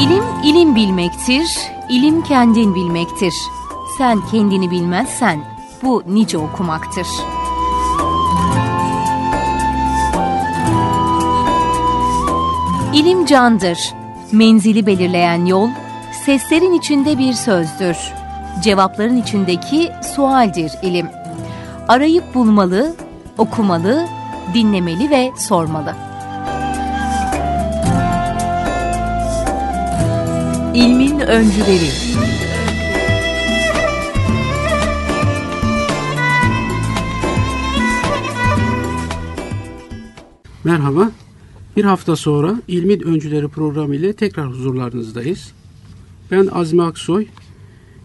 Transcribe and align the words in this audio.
İlim 0.00 0.24
ilim 0.44 0.76
bilmektir, 0.76 1.58
ilim 1.88 2.22
kendin 2.22 2.74
bilmektir. 2.74 3.34
Sen 3.98 4.20
kendini 4.30 4.70
bilmezsen 4.70 5.40
bu 5.82 6.02
nice 6.06 6.38
okumaktır. 6.38 7.06
İlim 12.94 13.26
candır, 13.26 13.94
menzili 14.32 14.86
belirleyen 14.86 15.44
yol, 15.44 15.68
seslerin 16.24 16.72
içinde 16.72 17.18
bir 17.18 17.32
sözdür. 17.32 17.96
Cevapların 18.62 19.16
içindeki 19.16 19.92
sualdir 20.14 20.72
ilim. 20.82 21.10
Arayıp 21.88 22.34
bulmalı, 22.34 22.94
okumalı, 23.38 24.06
dinlemeli 24.54 25.10
ve 25.10 25.32
sormalı. 25.38 26.03
İlmin 30.74 31.20
öncüleri 31.20 31.88
Merhaba. 40.64 41.10
Bir 41.76 41.84
hafta 41.84 42.16
sonra 42.16 42.60
İlmin 42.68 43.00
Öncüleri 43.00 43.48
programı 43.48 43.96
ile 43.96 44.12
tekrar 44.12 44.48
huzurlarınızdayız. 44.48 45.52
Ben 46.30 46.46
Azmi 46.46 46.82
Aksoy, 46.82 47.26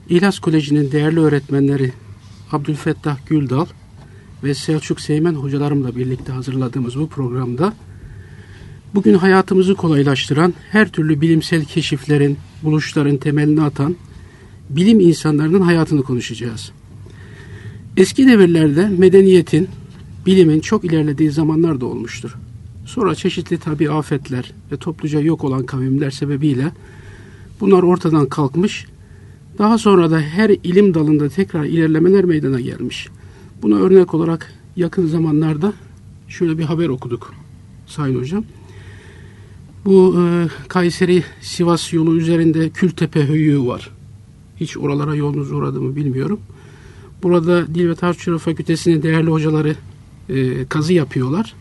İhlas 0.10 0.40
Koleji'nin 0.40 0.92
değerli 0.92 1.20
öğretmenleri 1.20 1.94
Abdülfettah 2.52 3.18
Güldal 3.28 3.66
ve 4.44 4.54
Selçuk 4.54 5.02
Seymen 5.02 5.34
hocalarımla 5.34 5.96
birlikte 5.96 6.32
hazırladığımız 6.32 7.00
bu 7.00 7.10
programda 7.10 7.74
bugün 8.96 9.14
hayatımızı 9.14 9.76
kolaylaştıran 9.76 10.54
her 10.72 10.90
türlü 10.90 11.22
bilimsel 11.22 11.66
keşiflerin, 11.66 12.38
buluşların 12.64 13.18
temelini 13.18 13.62
atan 13.62 13.96
bilim 14.70 15.00
insanlarının 15.00 15.62
hayatını 15.62 16.04
konuşacağız. 16.04 16.72
Eski 17.98 18.28
devirlerde 18.28 18.88
medeniyetin, 18.98 19.68
bilimin 20.26 20.60
çok 20.60 20.86
ilerlediği 20.86 21.32
zamanlar 21.32 21.82
da 21.82 21.86
olmuştur. 21.86 22.36
Sonra 22.86 23.16
çeşitli 23.16 23.58
tabi 23.58 23.92
afetler 23.92 24.52
ve 24.72 24.78
topluca 24.78 25.20
yok 25.20 25.44
olan 25.44 25.66
kavimler 25.66 26.12
sebebiyle 26.12 26.72
bunlar 27.60 27.84
ortadan 27.84 28.30
kalkmış. 28.30 28.86
Daha 29.58 29.78
sonra 29.78 30.12
da 30.12 30.20
her 30.20 30.50
ilim 30.50 30.94
dalında 30.94 31.30
tekrar 31.30 31.64
ilerlemeler 31.64 32.26
meydana 32.26 32.60
gelmiş. 32.60 33.08
Buna 33.62 33.76
örnek 33.76 34.14
olarak 34.14 34.54
yakın 34.76 35.08
zamanlarda 35.08 35.74
şöyle 36.28 36.58
bir 36.58 36.64
haber 36.64 36.90
okuduk 36.90 37.34
Sayın 37.88 38.20
Hocam. 38.20 38.44
Bu 39.86 40.16
e, 40.20 40.48
Kayseri 40.68 41.24
Sivas 41.42 41.94
yolu 41.94 42.18
üzerinde 42.18 42.70
Kültepe 42.70 43.28
Höyüğü 43.28 43.66
var. 43.66 43.90
Hiç 44.60 44.78
oralara 44.78 45.16
yolunuz 45.16 45.52
uğradı 45.52 45.82
mı 45.82 45.96
bilmiyorum. 45.96 46.40
Burada 47.24 47.76
Dil 47.76 47.90
ve 47.90 47.96
Tarihçılığı 47.96 48.38
Fakültesi'nin 48.38 49.04
değerli 49.04 49.30
hocaları 49.30 49.76
e, 50.30 50.66
kazı 50.66 50.94
yapıyorlar. 50.94 51.54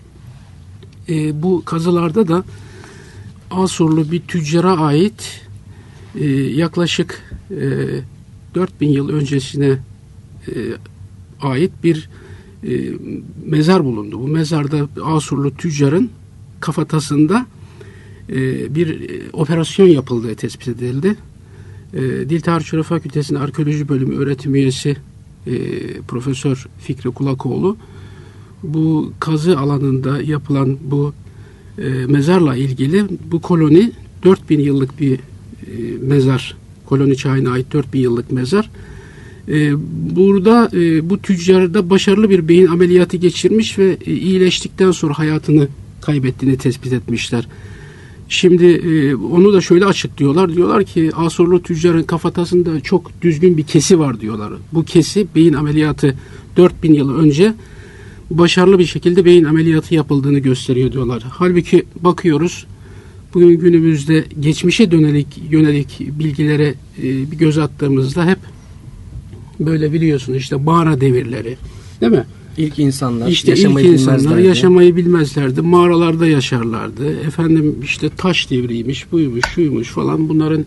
E, 1.09 1.43
bu 1.43 1.63
kazılarda 1.65 2.29
da 2.29 2.45
Asurlu 3.51 4.11
bir 4.11 4.21
tüccara 4.21 4.77
ait 4.77 5.41
e, 6.15 6.27
yaklaşık 6.35 7.39
e, 7.51 7.65
4000 8.55 8.89
yıl 8.89 9.09
öncesine 9.09 9.79
e, 10.49 10.53
ait 11.43 11.73
bir 11.85 12.09
e, 12.65 12.93
mezar 13.47 13.85
bulundu. 13.85 14.21
Bu 14.21 14.29
mezarda 14.29 14.89
Asurlu 15.05 15.55
tüccarın 15.55 16.11
kafatasında 16.61 17.47
e, 18.33 18.75
bir 18.75 19.11
e, 19.11 19.23
operasyon 19.33 19.87
yapıldığı 19.87 20.35
tespit 20.35 20.69
edildi. 20.69 21.17
E, 21.95 22.01
Dil 22.01 22.41
Tarihçılığı 22.41 22.83
Fakültesi'nin 22.83 23.39
Arkeoloji 23.39 23.89
Bölümü 23.89 24.17
öğretim 24.17 24.55
üyesi 24.55 24.97
Profesör 26.09 26.67
Fikri 26.79 27.11
Kulakoğlu 27.11 27.77
bu 28.63 29.13
kazı 29.21 29.59
alanında 29.59 30.23
yapılan 30.23 30.79
bu 30.85 31.13
mezarla 32.09 32.57
ilgili 32.57 33.05
bu 33.31 33.41
koloni 33.41 33.93
4000 34.25 34.61
yıllık 34.61 35.01
bir 35.01 35.21
mezar. 36.01 36.57
Koloni 36.87 37.17
çağına 37.17 37.51
ait 37.51 37.73
4000 37.73 38.01
yıllık 38.01 38.33
mezar. 38.33 38.71
Burada 40.17 40.71
e, 40.73 41.11
bu 41.11 41.19
tüccarda 41.19 41.91
başarılı 41.91 42.31
bir 42.31 42.49
beyin 42.49 42.67
ameliyatı 42.67 43.17
geçirmiş 43.17 43.79
ve 43.79 43.97
iyileştikten 44.07 44.91
sonra 44.91 45.19
hayatını 45.19 45.69
kaybettiğini 46.01 46.59
tespit 46.59 46.93
etmişler. 46.93 47.49
Şimdi 48.29 48.67
e, 48.67 49.15
onu 49.15 49.53
da 49.53 49.61
şöyle 49.61 49.85
açıklıyorlar. 49.85 50.55
Diyorlar 50.55 50.85
ki 50.85 51.11
Asurlu 51.17 51.63
tüccarın 51.63 52.03
kafatasında 52.03 52.81
çok 52.81 53.23
düzgün 53.23 53.57
bir 53.57 53.63
kesi 53.63 53.99
var 53.99 54.21
diyorlar. 54.21 54.53
Bu 54.73 54.85
kesi 54.85 55.27
beyin 55.35 55.53
ameliyatı 55.53 56.15
4000 56.57 56.95
yıl 56.95 57.19
önce 57.19 57.55
başarılı 58.31 58.79
bir 58.79 58.87
şekilde 58.87 59.25
beyin 59.25 59.45
ameliyatı 59.45 59.95
yapıldığını 59.95 60.39
gösteriyor 60.39 60.93
diyorlar. 60.93 61.23
Halbuki 61.31 61.85
bakıyoruz 62.01 62.67
bugün 63.35 63.59
günümüzde 63.59 64.25
geçmişe 64.41 64.91
dönelik 64.91 65.43
yönelik 65.51 66.01
bilgilere 66.01 66.75
e, 66.99 67.03
bir 67.03 67.39
göz 67.39 67.59
attığımızda 67.59 68.27
hep 68.27 68.39
böyle 69.61 69.93
biliyorsun 69.93 70.35
işte 70.35 70.57
mağara 70.57 71.01
devirleri 71.01 71.57
değil 72.01 72.13
mi? 72.13 72.25
İlk 72.59 72.79
insanlar 72.79 73.29
işte 73.29 73.51
yaşamayı 73.51 73.87
ilk 73.87 73.93
insanlar 73.93 74.19
bilmezlerdi. 74.19 74.47
yaşamayı 74.47 74.97
bilmezlerdi. 74.97 75.61
Mağaralarda 75.61 76.27
yaşarlardı. 76.27 77.21
Efendim 77.21 77.77
işte 77.85 78.09
taş 78.17 78.51
devriymiş, 78.51 79.13
buymuş, 79.13 79.45
şuymuş 79.55 79.89
falan 79.89 80.29
bunların 80.29 80.65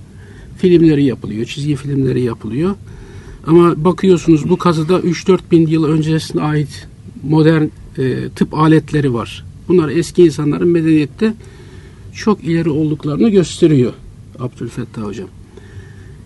filmleri 0.58 1.04
yapılıyor, 1.04 1.46
çizgi 1.46 1.76
filmleri 1.76 2.22
yapılıyor. 2.22 2.76
Ama 3.48 3.86
bakıyorsunuz 3.86 4.50
bu 4.50 4.58
kazıda 4.58 5.00
3-4 5.00 5.40
bin 5.52 5.68
yıl 5.68 5.84
öncesine 5.84 6.42
ait 6.42 6.88
modern 7.24 7.64
e, 7.98 8.30
tıp 8.36 8.54
aletleri 8.54 9.14
var. 9.14 9.46
Bunlar 9.68 9.90
eski 9.90 10.24
insanların 10.24 10.68
medeniyette 10.68 11.34
çok 12.14 12.44
ileri 12.44 12.70
olduklarını 12.70 13.30
gösteriyor 13.30 13.94
Abdülfettah 14.40 15.02
Hocam. 15.02 15.28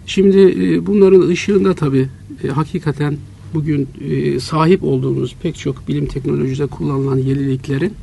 Şimdi 0.06 0.40
e, 0.40 0.86
bunların 0.86 1.28
ışığında 1.28 1.74
tabii 1.74 2.08
e, 2.44 2.48
hakikaten 2.48 3.18
bugün 3.56 3.88
e, 4.10 4.40
sahip 4.40 4.84
olduğumuz 4.84 5.36
pek 5.44 5.56
çok 5.56 5.88
bilim 5.88 6.06
teknolojide 6.06 6.68
kullanılan 6.68 7.18
yeniliklerin 7.18 7.94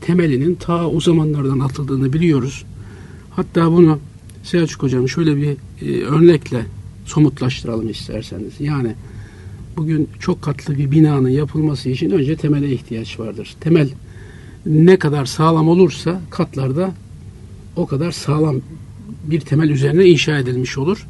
temelinin 0.00 0.54
ta 0.54 0.88
o 0.88 1.00
zamanlardan 1.00 1.58
atıldığını 1.58 2.12
biliyoruz. 2.12 2.64
Hatta 3.30 3.72
bunu 3.72 3.98
Selçuk 4.42 4.82
Hocam 4.82 5.08
şöyle 5.08 5.36
bir 5.36 5.56
e, 5.82 6.04
örnekle 6.04 6.66
somutlaştıralım 7.04 7.90
isterseniz. 7.90 8.52
Yani 8.60 8.94
bugün 9.76 10.08
çok 10.20 10.42
katlı 10.42 10.78
bir 10.78 10.90
binanın 10.90 11.28
yapılması 11.28 11.88
için 11.88 12.10
önce 12.10 12.36
temele 12.36 12.72
ihtiyaç 12.72 13.20
vardır. 13.20 13.54
Temel 13.60 13.88
ne 14.66 14.98
kadar 14.98 15.24
sağlam 15.24 15.68
olursa 15.68 16.20
katlarda 16.30 16.94
o 17.76 17.86
kadar 17.86 18.12
sağlam 18.12 18.56
bir 19.24 19.40
temel 19.40 19.70
üzerine 19.70 20.06
inşa 20.06 20.38
edilmiş 20.38 20.78
olur. 20.78 21.06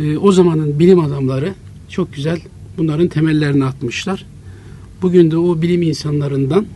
E, 0.00 0.18
o 0.18 0.32
zamanın 0.32 0.78
bilim 0.78 1.00
adamları 1.00 1.54
çok 1.88 2.14
güzel 2.14 2.40
bunların 2.78 3.08
temellerini 3.08 3.64
atmışlar. 3.64 4.26
Bugün 5.02 5.30
de 5.30 5.36
o 5.36 5.62
bilim 5.62 5.82
insanlarından 5.82 6.66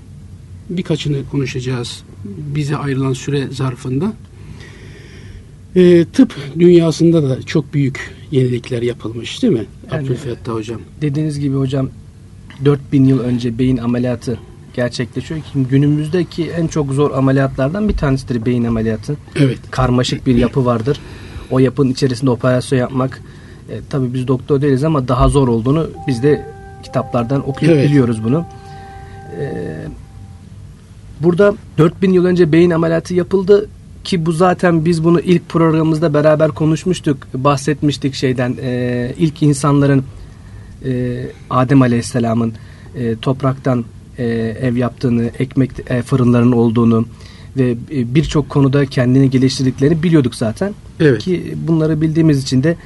birkaçını 0.70 1.16
konuşacağız 1.30 2.02
bize 2.24 2.76
ayrılan 2.76 3.12
süre 3.12 3.48
zarfında. 3.50 4.12
E, 5.76 6.04
tıp 6.12 6.34
dünyasında 6.58 7.22
da 7.30 7.42
çok 7.42 7.74
büyük 7.74 8.14
yenilikler 8.30 8.82
yapılmış 8.82 9.42
değil 9.42 9.52
mi 9.52 9.64
Yani- 9.92 10.04
Abdülfettah 10.04 10.52
Hocam? 10.54 10.80
Dediğiniz 11.02 11.40
gibi 11.40 11.56
hocam 11.56 11.88
4000 12.64 13.04
yıl 13.04 13.20
önce 13.20 13.58
beyin 13.58 13.76
ameliyatı 13.76 14.38
gerçekleşiyor 14.74 15.40
ki 15.40 15.46
günümüzdeki 15.70 16.44
en 16.50 16.66
çok 16.66 16.92
zor 16.92 17.10
ameliyatlardan 17.10 17.88
bir 17.88 17.96
tanesidir 17.96 18.46
beyin 18.46 18.64
ameliyatı. 18.64 19.16
Evet. 19.36 19.58
Karmaşık 19.70 20.26
bir 20.26 20.34
yapı 20.36 20.64
vardır. 20.64 21.00
O 21.50 21.58
yapının 21.58 21.90
içerisinde 21.92 22.30
operasyon 22.30 22.78
yapmak 22.78 23.22
e, 23.70 23.80
tabii 23.90 24.14
biz 24.14 24.28
doktor 24.28 24.60
değiliz 24.60 24.84
ama 24.84 25.08
daha 25.08 25.28
zor 25.28 25.48
olduğunu 25.48 25.90
biz 26.06 26.22
de 26.22 26.46
kitaplardan 26.82 27.48
okuyup 27.48 27.74
Evet. 27.74 27.88
biliyoruz 27.88 28.24
bunu. 28.24 28.44
E, 29.40 29.52
burada 31.20 31.54
4000 31.78 32.12
yıl 32.12 32.24
önce 32.24 32.52
beyin 32.52 32.70
ameliyatı 32.70 33.14
yapıldı 33.14 33.68
ki 34.04 34.26
bu 34.26 34.32
zaten 34.32 34.84
biz 34.84 35.04
bunu 35.04 35.20
ilk 35.20 35.48
programımızda 35.48 36.14
beraber 36.14 36.50
konuşmuştuk, 36.50 37.18
bahsetmiştik 37.34 38.14
şeyden. 38.14 38.56
E, 38.62 39.12
ilk 39.18 39.42
insanların 39.42 40.04
e, 40.84 41.22
Adem 41.50 41.82
Aleyhisselam'ın 41.82 42.52
e, 42.96 43.16
topraktan 43.16 43.84
e, 44.18 44.24
ev 44.62 44.76
yaptığını, 44.76 45.30
ekmek 45.38 45.70
e, 45.90 46.02
fırınlarının 46.02 46.52
olduğunu 46.52 47.06
ve 47.56 47.70
e, 47.70 48.14
birçok 48.14 48.48
konuda 48.48 48.86
kendini 48.86 49.30
geliştirdiklerini 49.30 50.02
biliyorduk 50.02 50.34
zaten. 50.34 50.74
Evet. 51.00 51.22
Ki 51.22 51.54
bunları 51.68 52.00
bildiğimiz 52.00 52.42
için 52.42 52.62
de 52.62 52.76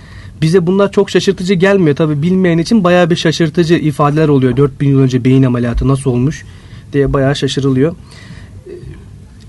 bize 0.42 0.66
bunlar 0.66 0.92
çok 0.92 1.10
şaşırtıcı 1.10 1.54
gelmiyor. 1.54 1.96
Tabii 1.96 2.22
bilmeyen 2.22 2.58
için 2.58 2.84
bayağı 2.84 3.10
bir 3.10 3.16
şaşırtıcı 3.16 3.74
ifadeler 3.74 4.28
oluyor. 4.28 4.56
4000 4.56 4.88
yıl 4.88 5.00
önce 5.00 5.24
beyin 5.24 5.42
ameliyatı 5.42 5.88
nasıl 5.88 6.10
olmuş 6.10 6.44
diye 6.92 7.12
bayağı 7.12 7.36
şaşırılıyor. 7.36 7.92
E, 8.66 8.72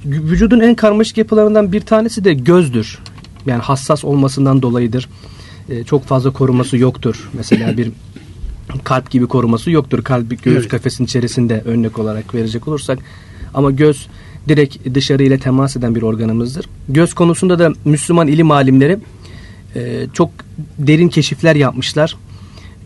Vücudun 0.06 0.60
en 0.60 0.76
karmaşık 0.76 1.18
yapılarından 1.18 1.72
bir 1.72 1.82
tanesi 1.82 2.24
de 2.24 2.34
gözdür. 2.34 3.00
Yani 3.46 3.62
hassas 3.62 4.06
olmasından 4.06 4.62
dolayıdır. 4.62 5.10
E, 5.70 5.84
çok 5.84 6.04
fazla 6.04 6.32
koruması 6.32 6.78
yoktur. 6.78 7.30
Mesela 7.34 7.78
bir 7.78 7.92
kalp 8.84 9.10
gibi 9.10 9.28
koruması 9.28 9.72
yoktur. 9.72 10.04
Kalp 10.04 10.44
göğüs 10.44 10.58
evet. 10.58 10.68
kafesinin 10.68 11.06
içerisinde 11.06 11.62
örnek 11.66 12.00
olarak 12.00 12.36
verecek 12.36 12.68
olursak. 12.68 13.00
Ama 13.54 13.72
göz 13.72 14.08
direkt 14.48 14.96
dışarı 14.96 15.24
ile 15.24 15.40
temas 15.40 15.78
eden 15.78 15.96
bir 15.96 16.02
organımızdır. 16.02 16.66
Göz 16.90 17.14
konusunda 17.14 17.60
da 17.60 17.74
Müslüman 17.86 18.28
ilim 18.28 18.52
alimleri 18.52 19.00
e, 19.76 20.08
çok 20.14 20.30
derin 20.80 21.10
keşifler 21.10 21.56
yapmışlar. 21.56 22.16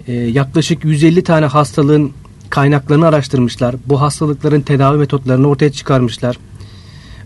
E, 0.08 0.14
yaklaşık 0.14 0.86
150 0.86 1.24
tane 1.24 1.46
hastalığın 1.46 2.12
kaynaklarını 2.50 3.08
araştırmışlar. 3.08 3.76
Bu 3.86 4.02
hastalıkların 4.02 4.62
tedavi 4.62 4.98
metotlarını 4.98 5.48
ortaya 5.48 5.72
çıkarmışlar. 5.72 6.38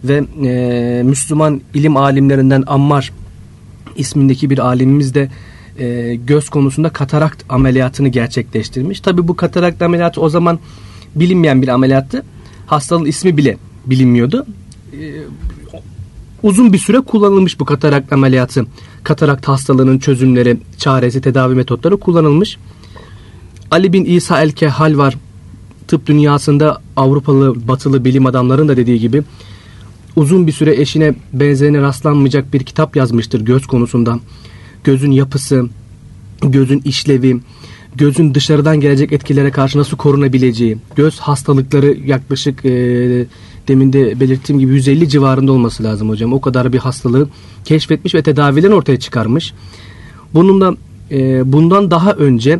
Ve 0.04 0.24
e, 0.44 1.04
Müslüman 1.04 1.62
ilim 1.74 1.98
alimlerinden 1.98 2.63
Ammar 2.68 3.12
ismindeki 3.95 4.50
bir 4.50 4.60
alimimiz 4.60 5.13
de 5.13 5.30
e, 5.80 6.15
göz 6.15 6.50
konusunda 6.50 6.89
katarakt 6.89 7.44
ameliyatını 7.50 8.07
gerçekleştirmiş. 8.07 9.00
Tabi 9.00 9.27
bu 9.27 9.36
katarakt 9.36 9.81
ameliyatı 9.81 10.21
o 10.21 10.30
zaman 10.30 10.60
bilinmeyen 11.15 11.62
bir 11.62 11.68
ameliyattı. 11.68 12.24
Hastalığın 12.65 13.06
ismi 13.06 13.38
bile 13.38 13.57
bilinmiyordu. 13.86 14.45
E, 14.94 15.01
uzun 16.44 16.74
bir 16.74 16.77
süre 16.77 17.01
kullanılmış 17.01 17.60
bu 17.60 17.65
katarakt 17.65 18.13
ameliyatı. 18.13 18.65
Katarakt 19.03 19.47
hastalığının 19.47 20.00
çözümleri, 20.00 20.57
çaresi, 20.77 21.21
tedavi 21.21 21.55
metotları 21.55 21.97
kullanılmış. 21.97 22.57
Ali 23.71 23.94
bin 23.94 24.05
İsa 24.05 24.41
el-Kehal 24.41 24.97
var. 24.97 25.17
Tıp 25.88 26.07
dünyasında 26.07 26.81
Avrupalı, 26.95 27.67
batılı 27.67 28.05
bilim 28.05 28.25
adamların 28.25 28.67
da 28.67 28.77
dediği 28.77 29.00
gibi 29.00 29.23
uzun 30.15 30.47
bir 30.47 30.51
süre 30.51 30.81
eşine 30.81 31.15
benzerine 31.33 31.81
rastlanmayacak 31.81 32.53
bir 32.53 32.63
kitap 32.63 32.95
yazmıştır 32.95 33.41
göz 33.41 33.67
konusunda. 33.67 34.19
Gözün 34.83 35.11
yapısı, 35.11 35.69
gözün 36.41 36.81
işlevi, 36.85 37.39
gözün 37.95 38.33
dışarıdan 38.33 38.79
gelecek 38.79 39.11
etkilere 39.11 39.51
karşı 39.51 39.79
nasıl 39.79 39.97
korunabileceği, 39.97 40.77
göz 40.95 41.19
hastalıkları 41.19 41.97
yaklaşık 42.05 42.65
e, 42.65 43.25
demin 43.68 43.94
de 43.94 44.19
belirttiğim 44.19 44.60
gibi 44.60 44.74
150 44.74 45.10
civarında 45.10 45.51
olması 45.51 45.83
lazım 45.83 46.10
hocam. 46.10 46.33
O 46.33 46.42
kadar 46.42 46.74
bir 46.74 46.77
hastalığı 46.77 47.30
keşfetmiş 47.65 48.15
ve 48.15 48.24
tedavilerini 48.24 48.75
ortaya 48.75 49.00
çıkarmış. 49.00 49.54
Bununla 50.33 50.75
e, 51.12 51.51
bundan 51.51 51.92
daha 51.92 52.12
önce 52.12 52.60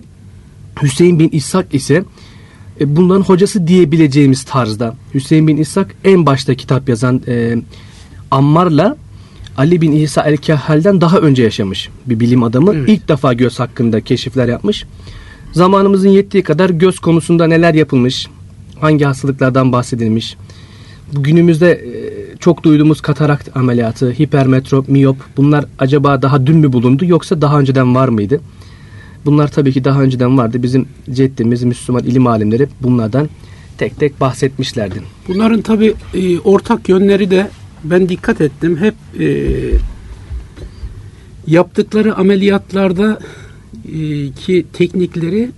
Hüseyin 0.82 1.20
bin 1.20 1.30
İshak 1.30 1.74
ise 1.74 2.04
e, 2.80 2.96
bunların 2.96 3.22
hocası 3.24 3.68
diyebileceğimiz 3.68 4.44
tarzda. 4.44 4.96
Hüseyin 5.14 5.48
bin 5.48 5.58
İshak 5.58 5.96
en 6.04 6.26
başta 6.26 6.56
kitap 6.56 6.90
yazan 6.90 7.22
e, 7.28 7.56
Ammar'la 8.32 8.98
Ali 9.58 9.82
bin 9.82 9.92
İsa 9.92 10.22
el-Kahhal'den 10.22 11.02
daha 11.02 11.18
önce 11.18 11.44
yaşamış 11.44 11.90
bir 12.06 12.20
bilim 12.20 12.44
adamı. 12.44 12.74
Evet. 12.76 12.90
İlk 12.90 13.08
defa 13.08 13.34
göz 13.34 13.60
hakkında 13.60 14.02
keşifler 14.02 14.48
yapmış. 14.48 14.86
Zamanımızın 15.52 16.10
yettiği 16.10 16.44
kadar 16.44 16.70
göz 16.70 17.00
konusunda 17.00 17.48
neler 17.48 17.74
yapılmış, 17.74 18.28
hangi 18.80 19.06
hastalıklardan 19.06 19.72
bahsedilmiş. 19.72 20.38
Günümüzde 21.14 21.72
e, 21.72 22.38
çok 22.38 22.64
duyduğumuz 22.64 23.02
katarakt 23.02 23.58
ameliyatı, 23.58 24.12
hipermetrop, 24.12 24.90
miyop 24.90 25.18
bunlar 25.38 25.66
acaba 25.80 26.22
daha 26.22 26.48
dün 26.48 26.58
mü 26.58 26.74
bulundu 26.74 27.06
yoksa 27.06 27.42
daha 27.42 27.60
önceden 27.60 27.96
var 27.96 28.08
mıydı? 28.08 28.42
Bunlar 29.26 29.48
tabii 29.48 29.74
ki 29.74 29.84
daha 29.84 30.02
önceden 30.02 30.38
vardı. 30.38 30.64
Bizim 30.64 30.88
ceddimiz, 31.12 31.64
Müslüman 31.64 32.04
ilim 32.04 32.28
alimleri 32.28 32.68
bunlardan 32.82 33.30
tek 33.78 34.00
tek 34.00 34.22
bahsetmişlerdi. 34.22 35.02
Bunların 35.28 35.62
tabii 35.62 35.94
e, 36.14 36.40
ortak 36.40 36.90
yönleri 36.90 37.32
de 37.32 37.50
ben 37.84 38.10
dikkat 38.10 38.42
ettim. 38.42 38.78
Hep 38.78 38.96
e, 39.20 39.50
yaptıkları 41.48 42.16
ameliyatlarda 42.16 43.20
ki 44.36 44.66
teknikleri 44.74 45.50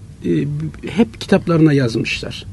hep 0.87 1.21
kitaplarına 1.21 1.73
yazmışlar. 1.73 2.45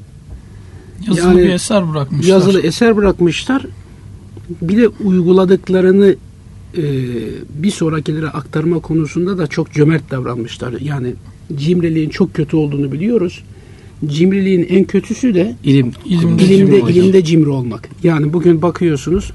Yazılı 1.09 1.29
yani, 1.29 1.43
bir 1.43 1.49
eser 1.49 1.93
bırakmışlar. 1.93 2.35
Yazılı 2.35 2.61
eser 2.61 2.97
bırakmışlar. 2.97 3.67
Bir 4.63 4.77
de 4.77 4.89
uyguladıklarını 4.89 6.17
e, 6.77 6.83
bir 7.55 7.71
sonrakilere 7.71 8.27
aktarma 8.29 8.79
konusunda 8.79 9.39
da 9.39 9.47
çok 9.47 9.73
cömert 9.73 10.11
davranmışlar. 10.11 10.75
Yani 10.81 11.15
cimriliğin 11.57 12.11
çok 12.11 12.35
kötü 12.35 12.57
olduğunu 12.57 12.93
biliyoruz. 12.93 13.43
Cimriliğin 14.07 14.67
en 14.69 14.85
kötüsü 14.85 15.35
de 15.35 15.57
ilim, 15.65 15.93
ilimde, 16.05 16.45
ilimde, 16.45 16.77
cimri, 16.77 16.93
ilimde 16.93 17.25
cimri 17.25 17.49
olmak. 17.49 17.89
Yani 18.03 18.33
bugün 18.33 18.63
bakıyorsunuz 18.63 19.33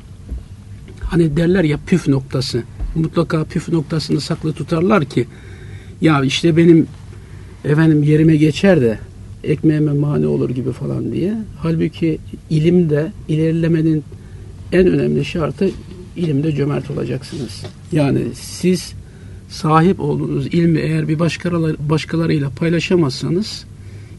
hani 1.02 1.38
derler 1.38 1.64
ya 1.64 1.80
püf 1.88 2.08
noktası. 2.08 2.64
Mutlaka 2.96 3.44
püf 3.44 3.70
noktasını 3.70 4.22
saklı 4.22 4.54
tutarlar 4.54 5.06
ki 5.06 5.26
ya 6.02 6.24
işte 6.24 6.58
benim 6.58 6.88
efendim 7.66 8.04
yerime 8.04 8.36
geçer 8.36 8.82
de 8.82 9.00
ekmeğime 9.44 9.92
mani 9.92 10.28
olur 10.28 10.50
gibi 10.50 10.72
falan 10.72 11.12
diye. 11.12 11.34
Halbuki 11.58 12.18
ilimde 12.50 13.12
ilerlemenin 13.28 14.04
en 14.72 14.88
önemli 14.88 15.26
şartı 15.26 15.70
ilimde 16.16 16.52
cömert 16.52 16.92
olacaksınız. 16.92 17.64
Yani 17.92 18.22
siz 18.34 18.94
sahip 19.50 20.00
olduğunuz 20.00 20.48
ilmi 20.48 20.80
eğer 20.80 21.08
bir 21.08 21.20
başkaları, 21.20 21.76
başkalarıyla 21.90 22.50
paylaşamazsanız 22.50 23.66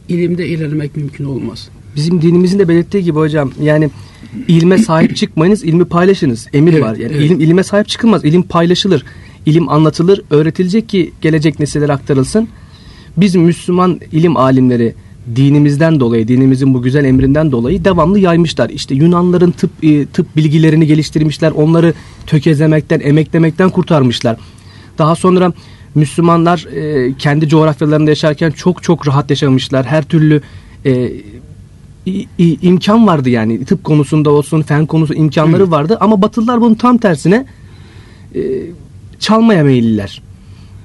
ilimde 0.08 0.48
ilerlemek 0.48 0.96
mümkün 0.96 1.24
olmaz. 1.24 1.68
Bizim 1.96 2.22
dinimizin 2.22 2.58
de 2.58 2.68
belirttiği 2.68 3.04
gibi 3.04 3.18
hocam 3.18 3.52
yani 3.62 3.90
ilme 4.48 4.78
sahip 4.78 5.16
çıkmayınız, 5.16 5.64
ilmi 5.64 5.84
paylaşınız. 5.84 6.46
Emir 6.52 6.72
evet, 6.72 6.82
var. 6.82 6.96
Yani 6.96 7.12
evet. 7.12 7.26
ilim 7.26 7.40
ilime 7.40 7.62
sahip 7.62 7.88
çıkılmaz. 7.88 8.24
İlim 8.24 8.42
paylaşılır. 8.42 9.04
İlim 9.46 9.68
anlatılır, 9.68 10.22
öğretilecek 10.30 10.88
ki 10.88 11.12
gelecek 11.20 11.60
nesillere 11.60 11.92
aktarılsın. 11.92 12.48
Biz 13.16 13.34
Müslüman 13.34 14.00
ilim 14.12 14.36
alimleri 14.36 14.94
dinimizden 15.36 16.00
dolayı, 16.00 16.28
dinimizin 16.28 16.74
bu 16.74 16.82
güzel 16.82 17.04
emrinden 17.04 17.52
dolayı 17.52 17.84
devamlı 17.84 18.18
yaymışlar. 18.18 18.70
İşte 18.70 18.94
Yunanların 18.94 19.50
tıp 19.50 19.70
e, 19.82 20.06
tıp 20.06 20.36
bilgilerini 20.36 20.86
geliştirmişler. 20.86 21.50
Onları 21.50 21.94
tökezlemekten, 22.26 23.00
emeklemekten 23.00 23.70
kurtarmışlar. 23.70 24.36
Daha 24.98 25.14
sonra 25.14 25.52
Müslümanlar 25.94 26.66
e, 26.74 27.14
kendi 27.18 27.48
coğrafyalarında 27.48 28.10
yaşarken 28.10 28.50
çok 28.50 28.82
çok 28.82 29.08
rahat 29.08 29.30
yaşamışlar. 29.30 29.86
Her 29.86 30.04
türlü 30.04 30.42
e, 30.86 31.12
imkan 32.62 33.06
vardı 33.06 33.30
yani 33.30 33.64
tıp 33.64 33.84
konusunda 33.84 34.30
olsun, 34.30 34.62
fen 34.62 34.86
konusu 34.86 35.14
imkanları 35.14 35.66
Hı. 35.66 35.70
vardı 35.70 35.96
ama 36.00 36.22
Batılılar 36.22 36.60
bunun 36.60 36.74
tam 36.74 36.98
tersine 36.98 37.46
e, 38.34 38.40
çalmaya 39.18 39.64
meyilliler. 39.64 40.22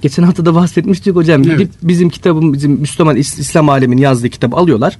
Geçen 0.03 0.23
hafta 0.23 0.45
da 0.45 0.55
bahsetmiştik 0.55 1.15
hocam. 1.15 1.43
Evet. 1.49 1.69
Bizim 1.83 2.09
kitabım, 2.09 2.53
bizim 2.53 2.71
Müslüman 2.71 3.15
İslam 3.15 3.69
aleminin 3.69 4.01
yazdığı 4.01 4.29
kitabı 4.29 4.55
alıyorlar. 4.55 4.97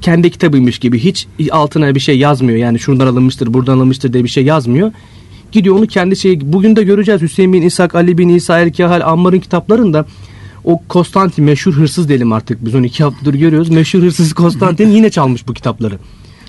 Kendi 0.00 0.30
kitabıymış 0.30 0.78
gibi 0.78 0.98
hiç 0.98 1.26
altına 1.50 1.94
bir 1.94 2.00
şey 2.00 2.18
yazmıyor. 2.18 2.58
Yani 2.58 2.78
şuradan 2.78 3.06
alınmıştır, 3.06 3.54
buradan 3.54 3.76
alınmıştır 3.76 4.12
diye 4.12 4.24
bir 4.24 4.28
şey 4.28 4.44
yazmıyor. 4.44 4.92
Gidiyor 5.52 5.76
onu 5.76 5.86
kendi 5.86 6.16
şeyi. 6.16 6.52
Bugün 6.52 6.76
de 6.76 6.82
göreceğiz 6.82 7.22
Hüseyin 7.22 7.52
bin 7.52 7.62
İshak, 7.62 7.94
Ali 7.94 8.18
bin 8.18 8.28
İsa, 8.28 8.58
Erkehal, 8.58 9.00
Ammar'ın 9.00 9.38
kitaplarında 9.38 10.06
o 10.64 10.80
Konstantin 10.88 11.44
meşhur 11.44 11.72
hırsız 11.72 12.08
diyelim 12.08 12.32
artık 12.32 12.64
biz 12.64 12.74
onu 12.74 12.86
iki 12.86 13.04
haftadır 13.04 13.34
görüyoruz. 13.34 13.70
Meşhur 13.70 14.02
hırsız 14.02 14.32
Konstantin 14.32 14.88
yine 14.88 15.10
çalmış 15.10 15.48
bu 15.48 15.54
kitapları. 15.54 15.98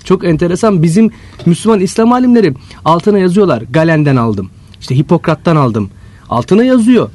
Çok 0.04 0.24
enteresan 0.24 0.82
bizim 0.82 1.10
Müslüman 1.46 1.80
İslam 1.80 2.12
alimleri 2.12 2.54
altına 2.84 3.18
yazıyorlar. 3.18 3.62
Galen'den 3.70 4.16
aldım. 4.16 4.50
İşte 4.80 4.96
Hipokrat'tan 4.96 5.56
aldım. 5.56 5.90
Altına 6.28 6.64
yazıyor. 6.64 7.10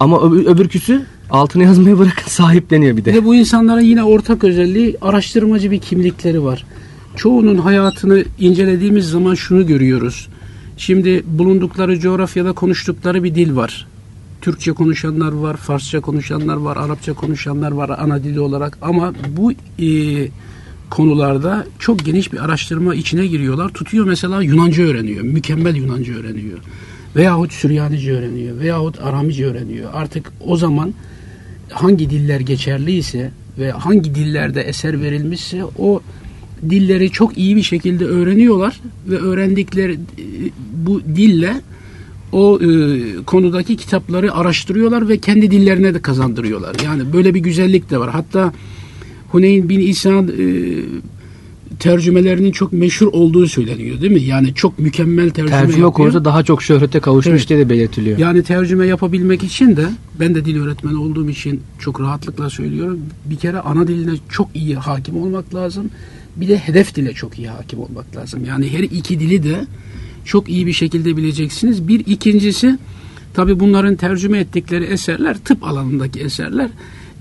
Ama 0.00 0.20
öbür, 0.22 0.46
öbürküsü 0.46 1.06
altına 1.30 1.62
yazmayı 1.62 1.98
bırakın 1.98 2.26
sahipleniyor 2.26 2.96
bir 2.96 3.04
de. 3.04 3.14
De 3.14 3.24
bu 3.24 3.34
insanlara 3.34 3.80
yine 3.80 4.04
ortak 4.04 4.44
özelliği 4.44 4.96
araştırmacı 5.02 5.70
bir 5.70 5.78
kimlikleri 5.78 6.44
var. 6.44 6.66
Çoğunun 7.16 7.58
hayatını 7.58 8.24
incelediğimiz 8.38 9.10
zaman 9.10 9.34
şunu 9.34 9.66
görüyoruz. 9.66 10.28
Şimdi 10.76 11.22
bulundukları 11.26 12.00
coğrafyada 12.00 12.52
konuştukları 12.52 13.24
bir 13.24 13.34
dil 13.34 13.56
var. 13.56 13.86
Türkçe 14.42 14.72
konuşanlar 14.72 15.32
var, 15.32 15.56
Farsça 15.56 16.00
konuşanlar 16.00 16.56
var, 16.56 16.76
Arapça 16.76 17.12
konuşanlar 17.12 17.72
var 17.72 17.90
ana 17.98 18.24
dili 18.24 18.40
olarak 18.40 18.78
ama 18.82 19.14
bu 19.36 19.52
e, 19.52 19.88
konularda 20.90 21.66
çok 21.78 22.04
geniş 22.04 22.32
bir 22.32 22.44
araştırma 22.44 22.94
içine 22.94 23.26
giriyorlar. 23.26 23.68
Tutuyor 23.68 24.06
mesela 24.06 24.42
Yunanca 24.42 24.84
öğreniyor, 24.84 25.24
mükemmel 25.24 25.76
Yunanca 25.76 26.14
öğreniyor 26.14 26.58
veyahut 27.18 27.52
Süryanice 27.52 28.12
öğreniyor 28.12 28.60
veyahut 28.60 29.00
Aramice 29.00 29.46
öğreniyor. 29.46 29.90
Artık 29.94 30.32
o 30.46 30.56
zaman 30.56 30.94
hangi 31.70 32.10
diller 32.10 32.40
geçerliyse 32.40 33.30
ve 33.58 33.70
hangi 33.70 34.14
dillerde 34.14 34.62
eser 34.62 35.02
verilmişse 35.02 35.64
o 35.78 36.00
dilleri 36.70 37.10
çok 37.10 37.38
iyi 37.38 37.56
bir 37.56 37.62
şekilde 37.62 38.04
öğreniyorlar 38.04 38.80
ve 39.08 39.16
öğrendikleri 39.16 39.98
bu 40.86 41.00
dille 41.00 41.60
o 42.32 42.60
e, 42.62 42.66
konudaki 43.26 43.76
kitapları 43.76 44.34
araştırıyorlar 44.34 45.08
ve 45.08 45.18
kendi 45.18 45.50
dillerine 45.50 45.94
de 45.94 46.02
kazandırıyorlar. 46.02 46.76
Yani 46.84 47.12
böyle 47.12 47.34
bir 47.34 47.40
güzellik 47.40 47.90
de 47.90 47.98
var. 47.98 48.10
Hatta 48.10 48.52
Huneyn 49.28 49.68
bin 49.68 49.80
İsa'nın 49.80 50.28
e, 50.28 50.44
tercümelerinin 51.78 52.52
çok 52.52 52.72
meşhur 52.72 53.06
olduğu 53.06 53.46
söyleniyor 53.46 54.00
değil 54.00 54.12
mi? 54.12 54.20
Yani 54.22 54.54
çok 54.54 54.78
mükemmel 54.78 55.30
tercüme, 55.30 55.50
Tercüme 55.50 55.70
yapıyor. 55.72 55.92
konusunda 55.92 56.24
daha 56.24 56.42
çok 56.42 56.62
şöhrete 56.62 57.00
kavuşmuş 57.00 57.34
Evet. 57.40 57.48
diye 57.48 57.58
de 57.58 57.68
belirtiliyor. 57.68 58.18
Yani 58.18 58.42
tercüme 58.42 58.86
yapabilmek 58.86 59.42
için 59.44 59.76
de 59.76 59.86
ben 60.20 60.34
de 60.34 60.44
dil 60.44 60.60
öğretmeni 60.60 60.96
olduğum 60.96 61.30
için 61.30 61.60
çok 61.78 62.00
rahatlıkla 62.00 62.50
söylüyorum. 62.50 63.00
Bir 63.24 63.36
kere 63.36 63.60
ana 63.60 63.88
diline 63.88 64.12
çok 64.28 64.48
iyi 64.54 64.76
hakim 64.76 65.16
olmak 65.16 65.54
lazım. 65.54 65.90
Bir 66.36 66.48
de 66.48 66.58
hedef 66.58 66.94
dile 66.94 67.12
çok 67.12 67.38
iyi 67.38 67.48
hakim 67.48 67.78
olmak 67.78 68.16
lazım. 68.16 68.44
Yani 68.44 68.68
her 68.72 68.80
iki 68.82 69.20
dili 69.20 69.42
de 69.42 69.66
çok 70.24 70.48
iyi 70.48 70.66
bir 70.66 70.72
şekilde 70.72 71.16
bileceksiniz. 71.16 71.88
Bir 71.88 72.00
ikincisi 72.06 72.78
tabi 73.34 73.60
bunların 73.60 73.96
tercüme 73.96 74.38
ettikleri 74.38 74.84
eserler 74.84 75.36
tıp 75.38 75.64
alanındaki 75.64 76.20
eserler. 76.20 76.70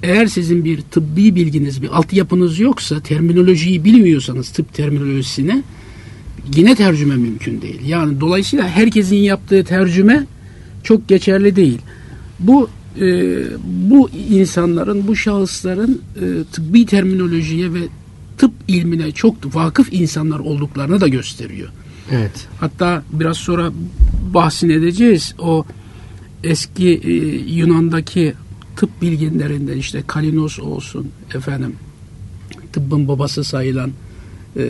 Eğer 0.03 0.25
sizin 0.25 0.65
bir 0.65 0.81
tıbbi 0.81 1.35
bilginiz, 1.35 1.81
bir 1.81 1.97
altyapınız 1.97 2.59
yoksa, 2.59 2.99
terminolojiyi 2.99 3.83
bilmiyorsanız 3.83 4.49
tıp 4.49 4.73
terminolojisine 4.73 5.63
yine 6.55 6.75
tercüme 6.75 7.15
mümkün 7.15 7.61
değil. 7.61 7.79
Yani 7.85 8.19
dolayısıyla 8.19 8.67
herkesin 8.67 9.15
yaptığı 9.15 9.63
tercüme 9.63 10.25
çok 10.83 11.07
geçerli 11.07 11.55
değil. 11.55 11.79
Bu 12.39 12.69
e, 13.01 13.37
bu 13.63 14.09
insanların, 14.29 15.07
bu 15.07 15.15
şahısların 15.15 16.01
e, 16.15 16.25
tıbbi 16.51 16.85
terminolojiye 16.85 17.73
ve 17.73 17.79
tıp 18.37 18.51
ilmine 18.67 19.11
çok 19.11 19.55
vakıf 19.55 19.93
insanlar 19.93 20.39
olduklarını 20.39 21.01
da 21.01 21.07
gösteriyor. 21.07 21.69
Evet. 22.11 22.47
Hatta 22.59 23.03
biraz 23.11 23.37
sonra 23.37 23.71
bahsini 24.33 24.73
edeceğiz. 24.73 25.35
O 25.39 25.65
eski 26.43 27.01
e, 27.03 27.13
Yunan'daki 27.53 28.33
tıp 28.77 29.01
bilginlerinden 29.01 29.77
işte 29.77 30.03
Kalinos 30.07 30.59
olsun 30.59 31.07
efendim 31.35 31.75
tıbbın 32.73 33.07
babası 33.07 33.43
sayılan 33.43 33.91
e, 34.57 34.61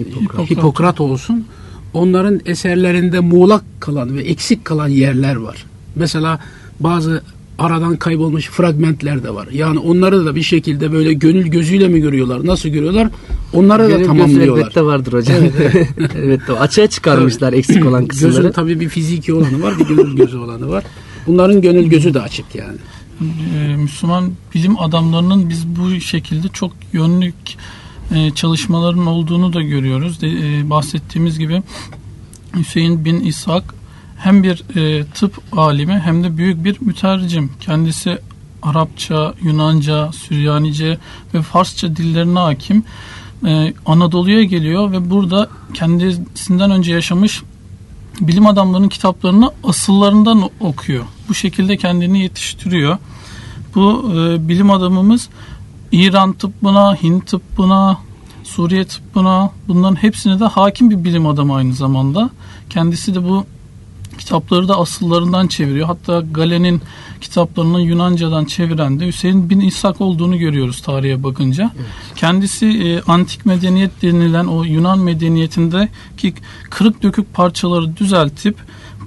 Hipokrat. 0.00 0.50
Hipokrat 0.50 1.00
olsun 1.00 1.44
onların 1.94 2.40
eserlerinde 2.46 3.20
muğlak 3.20 3.64
kalan 3.80 4.16
ve 4.16 4.22
eksik 4.22 4.64
kalan 4.64 4.88
yerler 4.88 5.36
var. 5.36 5.64
Mesela 5.96 6.40
bazı 6.80 7.22
aradan 7.58 7.96
kaybolmuş 7.96 8.48
fragmentler 8.48 9.22
de 9.22 9.34
var. 9.34 9.48
Yani 9.52 9.78
onları 9.78 10.26
da 10.26 10.34
bir 10.34 10.42
şekilde 10.42 10.92
böyle 10.92 11.12
gönül 11.12 11.46
gözüyle 11.46 11.88
mi 11.88 12.00
görüyorlar? 12.00 12.46
Nasıl 12.46 12.68
görüyorlar? 12.68 13.08
Onları 13.52 13.82
da 13.82 13.88
Gönül 13.88 13.98
gözü 13.98 14.06
tamamlıyorlar. 14.06 14.62
elbette 14.62 14.82
vardır 14.82 15.12
hocam. 15.12 15.36
Evet, 15.58 15.88
evet 16.16 16.40
açığa 16.60 16.86
çıkarmışlar 16.86 17.52
eksik 17.52 17.86
olan 17.86 18.08
Gözün 18.08 18.28
kısımları. 18.28 18.52
tabii 18.52 18.80
bir 18.80 18.88
fiziki 18.88 19.34
olanı 19.34 19.62
var, 19.62 19.74
bir 19.78 19.86
gönül 19.96 20.16
gözü 20.16 20.36
olanı 20.36 20.68
var. 20.68 20.84
Bunların 21.26 21.60
gönül 21.62 21.86
gözü 21.86 22.14
de 22.14 22.20
açık 22.20 22.54
yani. 22.54 22.78
Ee, 23.20 23.76
Müslüman 23.76 24.32
bilim 24.54 24.80
adamlarının 24.80 25.48
biz 25.48 25.66
bu 25.66 26.00
şekilde 26.00 26.48
çok 26.48 26.72
yönlük 26.92 27.34
e, 28.14 28.30
çalışmaların 28.30 29.06
olduğunu 29.06 29.52
da 29.52 29.62
görüyoruz. 29.62 30.24
E, 30.24 30.70
bahsettiğimiz 30.70 31.38
gibi 31.38 31.62
Hüseyin 32.56 33.04
bin 33.04 33.20
İshak 33.20 33.74
hem 34.16 34.42
bir 34.42 34.76
e, 34.76 35.04
tıp 35.04 35.42
alimi 35.52 35.98
hem 35.98 36.24
de 36.24 36.36
büyük 36.36 36.64
bir 36.64 36.76
mütercim. 36.80 37.50
Kendisi 37.60 38.18
Arapça, 38.62 39.34
Yunanca, 39.42 40.12
Süryanice 40.12 40.98
ve 41.34 41.42
Farsça 41.42 41.96
dillerine 41.96 42.38
hakim. 42.38 42.84
Anadolu'ya 43.86 44.44
geliyor 44.44 44.92
ve 44.92 45.10
burada 45.10 45.48
kendisinden 45.74 46.70
önce 46.70 46.92
yaşamış 46.92 47.42
bilim 48.20 48.46
adamlarının 48.46 48.88
kitaplarını 48.88 49.50
asıllarından 49.64 50.50
okuyor. 50.60 51.04
Bu 51.28 51.34
şekilde 51.34 51.76
kendini 51.76 52.22
yetiştiriyor. 52.22 52.98
Bu 53.74 54.12
e, 54.14 54.48
bilim 54.48 54.70
adamımız 54.70 55.28
İran 55.92 56.32
tıbbına, 56.32 56.94
Hint 56.94 57.26
tıbbına, 57.26 57.98
Suriye 58.44 58.84
tıbbına 58.84 59.50
bunların 59.68 59.96
hepsine 59.96 60.40
de 60.40 60.44
hakim 60.44 60.90
bir 60.90 61.04
bilim 61.04 61.26
adamı 61.26 61.54
aynı 61.54 61.74
zamanda. 61.74 62.30
Kendisi 62.70 63.14
de 63.14 63.24
bu 63.24 63.46
kitapları 64.18 64.68
da 64.68 64.78
asıllarından 64.78 65.46
çeviriyor. 65.46 65.86
Hatta 65.86 66.20
Galen'in 66.30 66.82
kitaplarını 67.20 67.80
Yunanca'dan 67.80 68.44
çeviren 68.44 69.00
de 69.00 69.06
Hüseyin 69.06 69.50
bin 69.50 69.60
İshak 69.60 70.00
olduğunu 70.00 70.38
görüyoruz 70.38 70.82
tarihe 70.82 71.22
bakınca. 71.22 71.70
Kendisi 72.16 72.66
e, 72.66 73.02
antik 73.02 73.46
medeniyet 73.46 74.02
denilen 74.02 74.46
o 74.46 74.64
Yunan 74.64 74.98
medeniyetindeki 74.98 76.34
kırık 76.70 77.02
dökük 77.02 77.34
parçaları 77.34 77.96
düzeltip 77.96 78.56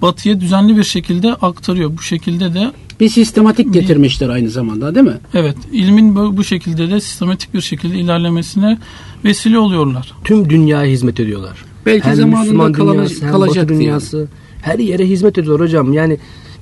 batıya 0.02 0.42
düzenli 0.42 0.78
bir 0.78 0.84
şekilde 0.84 1.34
aktarıyor. 1.34 1.92
Bu 1.98 2.02
şekilde 2.02 2.54
de 2.54 2.72
Bir 3.00 3.10
sistematik 3.10 3.74
getirmişler 3.74 4.30
aynı 4.30 4.50
zamanda 4.50 4.96
değil 4.96 5.06
mi? 5.06 5.18
evet 5.34 5.56
ilmin 5.72 6.16
bu, 6.16 6.44
şekilde 6.44 6.90
de 6.90 7.02
sistematik 7.02 7.54
bir 7.54 7.62
şekilde 7.62 7.96
ilerlemesine 7.98 8.78
vesile 9.26 9.60
oluyorlar. 9.60 10.14
Tüm 10.24 10.50
dünyaya 10.50 10.92
hizmet 10.92 11.20
ediyorlar. 11.20 11.66
Belki 11.86 12.06
Hem 12.08 12.16
zamanında 12.16 12.40
Müslüman 12.42 12.72
kalana- 12.72 12.94
dünyası, 12.98 13.26
hem 13.26 13.32
kalacaktı 13.32 13.62
Batı 13.62 13.80
dünyası. 13.80 14.28
Her 14.62 14.80
yere 14.80 15.06
hizmet 15.10 15.38
ediyorlar 15.38 15.68
hocam. 15.68 15.94
Yani 15.94 16.18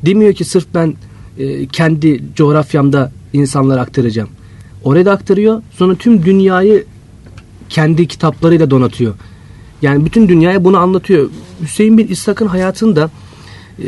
demiyor 0.06 0.34
ki 0.34 0.46
sırf 0.46 0.66
ben 0.74 0.94
e, 1.38 1.66
kendi 1.68 2.24
coğrafyamda 2.36 3.12
insanlara 3.34 3.82
aktaracağım. 3.82 4.30
Oraya 4.84 5.06
da 5.06 5.12
aktarıyor. 5.12 5.62
Sonra 5.78 5.96
tüm 5.96 6.26
dünyayı 6.26 6.86
kendi 7.70 8.08
kitaplarıyla 8.08 8.70
donatıyor. 8.72 9.14
Yani 9.82 10.06
bütün 10.06 10.28
dünyaya 10.30 10.64
bunu 10.64 10.78
anlatıyor. 10.78 11.30
Hüseyin 11.62 11.98
bin 11.98 12.08
İshak'ın 12.08 12.48
hayatında 12.48 13.10
e, 13.84 13.88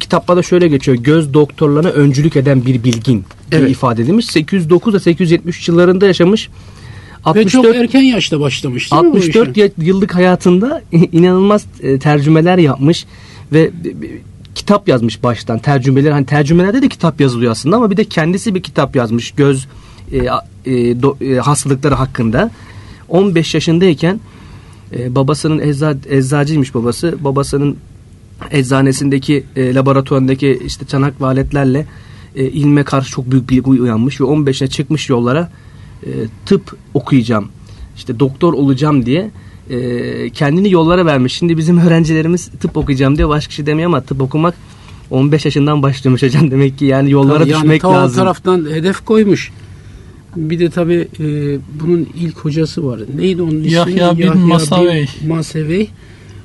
kitaplarda 0.00 0.42
şöyle 0.42 0.68
geçiyor. 0.68 0.96
Göz 0.96 1.34
doktorlarına 1.34 1.88
öncülük 1.90 2.36
eden 2.36 2.66
bir 2.66 2.84
bilgin 2.84 3.24
Evet. 3.52 3.70
ifade 3.70 4.02
edilmiş. 4.02 4.26
809 4.26 4.94
ile 4.94 5.00
873 5.00 5.68
yıllarında 5.68 6.06
yaşamış. 6.06 6.48
Ve 7.26 7.44
çok 7.44 7.64
64 7.64 7.76
erken 7.76 8.00
yaşta 8.00 8.40
başlamış 8.40 8.92
değil 8.92 9.02
mi 9.02 9.12
bu 9.12 9.16
64 9.16 9.50
işe? 9.56 9.60
y- 9.60 9.72
yıllık 9.78 10.14
hayatında 10.14 10.82
inanılmaz 10.92 11.64
e, 11.82 11.98
tercümeler 11.98 12.58
yapmış 12.58 13.06
ve 13.52 13.70
kitap 14.54 14.88
yazmış 14.88 15.22
baştan 15.22 15.58
tercümeler 15.58 16.10
hani 16.10 16.26
tercümelerde 16.26 16.82
de 16.82 16.88
kitap 16.88 17.20
yazılıyor 17.20 17.52
aslında 17.52 17.76
ama 17.76 17.90
bir 17.90 17.96
de 17.96 18.04
kendisi 18.04 18.54
bir 18.54 18.62
kitap 18.62 18.96
yazmış 18.96 19.30
göz 19.30 19.66
e, 20.12 20.16
e, 20.18 20.26
do- 20.92 21.34
e, 21.34 21.38
hastalıkları 21.38 21.94
hakkında 21.94 22.50
15 23.08 23.54
yaşındayken 23.54 24.20
e, 24.96 25.14
babasının 25.14 25.58
ecza, 25.58 25.94
eczacıymış 26.10 26.74
babası 26.74 27.16
babasının 27.20 27.76
eczanesindeki 28.50 29.44
e, 29.56 29.74
laboratuvarındaki 29.74 30.60
işte 30.66 30.86
çanak 30.86 31.20
ve 31.20 31.26
aletlerle 31.26 31.86
e, 32.36 32.44
ilme 32.44 32.82
karşı 32.84 33.10
çok 33.10 33.30
büyük 33.30 33.50
bilgi 33.50 33.70
uyanmış 33.70 34.20
ve 34.20 34.24
15'ine 34.24 34.68
çıkmış 34.68 35.08
yollara 35.08 35.50
e, 36.06 36.10
tıp 36.46 36.76
okuyacağım 36.94 37.48
işte 37.96 38.20
doktor 38.20 38.52
olacağım 38.52 39.06
diye 39.06 39.30
e, 39.70 40.30
kendini 40.30 40.70
yollara 40.70 41.06
vermiş. 41.06 41.32
Şimdi 41.32 41.56
bizim 41.56 41.78
öğrencilerimiz 41.78 42.50
tıp 42.60 42.76
okuyacağım 42.76 43.16
diye 43.16 43.28
başka 43.28 43.52
şey 43.52 43.66
demiyor 43.66 43.86
ama 43.86 44.00
tıp 44.00 44.22
okumak 44.22 44.54
15 45.10 45.44
yaşından 45.44 45.82
başlamış 45.82 46.22
hocam 46.22 46.50
demek 46.50 46.78
ki 46.78 46.84
yani 46.84 47.10
yollara 47.10 47.38
Tabii 47.38 47.50
yani 47.50 47.62
düşmek 47.62 47.84
o 47.84 47.92
lazım. 47.92 48.16
taraftan 48.16 48.70
hedef 48.70 49.04
koymuş. 49.04 49.50
Bir 50.36 50.58
de 50.58 50.70
tabi 50.70 51.08
bunun 51.80 52.08
ilk 52.16 52.38
hocası 52.38 52.86
var. 52.86 53.00
Neydi 53.16 53.42
onun 53.42 53.60
ismi? 53.60 53.72
Yahya 53.72 54.18
bin 54.18 54.38
Masavey. 54.38 55.08
Masavey. 55.26 55.90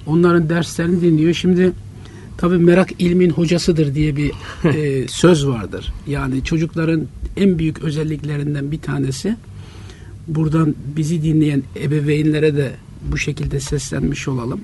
Onların 0.08 0.50
derslerini 0.50 1.02
dinliyor. 1.02 1.34
Şimdi 1.34 1.72
tabi 2.38 2.58
merak 2.58 2.90
ilmin 3.00 3.30
hocasıdır 3.30 3.96
diye 3.96 4.16
bir 4.16 4.32
e, 4.64 5.08
söz 5.08 5.48
vardır. 5.48 5.94
Yani 6.08 6.44
çocukların 6.44 7.04
en 7.38 7.60
büyük 7.60 7.84
özelliklerinden 7.84 8.72
bir 8.72 8.80
tanesi 8.80 9.36
buradan 10.28 10.76
bizi 10.98 11.24
dinleyen 11.24 11.64
ebeveynlere 11.82 12.56
de 12.56 12.72
bu 13.12 13.18
şekilde 13.18 13.60
seslenmiş 13.60 14.28
olalım. 14.28 14.62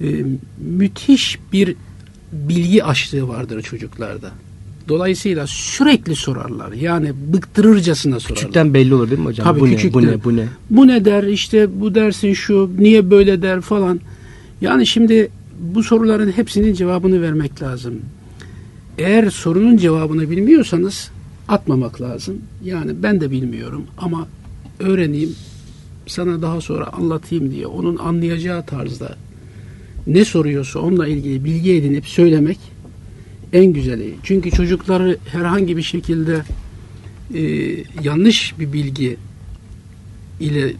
E, 0.00 0.24
müthiş 0.58 1.38
bir 1.52 1.76
bilgi 2.32 2.84
açlığı 2.84 3.28
vardır 3.28 3.62
çocuklarda. 3.62 4.30
Dolayısıyla 4.88 5.46
sürekli 5.46 6.16
sorarlar. 6.16 6.72
Yani 6.72 7.12
bıktırırcasına 7.32 8.20
sorarlar. 8.20 8.40
Küçükten 8.40 8.74
belli 8.74 8.94
olur 8.94 9.10
değil 9.10 9.20
mi 9.20 9.26
hocam? 9.26 9.44
Tabii 9.44 9.60
bu 9.60 9.66
küçükten. 9.66 10.02
ne 10.02 10.06
bu 10.06 10.12
ne 10.12 10.24
bu 10.24 10.36
ne? 10.36 10.46
Bu 10.70 10.86
ne 10.86 11.04
der 11.04 11.22
işte 11.22 11.80
bu 11.80 11.94
dersin 11.94 12.32
şu 12.32 12.70
niye 12.78 13.10
böyle 13.10 13.42
der 13.42 13.60
falan. 13.60 14.00
Yani 14.60 14.86
şimdi 14.86 15.30
bu 15.60 15.82
soruların 15.82 16.32
hepsinin 16.32 16.74
cevabını 16.74 17.22
vermek 17.22 17.62
lazım. 17.62 17.94
Eğer 18.98 19.30
sorunun 19.30 19.76
cevabını 19.76 20.30
bilmiyorsanız 20.30 21.10
atmamak 21.48 22.00
lazım. 22.00 22.38
Yani 22.64 23.02
ben 23.02 23.20
de 23.20 23.30
bilmiyorum 23.30 23.86
ama 23.98 24.28
öğreneyim 24.78 25.34
sana 26.06 26.42
daha 26.42 26.60
sonra 26.60 26.86
anlatayım 26.92 27.50
diye 27.50 27.66
onun 27.66 27.96
anlayacağı 27.96 28.66
tarzda 28.66 29.16
ne 30.06 30.24
soruyorsa 30.24 30.78
onunla 30.78 31.06
ilgili 31.06 31.44
bilgi 31.44 31.74
edinip 31.74 32.06
söylemek 32.06 32.58
en 33.52 33.72
güzeli. 33.72 34.14
Çünkü 34.22 34.50
çocukları 34.50 35.18
herhangi 35.26 35.76
bir 35.76 35.82
şekilde 35.82 36.42
e, 37.34 37.42
yanlış 38.02 38.58
bir 38.58 38.72
bilgi 38.72 39.16
ile 40.40 40.68
e, 40.68 40.74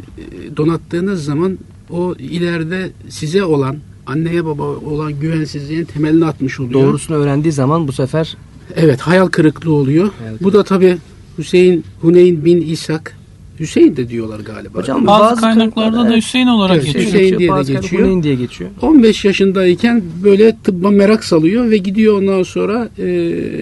donattığınız 0.56 1.25
zaman 1.25 1.58
o 1.90 2.14
ileride 2.18 2.90
size 3.08 3.44
olan 3.44 3.76
anneye 4.07 4.45
baba 4.45 4.62
olan 4.62 5.21
güvensizliğin 5.21 5.85
temelini 5.85 6.25
atmış 6.26 6.61
oluyor. 6.61 6.83
Doğrusunu 6.83 7.16
öğrendiği 7.16 7.52
zaman 7.52 7.88
bu 7.88 7.92
sefer 7.92 8.37
Evet 8.76 9.00
hayal 9.00 9.26
kırıklığı 9.26 9.73
oluyor. 9.73 10.11
Hayal 10.19 10.35
Bu 10.40 10.52
da 10.52 10.64
tabi 10.64 10.97
Hüseyin 11.38 11.85
Huneyn 12.00 12.45
bin 12.45 12.61
İshak 12.61 13.16
Hüseyin 13.61 13.97
de 13.97 14.09
diyorlar 14.09 14.40
galiba. 14.40 14.78
Hocam 14.78 15.07
Bazı, 15.07 15.25
Bazı 15.25 15.40
kaynaklarda 15.40 16.11
da 16.11 16.16
Hüseyin 16.16 16.47
olarak 16.47 16.76
Evet, 16.76 16.87
geçiyor. 16.87 17.04
Hüseyin 17.04 17.38
diye 17.38 17.49
de 17.49 17.52
Bazı 17.52 17.66
kaynaklarda 17.66 17.80
geçiyor. 17.80 18.02
Huneyn 18.02 18.23
diye 18.23 18.35
geçiyor. 18.35 18.71
15 18.83 19.25
yaşındayken 19.25 20.02
böyle 20.25 20.57
tıbba 20.64 20.90
merak 20.90 21.25
salıyor 21.25 21.71
ve 21.71 21.76
gidiyor 21.76 22.19
ondan 22.19 22.42
sonra 22.42 22.88
e, 22.99 23.07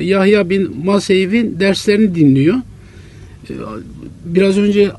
Yahya 0.00 0.50
bin 0.50 0.86
Maseyev'in 0.86 1.60
derslerini 1.60 2.14
dinliyor. 2.14 2.56
E, 3.50 3.52
biraz 4.24 4.58
önce 4.58 4.90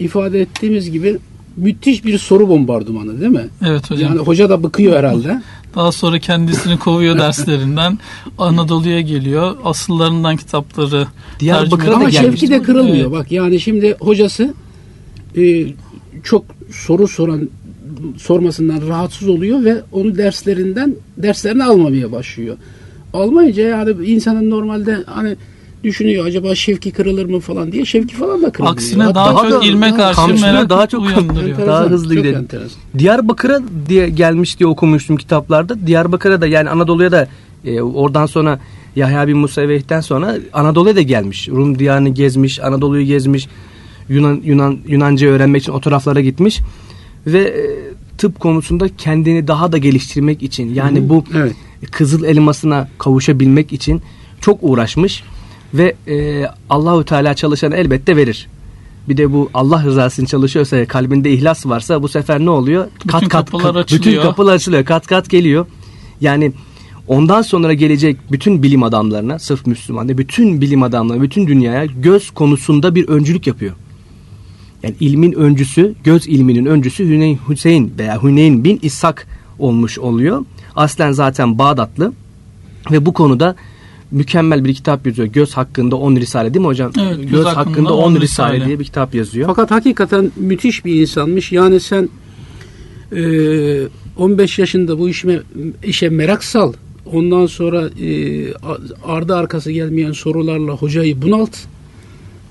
ifade 0.00 0.40
ettiğimiz 0.40 0.90
gibi 0.90 1.18
müthiş 1.60 2.04
bir 2.04 2.18
soru 2.18 2.48
bombardımanı 2.48 3.20
değil 3.20 3.32
mi? 3.32 3.48
Evet 3.66 3.90
hocam. 3.90 4.10
Yani 4.16 4.26
hoca 4.26 4.50
da 4.50 4.62
bıkıyor 4.62 4.96
herhalde. 4.96 5.42
Daha 5.74 5.92
sonra 5.92 6.18
kendisini 6.18 6.78
kovuyor 6.78 7.18
derslerinden. 7.18 7.98
Anadolu'ya 8.38 9.00
geliyor. 9.00 9.56
Asıllarından 9.64 10.36
kitapları 10.36 11.06
Diyarbakır'a 11.40 11.98
tercüme 11.98 12.06
da 12.06 12.10
şevki 12.10 12.50
de 12.50 12.62
kırılmıyor. 12.62 13.10
Evet. 13.10 13.12
Bak 13.12 13.32
yani 13.32 13.60
şimdi 13.60 13.96
hocası 14.00 14.54
e, 15.36 15.66
çok 16.24 16.44
soru 16.72 17.08
soran 17.08 17.48
sormasından 18.18 18.88
rahatsız 18.88 19.28
oluyor 19.28 19.64
ve 19.64 19.82
onu 19.92 20.16
derslerinden 20.16 20.94
derslerini 21.16 21.64
almamaya 21.64 22.12
başlıyor. 22.12 22.56
Almayınca 23.12 23.62
yani 23.62 24.06
insanın 24.06 24.50
normalde 24.50 24.98
hani 25.06 25.36
düşünüyor 25.84 26.26
acaba 26.26 26.54
şevki 26.54 26.90
kırılır 26.90 27.24
mı 27.26 27.40
falan 27.40 27.72
diye 27.72 27.84
şevki 27.84 28.14
falan 28.14 28.42
da 28.42 28.50
kırılmıyor. 28.52 28.74
Aksine 28.74 29.02
Hatta- 29.02 29.14
daha, 29.14 29.48
çok 29.50 29.62
da- 29.62 29.66
ilme 29.66 29.94
karşı 29.96 30.40
merak 30.40 30.70
daha 30.70 30.86
çok 30.86 31.02
uyandırıyor. 31.06 31.66
Daha 31.66 31.84
hızlı 31.84 32.14
çok 32.14 32.24
gidelim. 32.24 32.38
enteresan. 32.38 32.78
Diyarbakır'a 32.98 33.60
diye 33.88 34.08
gelmiş 34.08 34.58
diye 34.58 34.66
okumuştum 34.66 35.16
kitaplarda. 35.16 35.86
Diyarbakır'a 35.86 36.40
da 36.40 36.46
yani 36.46 36.70
Anadolu'ya 36.70 37.12
da 37.12 37.28
e, 37.64 37.80
oradan 37.82 38.26
sonra 38.26 38.60
Yahya 38.96 39.28
bin 39.28 39.36
Musa 39.38 39.68
Veh'ten 39.68 40.00
sonra 40.00 40.36
Anadolu'ya 40.52 40.96
da 40.96 41.02
gelmiş. 41.02 41.48
Rum 41.48 41.78
diyarını 41.78 42.08
gezmiş, 42.08 42.60
Anadolu'yu 42.60 43.06
gezmiş. 43.06 43.48
Yunan 44.08 44.40
Yunan 44.44 44.78
Yunanca 44.88 45.28
öğrenmek 45.28 45.62
için 45.62 45.72
o 45.72 45.80
taraflara 45.80 46.20
gitmiş 46.20 46.58
ve 47.26 47.38
e, 47.40 47.62
tıp 48.18 48.40
konusunda 48.40 48.88
kendini 48.98 49.48
daha 49.48 49.72
da 49.72 49.78
geliştirmek 49.78 50.42
için 50.42 50.74
yani 50.74 51.08
bu 51.08 51.24
Evet. 51.36 51.52
kızıl 51.90 52.24
elmasına 52.24 52.88
kavuşabilmek 52.98 53.72
için 53.72 54.02
çok 54.40 54.58
uğraşmış 54.62 55.22
ve 55.74 55.94
e, 56.08 56.44
Allahu 56.70 57.04
Teala 57.04 57.34
çalışanı 57.34 57.76
elbette 57.76 58.16
verir. 58.16 58.48
Bir 59.08 59.16
de 59.16 59.32
bu 59.32 59.50
Allah 59.54 59.84
rızası 59.84 60.22
için 60.22 60.26
çalışıyorsa 60.26 60.86
kalbinde 60.86 61.30
ihlas 61.32 61.66
varsa 61.66 62.02
bu 62.02 62.08
sefer 62.08 62.40
ne 62.40 62.50
oluyor? 62.50 62.88
Bütün 63.04 63.28
kapılar 63.28 63.62
kat- 63.62 63.76
açılıyor. 63.76 64.04
Bütün 64.04 64.22
kapılar 64.22 64.54
açılıyor. 64.54 64.84
Kat 64.84 65.06
kat 65.06 65.30
geliyor. 65.30 65.66
Yani 66.20 66.52
ondan 67.08 67.42
sonra 67.42 67.72
gelecek 67.74 68.16
bütün 68.32 68.62
bilim 68.62 68.82
adamlarına 68.82 69.38
sırf 69.38 69.66
Müslüman 69.66 70.08
değil 70.08 70.18
bütün 70.18 70.60
bilim 70.60 70.82
adamlarına 70.82 71.22
bütün 71.22 71.46
dünyaya 71.46 71.84
göz 71.84 72.30
konusunda 72.30 72.94
bir 72.94 73.08
öncülük 73.08 73.46
yapıyor. 73.46 73.72
Yani 74.82 74.94
ilmin 75.00 75.32
öncüsü, 75.32 75.94
göz 76.04 76.28
ilminin 76.28 76.66
öncüsü 76.66 77.04
Hüneyn, 77.08 77.38
Hüseyin 77.48 77.92
veya 77.98 78.22
Hüneyn 78.22 78.64
bin 78.64 78.78
İshak 78.82 79.26
olmuş 79.58 79.98
oluyor. 79.98 80.44
Aslen 80.76 81.12
zaten 81.12 81.58
Bağdatlı 81.58 82.12
ve 82.90 83.06
bu 83.06 83.12
konuda 83.12 83.56
mükemmel 84.10 84.64
bir 84.64 84.74
kitap 84.74 85.06
yazıyor. 85.06 85.28
Göz 85.28 85.52
hakkında 85.52 85.96
10 85.96 86.16
risale 86.16 86.54
değil 86.54 86.60
mi 86.60 86.66
hocam? 86.66 86.92
Evet, 87.00 87.16
göz, 87.16 87.30
göz 87.30 87.44
hakkında, 87.44 87.70
hakkında 87.70 87.94
10 87.94 88.02
10 88.02 88.20
risale, 88.20 88.54
risale 88.54 88.66
diye 88.66 88.78
bir 88.78 88.84
kitap 88.84 89.14
yazıyor. 89.14 89.46
Fakat 89.46 89.70
hakikaten 89.70 90.32
müthiş 90.36 90.84
bir 90.84 91.00
insanmış. 91.00 91.52
Yani 91.52 91.80
sen 91.80 92.08
e, 93.12 93.88
15 94.16 94.58
yaşında 94.58 94.98
bu 94.98 95.08
işime, 95.08 95.40
işe 95.84 96.08
merak 96.08 96.44
sal. 96.44 96.72
Ondan 97.12 97.46
sonra 97.46 97.88
e, 97.88 98.54
ardı 99.04 99.36
arkası 99.36 99.72
gelmeyen 99.72 100.12
sorularla 100.12 100.72
hocayı 100.72 101.22
bunalt. 101.22 101.56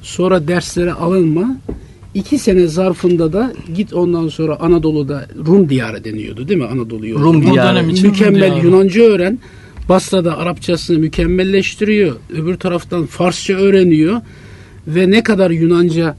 Sonra 0.02 0.48
derslere 0.48 0.94
alınma. 0.94 1.58
İki 2.14 2.40
sene 2.40 2.68
zarfında 2.68 3.34
da 3.34 3.54
git 3.76 3.94
ondan 3.94 4.28
sonra 4.28 4.60
Anadolu'da 4.60 5.28
Rum 5.48 5.70
diyarı 5.70 6.04
deniyordu 6.04 6.48
değil 6.48 6.60
mi 6.60 6.66
Anadolu'yu? 6.66 7.20
Rum 7.20 7.42
diyarı. 7.42 7.92
için 7.92 8.04
Rum 8.04 8.12
Mükemmel 8.12 8.42
diyarı. 8.42 8.66
Yunanca 8.68 9.02
öğren. 9.02 9.40
Basra'da 9.90 10.38
Arapçasını 10.38 11.00
mükemmelleştiriyor. 11.00 12.16
Öbür 12.34 12.56
taraftan 12.56 13.06
Farsça 13.06 13.54
öğreniyor. 13.54 14.22
Ve 14.88 15.12
ne 15.12 15.24
kadar 15.24 15.52
Yunanca 15.52 16.16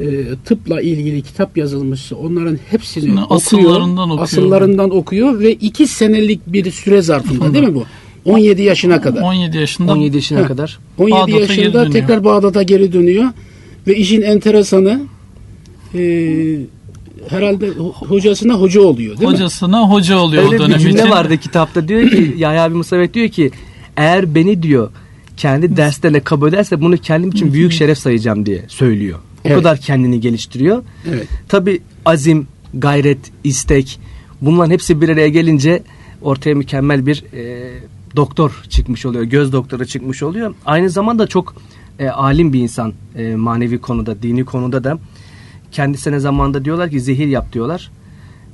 e, 0.00 0.24
tıpla 0.44 0.80
ilgili 0.80 1.22
kitap 1.22 1.56
yazılmışsa 1.56 2.16
onların 2.16 2.58
hepsini 2.70 3.04
Şimdi 3.04 3.20
okuyor. 3.20 3.36
asıllarından 3.36 4.10
okuyor. 4.10 4.22
Asıllarından 4.22 4.90
okuyor 4.90 5.40
ve 5.40 5.52
iki 5.52 5.86
senelik 5.86 6.40
bir 6.46 6.70
süre 6.70 7.02
zarfında 7.02 7.54
değil 7.54 7.64
mi 7.64 7.74
bu? 7.74 7.84
17 8.24 8.62
yaşına 8.62 9.00
kadar. 9.00 9.22
17 9.22 9.56
yaşında 9.58 9.92
17 9.92 10.16
yaşına 10.16 10.46
kadar. 10.46 10.78
17 10.98 11.12
Bağdat'a 11.14 11.30
geri 11.30 11.40
yaşında 11.40 11.90
tekrar 11.90 12.24
Bağdat'a 12.24 12.62
geri 12.62 12.92
dönüyor. 12.92 13.24
Ve 13.86 13.96
işin 13.96 14.22
enteresanı 14.22 15.00
e, 15.94 16.00
herhalde 17.28 17.68
ho- 17.68 17.92
hocasına 18.06 18.54
hoca 18.54 18.80
oluyor 18.80 19.18
değil 19.18 19.28
mi? 19.28 19.34
hocasına 19.34 19.90
hoca 19.90 20.18
oluyor 20.18 20.42
o 20.42 20.46
Öyle 20.46 20.58
dönem 20.58 20.74
bir 20.74 20.78
cümle 20.82 20.98
için. 21.00 21.10
vardı 21.10 21.36
kitapta 21.36 21.88
diyor 21.88 22.10
ki 22.10 22.34
Yahya 22.38 22.70
bin 22.70 22.76
Musavet 22.76 23.14
diyor 23.14 23.28
ki 23.28 23.50
eğer 23.96 24.34
beni 24.34 24.62
diyor 24.62 24.90
kendi 25.36 25.76
derslerine 25.76 26.20
kabul 26.20 26.48
ederse 26.48 26.80
bunu 26.80 26.96
kendim 26.96 27.30
için 27.30 27.52
büyük 27.52 27.72
şeref 27.72 27.98
sayacağım 27.98 28.46
diye 28.46 28.64
söylüyor. 28.68 29.18
O 29.18 29.22
Evet. 29.44 29.56
kadar 29.56 29.78
kendini 29.78 30.20
geliştiriyor. 30.20 30.82
Evet. 31.08 31.28
Tabi 31.48 31.80
azim, 32.06 32.46
gayret, 32.74 33.18
istek 33.44 34.00
bunların 34.40 34.70
hepsi 34.70 35.00
bir 35.00 35.08
araya 35.08 35.28
gelince 35.28 35.82
ortaya 36.22 36.54
mükemmel 36.54 37.06
bir 37.06 37.24
e, 37.34 37.70
doktor 38.16 38.62
çıkmış 38.68 39.06
oluyor. 39.06 39.24
Göz 39.24 39.52
doktoru 39.52 39.86
çıkmış 39.86 40.22
oluyor. 40.22 40.54
Aynı 40.66 40.90
zamanda 40.90 41.26
çok 41.26 41.54
e, 41.98 42.08
alim 42.08 42.52
bir 42.52 42.60
insan 42.60 42.92
e, 43.16 43.36
manevi 43.36 43.78
konuda, 43.78 44.22
dini 44.22 44.44
konuda 44.44 44.84
da. 44.84 44.98
Kendisine 45.72 46.20
zamanda 46.20 46.64
diyorlar 46.64 46.90
ki 46.90 47.00
zehir 47.00 47.28
yap 47.28 47.52
diyorlar. 47.52 47.90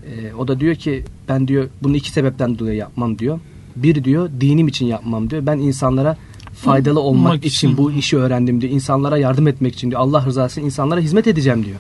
E, 0.07 0.35
o 0.35 0.49
da 0.49 0.61
diyor 0.61 0.75
ki 0.75 1.05
ben 1.29 1.49
diyor 1.49 1.69
bunu 1.83 1.97
iki 1.97 2.11
sebepten 2.11 2.59
dolayı 2.59 2.77
yapmam 2.77 3.19
diyor. 3.19 3.41
Bir 3.77 4.05
diyor 4.05 4.31
dinim 4.41 4.69
için 4.69 4.87
yapmam 4.87 5.31
diyor. 5.31 5.47
Ben 5.47 5.59
insanlara 5.59 6.17
faydalı 6.55 7.01
olmak 7.01 7.27
Olmak 7.27 7.45
için 7.47 7.69
için. 7.69 7.77
bu 7.79 7.93
işi 7.93 8.17
öğrendim 8.17 8.61
diyor. 8.61 8.73
İnsanlara 8.73 9.19
yardım 9.19 9.49
etmek 9.49 9.75
için 9.75 9.91
diyor. 9.91 10.01
Allah 10.01 10.25
rızası 10.27 10.61
için 10.61 10.67
insanlara 10.67 11.01
hizmet 11.01 11.27
edeceğim 11.27 11.65
diyor. 11.65 11.77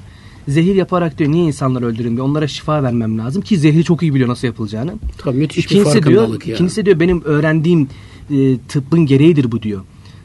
Zehir 0.48 0.74
yaparak 0.74 1.18
diyor 1.18 1.30
niye 1.30 1.44
insanları 1.44 1.86
öldüreyim 1.86 2.16
diyor. 2.16 2.26
Onlara 2.28 2.48
şifa 2.48 2.82
vermem 2.82 3.18
lazım 3.18 3.42
ki 3.42 3.58
zehri 3.58 3.84
çok 3.84 4.02
iyi 4.02 4.14
biliyor 4.14 4.28
nasıl 4.28 4.46
yapılacağını. 4.46 4.94
Tabii 5.18 5.38
müthiş 5.38 5.56
bir 5.70 5.76
İkincisi 5.76 5.92
diyor, 6.02 6.14
farkındalık 6.14 6.46
ya. 6.46 6.54
ikincisi 6.54 6.86
diyor 6.86 7.00
benim 7.00 7.22
öğrendiğim 7.24 7.88
e, 8.30 8.58
tıbbın 8.68 9.06
gereğidir 9.06 9.52
bu 9.52 9.62
diyor. 9.62 9.80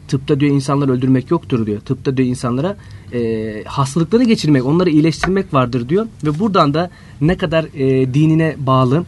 Tıpta 0.07 0.39
diyor 0.39 0.51
insanları 0.55 0.91
öldürmek 0.91 1.31
yoktur 1.31 1.65
diyor. 1.65 1.79
Tıpta 1.81 2.17
diyor 2.17 2.29
insanlara 2.29 2.77
e, 3.13 3.63
hastalıkları 3.65 4.23
geçirmek, 4.23 4.65
onları 4.65 4.89
iyileştirmek 4.89 5.53
vardır 5.53 5.89
diyor. 5.89 6.05
Ve 6.25 6.39
buradan 6.39 6.73
da 6.73 6.89
ne 7.21 7.37
kadar 7.37 7.65
e, 7.75 8.13
dinine 8.13 8.55
bağlı, 8.57 9.05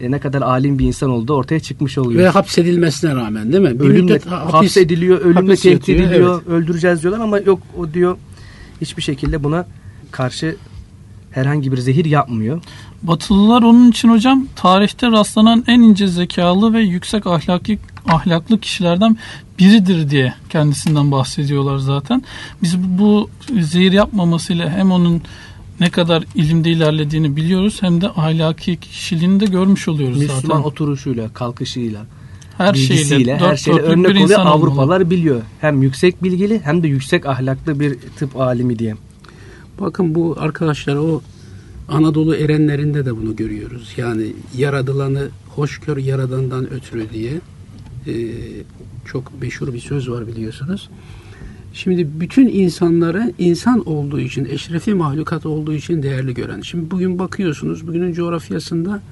e, 0.00 0.10
ne 0.10 0.18
kadar 0.20 0.42
alim 0.42 0.78
bir 0.78 0.86
insan 0.86 1.10
olduğu 1.10 1.34
ortaya 1.34 1.60
çıkmış 1.60 1.98
oluyor. 1.98 2.22
Ve 2.22 2.28
hapsedilmesine 2.28 3.14
rağmen 3.14 3.52
değil 3.52 3.62
mi? 3.62 3.80
Bir 3.80 3.84
ölümle 3.84 4.02
müddet 4.02 4.26
hapis- 4.26 4.52
hapsediliyor, 4.52 5.20
ölümle 5.20 5.40
hapis 5.40 5.62
tehdit 5.62 5.88
yatıyor, 5.88 6.10
ediliyor, 6.10 6.42
öldüreceğiz 6.46 7.02
diyorlar 7.02 7.20
ama 7.20 7.38
yok 7.38 7.60
o 7.78 7.94
diyor 7.94 8.16
hiçbir 8.80 9.02
şekilde 9.02 9.44
buna 9.44 9.66
karşı 10.10 10.56
herhangi 11.30 11.72
bir 11.72 11.76
zehir 11.78 12.04
yapmıyor. 12.04 12.60
Batılılar 13.02 13.62
onun 13.62 13.90
için 13.90 14.08
hocam 14.08 14.46
tarihte 14.56 15.10
rastlanan 15.10 15.64
en 15.66 15.80
ince 15.80 16.08
zekalı 16.08 16.72
ve 16.72 16.80
yüksek 16.80 17.26
ahlaki 17.26 17.78
ahlaklı 18.08 18.60
kişilerden 18.60 19.16
biridir 19.58 20.10
diye 20.10 20.34
kendisinden 20.50 21.12
bahsediyorlar 21.12 21.78
zaten. 21.78 22.22
Biz 22.62 22.78
bu 22.78 23.30
zehir 23.60 23.92
yapmamasıyla 23.92 24.70
hem 24.70 24.92
onun 24.92 25.22
ne 25.80 25.90
kadar 25.90 26.24
ilimde 26.34 26.70
ilerlediğini 26.70 27.36
biliyoruz 27.36 27.76
hem 27.80 28.00
de 28.00 28.08
ahlaki 28.08 28.76
kişiliğini 28.76 29.40
de 29.40 29.46
görmüş 29.46 29.88
oluyoruz 29.88 30.18
Müslüman 30.18 30.40
zaten. 30.40 30.62
oturuşuyla, 30.68 31.28
kalkışıyla, 31.32 32.00
Her 32.58 32.74
şeyle, 32.74 33.36
her 33.38 33.56
şeyle 33.56 33.80
örnek 33.80 34.10
bir 34.14 34.24
oluyor. 34.24 34.38
olmalı. 34.40 34.54
Avrupalar 34.54 35.10
biliyor. 35.10 35.42
Hem 35.60 35.82
yüksek 35.82 36.22
bilgili 36.22 36.60
hem 36.64 36.82
de 36.82 36.88
yüksek 36.88 37.26
ahlaklı 37.26 37.80
bir 37.80 37.96
tıp 38.18 38.36
alimi 38.40 38.78
diye. 38.78 38.94
Bakın 39.80 40.14
bu 40.14 40.36
arkadaşlar 40.40 40.96
o 40.96 41.22
Anadolu 41.88 42.36
erenlerinde 42.36 43.04
de 43.04 43.16
bunu 43.16 43.36
görüyoruz. 43.36 43.94
Yani 43.96 44.32
yaradılanı 44.56 45.28
hoşgör 45.48 45.96
yaradandan 45.96 46.70
ötürü 46.72 47.10
diye 47.10 47.32
e, 48.06 48.14
çok 49.04 49.42
meşhur 49.42 49.72
bir 49.72 49.80
söz 49.80 50.10
var 50.10 50.26
biliyorsunuz. 50.26 50.90
Şimdi 51.72 52.20
bütün 52.20 52.48
insanları 52.48 53.32
insan 53.38 53.88
olduğu 53.88 54.20
için, 54.20 54.44
eşrefi 54.44 54.94
mahlukat 54.94 55.46
olduğu 55.46 55.72
için 55.72 56.02
değerli 56.02 56.34
gören. 56.34 56.60
Şimdi 56.60 56.90
bugün 56.90 57.18
bakıyorsunuz, 57.18 57.86
bugünün 57.86 58.12
coğrafyasında 58.12 59.02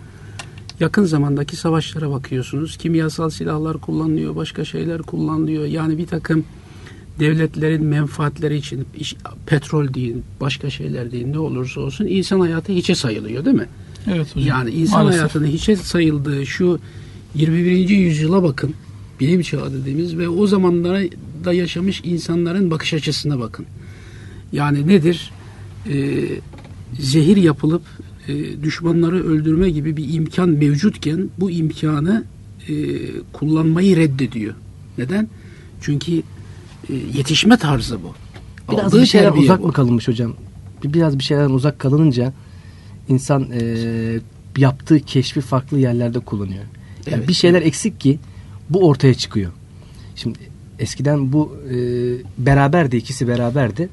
yakın 0.80 1.04
zamandaki 1.04 1.56
savaşlara 1.56 2.10
bakıyorsunuz. 2.10 2.76
Kimyasal 2.76 3.30
silahlar 3.30 3.78
kullanılıyor, 3.78 4.36
başka 4.36 4.64
şeyler 4.64 5.02
kullanılıyor. 5.02 5.64
Yani 5.64 5.98
bir 5.98 6.06
takım 6.06 6.44
devletlerin 7.20 7.84
menfaatleri 7.84 8.56
için 8.56 8.84
iş- 8.98 9.16
petrol 9.46 9.94
deyin, 9.94 10.22
başka 10.40 10.70
şeyler 10.70 11.12
deyin 11.12 11.32
ne 11.32 11.38
olursa 11.38 11.80
olsun 11.80 12.06
insan 12.06 12.40
hayatı 12.40 12.72
hiçe 12.72 12.94
sayılıyor 12.94 13.44
değil 13.44 13.56
mi? 13.56 13.66
Evet 14.14 14.36
hocam. 14.36 14.48
Yani 14.48 14.70
insan 14.70 14.98
Maalesef. 15.02 15.20
hayatının 15.20 15.46
hiçe 15.46 15.76
sayıldığı 15.76 16.46
şu 16.46 16.78
21. 17.34 17.88
yüzyıla 17.88 18.42
bakın. 18.42 18.74
Bilim 19.20 19.42
çağı 19.42 19.72
dediğimiz 19.72 20.18
ve 20.18 20.28
o 20.28 20.46
zamanlara 20.46 21.00
da 21.44 21.52
yaşamış 21.52 22.00
insanların 22.04 22.70
bakış 22.70 22.94
açısına 22.94 23.40
bakın. 23.40 23.66
Yani 24.52 24.86
nedir? 24.88 25.30
e, 25.92 26.24
zehir 27.00 27.36
yapılıp 27.36 27.82
e, 28.28 28.62
düşmanları 28.62 29.24
öldürme 29.28 29.70
gibi 29.70 29.96
bir 29.96 30.14
imkan 30.14 30.48
mevcutken 30.48 31.28
bu 31.38 31.50
imkanı 31.50 32.24
e, 32.68 32.74
kullanmayı 33.32 33.96
reddediyor. 33.96 34.54
Neden? 34.98 35.28
Çünkü 35.80 36.22
yetişme 37.14 37.56
tarzı 37.56 37.98
bu. 38.02 38.14
Biraz 38.72 38.84
Aldığı 38.86 39.00
bir 39.00 39.06
şeyler 39.06 39.32
uzak 39.32 39.62
bu. 39.62 39.66
mı 39.66 39.72
kalınmış 39.72 40.08
hocam? 40.08 40.34
Bir- 40.84 40.92
Biraz 40.92 41.18
bir 41.18 41.24
şeylerden 41.24 41.50
uzak 41.50 41.78
kalınınca 41.78 42.32
insan 43.08 43.46
e, 43.60 43.60
yaptığı 44.56 45.00
keşfi 45.00 45.40
farklı 45.40 45.78
yerlerde 45.78 46.18
kullanıyor. 46.18 46.64
Yani 47.06 47.16
Evet. 47.18 47.28
bir 47.28 47.32
şeyler 47.34 47.62
eksik 47.62 48.00
ki 48.00 48.18
bu 48.70 48.88
ortaya 48.88 49.14
çıkıyor. 49.14 49.50
Şimdi 50.16 50.38
eskiden 50.78 51.32
bu 51.32 51.56
e, 51.70 51.76
beraberdi 52.46 52.96
ikisi 52.96 53.28
beraberdi. 53.28 53.88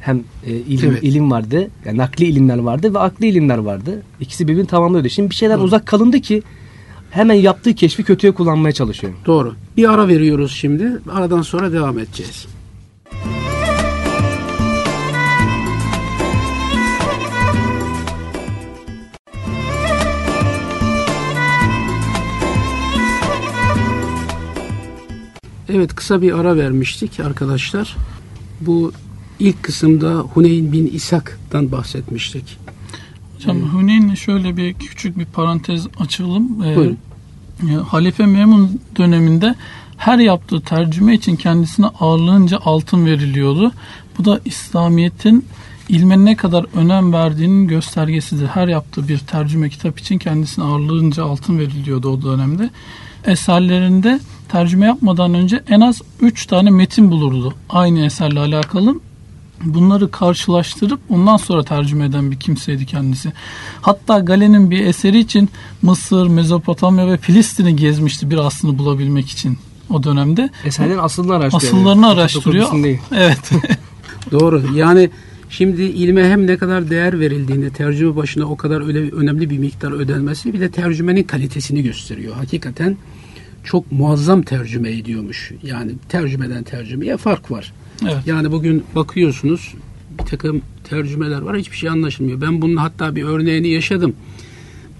Hem 0.00 0.24
e, 0.46 0.52
ilim, 0.52 0.90
Evet. 0.90 1.02
ilim 1.04 1.30
vardı, 1.30 1.70
yani 1.84 1.98
nakli 1.98 2.24
ilimler 2.24 2.58
vardı 2.58 2.94
ve 2.94 2.98
akli 2.98 3.26
ilimler 3.26 3.58
vardı. 3.58 4.02
İkisi 4.20 4.48
birbirini 4.48 4.66
tamamlıyordu. 4.66 5.08
Şimdi 5.08 5.30
bir 5.30 5.34
şeyler 5.34 5.58
uzak 5.58 5.86
kalındı 5.86 6.20
ki 6.20 6.42
hemen 7.14 7.34
yaptığı 7.34 7.74
keşfi 7.74 8.04
kötüye 8.04 8.32
kullanmaya 8.34 8.72
çalışıyor. 8.72 9.12
Doğru. 9.26 9.54
Bir 9.76 9.90
ara 9.90 10.08
veriyoruz 10.08 10.52
şimdi. 10.52 10.92
Aradan 11.12 11.42
sonra 11.42 11.72
devam 11.72 11.98
edeceğiz. 11.98 12.46
Evet 25.68 25.94
kısa 25.94 26.22
bir 26.22 26.38
ara 26.38 26.56
vermiştik 26.56 27.20
arkadaşlar. 27.20 27.96
Bu 28.60 28.92
ilk 29.38 29.62
kısımda 29.62 30.14
Huneyn 30.14 30.72
bin 30.72 30.86
İshak'tan 30.86 31.72
bahsetmiştik. 31.72 32.58
Hocam 33.44 33.80
Hüneyn'le 33.80 34.14
şöyle 34.14 34.56
bir 34.56 34.74
küçük 34.74 35.18
bir 35.18 35.24
parantez 35.24 35.86
açalım. 36.00 36.62
Ee, 36.64 36.76
Buyurun. 36.76 36.98
e, 37.62 37.74
Halife 37.74 38.26
Memun 38.26 38.80
döneminde 38.96 39.54
her 39.96 40.18
yaptığı 40.18 40.60
tercüme 40.60 41.14
için 41.14 41.36
kendisine 41.36 41.86
ağırlığınca 41.86 42.58
altın 42.64 43.06
veriliyordu. 43.06 43.72
Bu 44.18 44.24
da 44.24 44.40
İslamiyet'in 44.44 45.44
ilme 45.88 46.24
ne 46.24 46.36
kadar 46.36 46.66
önem 46.74 47.12
verdiğinin 47.12 47.68
göstergesidir. 47.68 48.46
Her 48.46 48.68
yaptığı 48.68 49.08
bir 49.08 49.18
tercüme 49.18 49.68
kitap 49.68 49.98
için 49.98 50.18
kendisine 50.18 50.64
ağırlığınca 50.64 51.24
altın 51.24 51.58
veriliyordu 51.58 52.08
o 52.08 52.22
dönemde. 52.22 52.70
Eserlerinde 53.24 54.20
tercüme 54.48 54.86
yapmadan 54.86 55.34
önce 55.34 55.62
en 55.68 55.80
az 55.80 56.02
3 56.20 56.46
tane 56.46 56.70
metin 56.70 57.10
bulurdu. 57.10 57.54
Aynı 57.68 58.04
eserle 58.04 58.40
alakalı 58.40 59.00
bunları 59.64 60.10
karşılaştırıp 60.10 61.00
ondan 61.08 61.36
sonra 61.36 61.62
tercüme 61.62 62.04
eden 62.04 62.30
bir 62.30 62.40
kimseydi 62.40 62.86
kendisi. 62.86 63.32
Hatta 63.80 64.18
Galen'in 64.18 64.70
bir 64.70 64.86
eseri 64.86 65.18
için 65.18 65.48
Mısır, 65.82 66.26
Mezopotamya 66.26 67.06
ve 67.06 67.16
Filistin'i 67.16 67.76
gezmişti 67.76 68.30
bir 68.30 68.36
aslını 68.36 68.78
bulabilmek 68.78 69.30
için 69.30 69.58
o 69.90 70.02
dönemde. 70.02 70.50
Eserlerin 70.64 70.98
aslını 70.98 71.34
araştırıyor. 71.34 71.72
Asıllarını 71.72 72.08
araştırıyor. 72.08 72.68
Evet. 73.12 73.50
Doğru. 74.30 74.62
Yani 74.74 75.10
şimdi 75.50 75.82
ilme 75.82 76.28
hem 76.28 76.46
ne 76.46 76.56
kadar 76.56 76.90
değer 76.90 77.20
verildiğini, 77.20 77.72
tercüme 77.72 78.16
başına 78.16 78.44
o 78.44 78.56
kadar 78.56 78.86
öyle 78.86 79.10
önemli 79.10 79.50
bir 79.50 79.58
miktar 79.58 79.92
ödenmesi 79.92 80.52
bir 80.52 80.60
de 80.60 80.70
tercümenin 80.70 81.22
kalitesini 81.22 81.82
gösteriyor. 81.82 82.34
Hakikaten 82.34 82.96
çok 83.64 83.92
muazzam 83.92 84.42
tercüme 84.42 84.90
ediyormuş. 84.90 85.52
Yani 85.62 85.92
tercümeden 86.08 86.62
tercümeye 86.62 87.16
fark 87.16 87.50
var. 87.50 87.72
Evet. 88.02 88.26
Yani 88.26 88.52
bugün 88.52 88.84
bakıyorsunuz 88.94 89.74
bir 90.18 90.24
takım 90.24 90.62
tercümeler 90.84 91.40
var 91.42 91.56
hiçbir 91.56 91.76
şey 91.76 91.90
anlaşılmıyor. 91.90 92.40
Ben 92.40 92.62
bunun 92.62 92.76
hatta 92.76 93.16
bir 93.16 93.22
örneğini 93.22 93.68
yaşadım. 93.68 94.16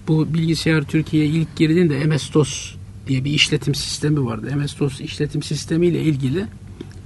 Bu 0.07 0.33
bilgisayar 0.33 0.83
Türkiye'ye 0.83 1.29
ilk 1.29 1.55
girdiğinde 1.55 2.03
MS-DOS 2.05 2.75
diye 3.07 3.25
bir 3.25 3.31
işletim 3.31 3.75
sistemi 3.75 4.25
vardı. 4.25 4.47
MS-DOS 4.55 5.01
işletim 5.03 5.43
sistemiyle 5.43 6.01
ilgili 6.01 6.45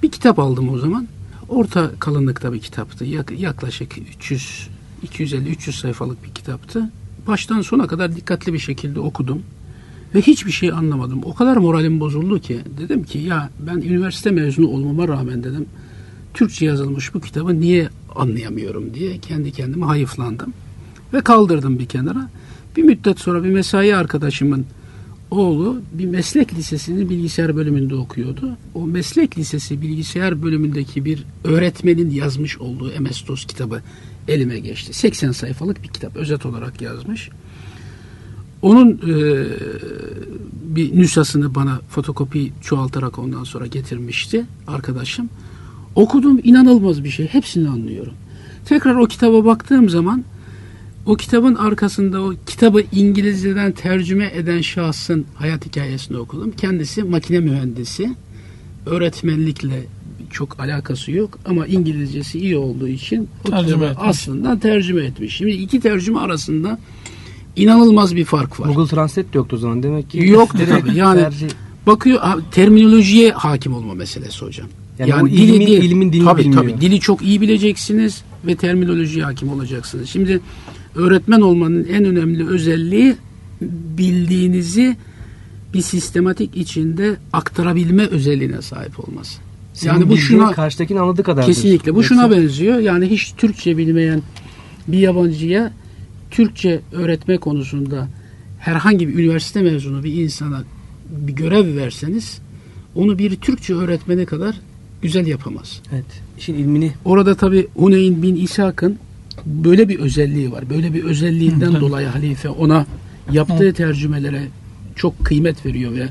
bir 0.03 0.11
kitap 0.11 0.39
aldım 0.39 0.69
o 0.69 0.77
zaman. 0.77 1.07
Orta 1.49 1.91
kalınlıkta 1.99 2.53
bir 2.53 2.59
kitaptı. 2.59 3.05
Yak- 3.05 3.39
yaklaşık 3.39 3.97
300 3.97 4.67
250-300 5.07 5.71
sayfalık 5.71 6.23
bir 6.23 6.29
kitaptı. 6.29 6.91
Baştan 7.27 7.61
sona 7.61 7.87
kadar 7.87 8.15
dikkatli 8.15 8.53
bir 8.53 8.59
şekilde 8.59 8.99
okudum. 8.99 9.43
Ve 10.15 10.21
hiçbir 10.21 10.51
şey 10.51 10.71
anlamadım. 10.71 11.21
O 11.23 11.33
kadar 11.33 11.57
moralim 11.57 11.99
bozuldu 11.99 12.39
ki 12.39 12.59
dedim 12.77 13.03
ki 13.03 13.17
ya 13.17 13.49
ben 13.67 13.77
üniversite 13.77 14.31
mezunu 14.31 14.67
olmama 14.67 15.07
rağmen 15.07 15.43
dedim 15.43 15.65
Türkçe 16.33 16.65
yazılmış 16.65 17.13
bu 17.13 17.21
kitabı 17.21 17.61
niye 17.61 17.89
anlayamıyorum 18.15 18.93
diye 18.93 19.17
kendi 19.17 19.51
kendime 19.51 19.85
hayıflandım. 19.85 20.53
Ve 21.13 21.21
kaldırdım 21.21 21.79
bir 21.79 21.85
kenara. 21.85 22.29
Bir 22.77 22.83
müddet 22.83 23.19
sonra 23.19 23.43
bir 23.43 23.49
mesai 23.49 23.95
arkadaşımın 23.95 24.65
oğlu 25.31 25.81
bir 25.91 26.05
meslek 26.05 26.53
lisesinin 26.53 27.09
bilgisayar 27.09 27.55
bölümünde 27.55 27.95
okuyordu. 27.95 28.57
O 28.73 28.87
meslek 28.87 29.37
lisesi 29.37 29.81
bilgisayar 29.81 30.43
bölümündeki 30.43 31.05
bir 31.05 31.25
öğretmenin 31.43 32.09
yazmış 32.09 32.57
olduğu 32.57 32.89
MS-DOS 32.89 33.47
kitabı 33.47 33.81
elime 34.27 34.59
geçti. 34.59 34.93
80 34.93 35.31
sayfalık 35.31 35.83
bir 35.83 35.87
kitap 35.87 36.15
özet 36.15 36.45
olarak 36.45 36.81
yazmış. 36.81 37.29
Onun 38.61 38.89
e, 38.91 39.45
bir 40.63 40.97
nüshasını 40.97 41.55
bana 41.55 41.79
fotokopi 41.89 42.51
çoğaltarak 42.61 43.19
ondan 43.19 43.43
sonra 43.43 43.65
getirmişti 43.65 44.45
arkadaşım. 44.67 45.29
Okudum 45.95 46.39
inanılmaz 46.43 47.03
bir 47.03 47.09
şey. 47.09 47.27
Hepsini 47.27 47.69
anlıyorum. 47.69 48.13
Tekrar 48.65 48.95
o 48.95 49.05
kitaba 49.05 49.45
baktığım 49.45 49.89
zaman 49.89 50.23
o 51.05 51.15
kitabın 51.15 51.55
arkasında 51.55 52.21
o 52.21 52.33
kitabı 52.45 52.83
İngilizceden 52.91 53.71
tercüme 53.71 54.31
eden 54.33 54.61
şahsın 54.61 55.25
hayat 55.35 55.65
hikayesini 55.65 56.17
okudum. 56.17 56.51
Kendisi 56.51 57.03
makine 57.03 57.39
mühendisi. 57.39 58.15
Öğretmenlikle 58.85 59.83
çok 60.31 60.59
alakası 60.59 61.11
yok 61.11 61.39
ama 61.45 61.67
İngilizcesi 61.67 62.39
iyi 62.39 62.57
olduğu 62.57 62.87
için 62.87 63.29
o 63.47 63.49
Tercüme 63.49 63.93
aslında 63.97 64.59
tercüme 64.59 65.03
etmiş. 65.03 65.35
Şimdi 65.35 65.51
iki 65.51 65.79
tercüme 65.79 66.19
arasında 66.19 66.79
inanılmaz 67.55 68.15
bir 68.15 68.25
fark 68.25 68.59
var. 68.59 68.67
Google 68.67 68.87
Translate 68.95 69.33
de 69.33 69.37
yoktu 69.37 69.55
o 69.55 69.59
zaman 69.59 69.83
demek 69.83 70.09
ki. 70.09 70.17
Yoktu 70.27 70.59
tabii. 70.69 70.97
Yani 70.97 71.21
tercih- 71.21 71.49
bakıyor 71.87 72.21
terminolojiye 72.51 73.31
hakim 73.31 73.73
olma 73.73 73.93
meselesi 73.93 74.45
hocam. 74.45 74.67
Yani 74.99 75.13
o 75.23 75.27
ilmin- 75.27 75.67
ilmin 75.67 76.13
dilini 76.13 76.25
tabii, 76.25 76.41
bilmiyor. 76.41 76.61
tabii, 76.61 76.81
dili 76.81 76.99
çok 76.99 77.21
iyi 77.21 77.41
bileceksiniz 77.41 78.21
ve 78.47 78.55
terminolojiye 78.55 79.23
hakim 79.25 79.49
olacaksınız. 79.49 80.09
Şimdi 80.09 80.41
öğretmen 80.95 81.41
olmanın 81.41 81.87
en 81.93 82.05
önemli 82.05 82.47
özelliği 82.47 83.15
bildiğinizi 83.97 84.97
bir 85.73 85.81
sistematik 85.81 86.57
içinde 86.57 87.17
aktarabilme 87.33 88.05
özelliğine 88.05 88.61
sahip 88.61 88.99
olması. 89.09 89.39
Senin 89.73 89.93
yani 89.93 90.09
bu 90.09 90.17
şuna 90.17 90.51
karşıdakinin 90.51 90.99
anladığı 90.99 91.23
kadar. 91.23 91.45
Kesinlikle. 91.45 91.95
Bu 91.95 92.03
şuna 92.03 92.31
benziyor. 92.31 92.79
Yani 92.79 93.05
hiç 93.09 93.33
Türkçe 93.37 93.77
bilmeyen 93.77 94.21
bir 94.87 94.97
yabancıya 94.97 95.71
Türkçe 96.31 96.81
öğretme 96.91 97.37
konusunda 97.37 98.07
herhangi 98.59 99.07
bir 99.07 99.13
üniversite 99.13 99.61
mezunu 99.61 100.03
bir 100.03 100.13
insana 100.13 100.63
bir 101.09 101.33
görev 101.33 101.75
verseniz 101.75 102.39
onu 102.95 103.17
bir 103.17 103.35
Türkçe 103.35 103.73
öğretmeni 103.73 104.25
kadar 104.25 104.55
güzel 105.01 105.27
yapamaz. 105.27 105.81
Evet. 105.93 106.05
İşin 106.37 106.53
ilmini 106.53 106.91
Orada 107.05 107.35
tabi 107.35 107.67
Huneyn 107.75 108.21
bin 108.21 108.35
İshak'ın 108.35 108.99
böyle 109.45 109.89
bir 109.89 109.99
özelliği 109.99 110.51
var. 110.51 110.69
Böyle 110.69 110.93
bir 110.93 111.03
özelliğinden 111.03 111.73
Hı, 111.73 111.81
dolayı 111.81 112.07
halife 112.07 112.49
ona 112.49 112.85
yaptığı 113.31 113.73
tercümelere 113.73 114.47
çok 114.95 115.25
kıymet 115.25 115.65
veriyor 115.65 115.91
ve 115.93 116.09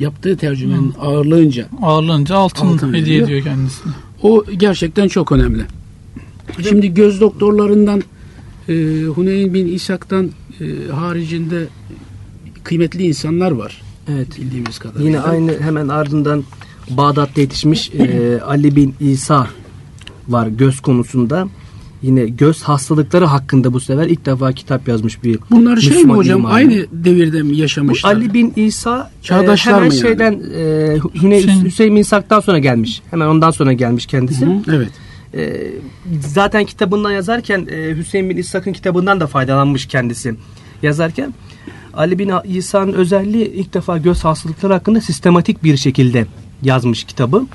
yaptığı 0.00 0.36
tercümenin 0.36 0.94
ağırlığınca 1.00 1.68
Ağırlığınca 1.82 2.36
altın, 2.36 2.66
Altın 2.66 2.94
hediye 2.94 3.22
ediyor 3.22 3.42
kendisine. 3.42 3.92
O 4.22 4.44
gerçekten 4.56 5.08
çok 5.08 5.32
önemli. 5.32 5.62
Şimdi 6.68 6.94
göz 6.94 7.20
doktorlarından 7.20 8.02
e, 8.68 9.04
Huneyn 9.04 9.54
bin 9.54 9.66
İshak'tan 9.66 10.30
e, 10.60 10.92
haricinde 10.92 11.66
kıymetli 12.64 13.02
insanlar 13.06 13.50
var 13.50 13.82
evet. 14.08 14.40
bildiğimiz 14.40 14.78
kadarıyla. 14.78 15.06
Yine 15.06 15.20
aynı 15.20 15.60
hemen 15.60 15.88
ardından 15.88 16.44
Bağdat'ta 16.90 17.40
yetişmiş 17.40 17.90
e, 17.94 18.40
Ali 18.46 18.76
bin 18.76 18.94
İsa 19.00 19.46
var 20.28 20.46
göz 20.46 20.80
konusunda. 20.80 21.48
Yine 22.02 22.26
göz 22.26 22.62
hastalıkları 22.62 23.24
hakkında 23.24 23.72
bu 23.72 23.80
sefer 23.80 24.06
ilk 24.06 24.26
defa 24.26 24.52
kitap 24.52 24.88
yazmış 24.88 25.24
bir 25.24 25.38
Bunlar 25.50 25.76
şey 25.76 25.90
mi 25.90 25.96
Müslüman 25.96 26.16
hocam 26.16 26.40
ilim 26.40 26.50
aynı 26.50 26.86
devirde 26.92 27.42
mi 27.42 27.50
Bu 27.50 27.54
yaşamışlar? 27.54 28.14
Ali 28.14 28.34
bin 28.34 28.52
İsa 28.56 29.10
e, 29.20 29.24
Çağdaşlar 29.24 29.74
hemen 29.74 29.88
mı 29.88 29.94
yani? 29.94 30.02
şeyden 30.02 30.32
e, 30.32 30.96
Hüseyin- 30.96 31.64
Hüseyin 31.64 31.96
bin 31.96 32.00
İshak'tan 32.00 32.40
sonra 32.40 32.58
gelmiş. 32.58 33.02
Hemen 33.10 33.26
ondan 33.26 33.50
sonra 33.50 33.72
gelmiş 33.72 34.06
kendisi. 34.06 34.46
Hı, 34.46 34.50
evet. 34.72 34.90
E, 35.36 35.72
zaten 36.20 36.64
kitabından 36.64 37.10
yazarken 37.10 37.66
e, 37.70 37.96
Hüseyin 37.96 38.30
bin 38.30 38.36
İshak'ın 38.36 38.72
kitabından 38.72 39.20
da 39.20 39.26
faydalanmış 39.26 39.86
kendisi 39.86 40.34
yazarken. 40.82 41.34
Ali 41.94 42.18
bin 42.18 42.32
İsa'nın 42.44 42.92
özelliği 42.92 43.46
ilk 43.46 43.74
defa 43.74 43.98
göz 43.98 44.24
hastalıkları 44.24 44.72
hakkında 44.72 45.00
sistematik 45.00 45.64
bir 45.64 45.76
şekilde 45.76 46.26
yazmış 46.62 47.04
kitabı. 47.04 47.46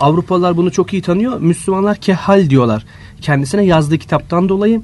Avrupalılar 0.00 0.56
bunu 0.56 0.70
çok 0.70 0.92
iyi 0.92 1.02
tanıyor. 1.02 1.40
Müslümanlar 1.40 1.96
kehal 1.96 2.50
diyorlar. 2.50 2.84
Kendisine 3.20 3.64
yazdığı 3.64 3.98
kitaptan 3.98 4.48
dolayı. 4.48 4.82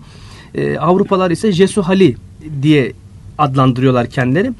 E, 0.54 0.78
Avrupalılar 0.78 1.30
ise 1.30 1.52
Jesu 1.52 1.82
Hali 1.82 2.16
diye 2.62 2.92
adlandırıyorlar 3.38 4.06
kendileri. 4.06 4.52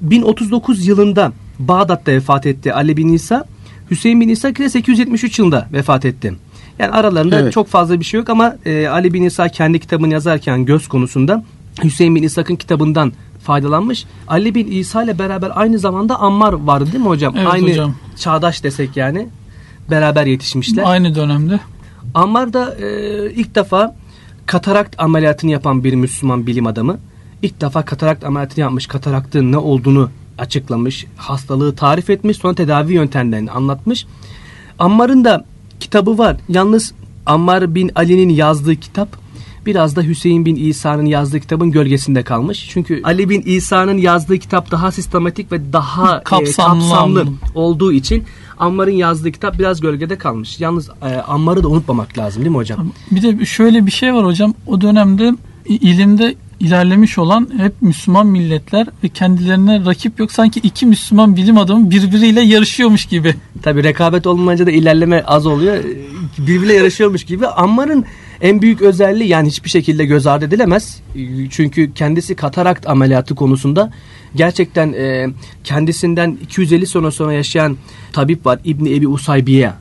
1039 0.00 0.86
yılında 0.86 1.32
Bağdat'ta 1.58 2.12
vefat 2.12 2.46
etti 2.46 2.74
Ali 2.74 2.96
bin 2.96 3.12
İsa. 3.12 3.44
Hüseyin 3.90 4.20
bin 4.20 4.28
İsa 4.28 4.48
ise 4.48 4.68
873 4.68 5.38
yılında 5.38 5.68
vefat 5.72 6.04
etti. 6.04 6.34
Yani 6.80 6.90
aralarında 6.90 7.40
evet. 7.40 7.52
çok 7.52 7.68
fazla 7.68 8.00
bir 8.00 8.04
şey 8.04 8.18
yok 8.18 8.28
ama 8.28 8.56
e, 8.64 8.86
Ali 8.86 9.14
bin 9.14 9.22
İsa 9.22 9.48
kendi 9.48 9.80
kitabını 9.80 10.12
yazarken 10.12 10.64
göz 10.64 10.88
konusunda 10.88 11.44
Hüseyin 11.84 12.14
bin 12.14 12.22
İshak'ın 12.22 12.56
kitabından 12.56 13.12
faydalanmış. 13.42 14.04
Ali 14.28 14.54
bin 14.54 14.70
İsa 14.70 15.02
ile 15.02 15.18
beraber 15.18 15.52
aynı 15.54 15.78
zamanda 15.78 16.20
Ammar 16.20 16.52
vardı 16.52 16.86
değil 16.92 17.04
mi 17.04 17.08
hocam? 17.08 17.34
Evet 17.36 17.48
aynı 17.50 17.70
hocam. 17.70 17.94
çağdaş 18.16 18.64
desek 18.64 18.96
yani. 18.96 19.28
Beraber 19.90 20.26
yetişmişler. 20.26 20.82
Aynı 20.86 21.14
dönemde. 21.14 21.60
Ammar 22.14 22.52
da 22.52 22.74
e, 22.74 23.30
ilk 23.30 23.54
defa 23.54 23.96
katarakt 24.46 25.00
ameliyatını 25.00 25.50
yapan 25.50 25.84
bir 25.84 25.94
Müslüman 25.94 26.46
bilim 26.46 26.66
adamı. 26.66 26.98
İlk 27.42 27.60
defa 27.60 27.84
katarakt 27.84 28.24
ameliyatını 28.24 28.60
yapmış. 28.60 28.86
Kataraktın 28.86 29.52
ne 29.52 29.56
olduğunu 29.56 30.10
açıklamış. 30.38 31.06
Hastalığı 31.16 31.76
tarif 31.76 32.10
etmiş. 32.10 32.36
Sonra 32.36 32.54
tedavi 32.54 32.92
yöntemlerini 32.92 33.50
anlatmış. 33.50 34.06
Ammar'ın 34.78 35.24
da 35.24 35.44
kitabı 35.80 36.18
var. 36.18 36.36
Yalnız 36.48 36.92
Ammar 37.26 37.74
bin 37.74 37.90
Ali'nin 37.94 38.28
yazdığı 38.28 38.76
kitap 38.76 39.08
biraz 39.66 39.96
da 39.96 40.02
Hüseyin 40.02 40.46
bin 40.46 40.56
İsa'nın 40.56 41.04
yazdığı 41.04 41.40
kitabın 41.40 41.70
gölgesinde 41.70 42.22
kalmış. 42.22 42.68
Çünkü 42.70 43.00
Ali 43.04 43.28
bin 43.28 43.42
İsa'nın 43.46 43.98
yazdığı 43.98 44.38
kitap 44.38 44.70
daha 44.70 44.92
sistematik 44.92 45.52
ve 45.52 45.72
daha 45.72 46.24
kapsamlı, 46.24 46.80
e, 46.80 46.84
kapsamlı 46.84 47.26
olduğu 47.54 47.92
için 47.92 48.24
Ammar'ın 48.58 48.90
yazdığı 48.90 49.32
kitap 49.32 49.58
biraz 49.58 49.80
gölgede 49.80 50.18
kalmış. 50.18 50.60
Yalnız 50.60 50.88
e, 50.88 51.14
Ammar'ı 51.14 51.62
da 51.62 51.68
unutmamak 51.68 52.18
lazım 52.18 52.42
değil 52.42 52.50
mi 52.50 52.56
hocam? 52.56 52.92
Bir 53.10 53.22
de 53.22 53.46
şöyle 53.46 53.86
bir 53.86 53.90
şey 53.90 54.14
var 54.14 54.24
hocam. 54.24 54.54
O 54.66 54.80
dönemde 54.80 55.34
ilimde 55.66 56.34
ilerlemiş 56.60 57.18
olan 57.18 57.50
hep 57.56 57.72
Müslüman 57.80 58.26
milletler 58.26 58.86
ve 59.04 59.08
kendilerine 59.08 59.84
rakip 59.84 60.20
yok. 60.20 60.32
Sanki 60.32 60.60
iki 60.60 60.86
Müslüman 60.86 61.36
bilim 61.36 61.58
adamı 61.58 61.90
birbiriyle 61.90 62.40
yarışıyormuş 62.40 63.06
gibi. 63.06 63.34
Tabi 63.62 63.84
rekabet 63.84 64.26
olmayınca 64.26 64.66
da 64.66 64.70
ilerleme 64.70 65.22
az 65.26 65.46
oluyor. 65.46 65.84
Birbiriyle 66.38 66.74
yarışıyormuş 66.74 67.24
gibi. 67.24 67.46
Ammar'ın 67.46 68.04
en 68.40 68.62
büyük 68.62 68.82
özelliği 68.82 69.28
yani 69.28 69.48
hiçbir 69.48 69.70
şekilde 69.70 70.04
göz 70.04 70.26
ardı 70.26 70.44
edilemez. 70.44 71.00
Çünkü 71.50 71.94
kendisi 71.94 72.34
katarakt 72.34 72.88
ameliyatı 72.88 73.34
konusunda 73.34 73.92
gerçekten 74.34 74.92
e, 74.92 75.28
kendisinden 75.64 76.38
250 76.42 76.86
sene 76.86 77.10
sonra 77.10 77.32
yaşayan 77.32 77.76
tabip 78.12 78.46
var 78.46 78.58
İbni 78.64 78.94
Ebi 78.94 79.08
Usaybiye. 79.08 79.72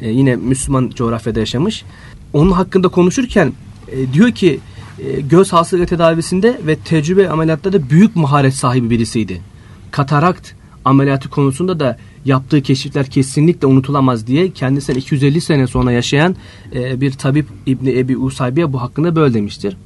E, 0.00 0.10
yine 0.10 0.36
Müslüman 0.36 0.90
coğrafyada 0.94 1.40
yaşamış. 1.40 1.84
Onun 2.32 2.52
hakkında 2.52 2.88
konuşurken 2.88 3.52
e, 3.92 4.12
diyor 4.12 4.30
ki 4.30 4.60
göz 5.30 5.52
hastalığı 5.52 5.86
tedavisinde 5.86 6.60
ve 6.66 6.76
tecrübe 6.76 7.28
ameliyatlarda 7.28 7.82
da 7.82 7.90
büyük 7.90 8.16
maharet 8.16 8.54
sahibi 8.54 8.90
birisiydi. 8.90 9.40
Katarakt 9.90 10.52
ameliyatı 10.84 11.28
konusunda 11.28 11.80
da 11.80 11.98
yaptığı 12.24 12.62
keşifler 12.62 13.06
kesinlikle 13.06 13.66
unutulamaz 13.66 14.26
diye 14.26 14.50
kendisinden 14.50 14.98
250 14.98 15.40
sene 15.40 15.66
sonra 15.66 15.92
yaşayan 15.92 16.36
e, 16.74 17.00
bir 17.00 17.12
tabip 17.12 17.46
İbni 17.66 17.98
Ebi 17.98 18.16
Usaybiye 18.16 18.72
bu 18.72 18.82
hakkında 18.82 19.16
böyle 19.16 19.34
demiştir. 19.34 19.76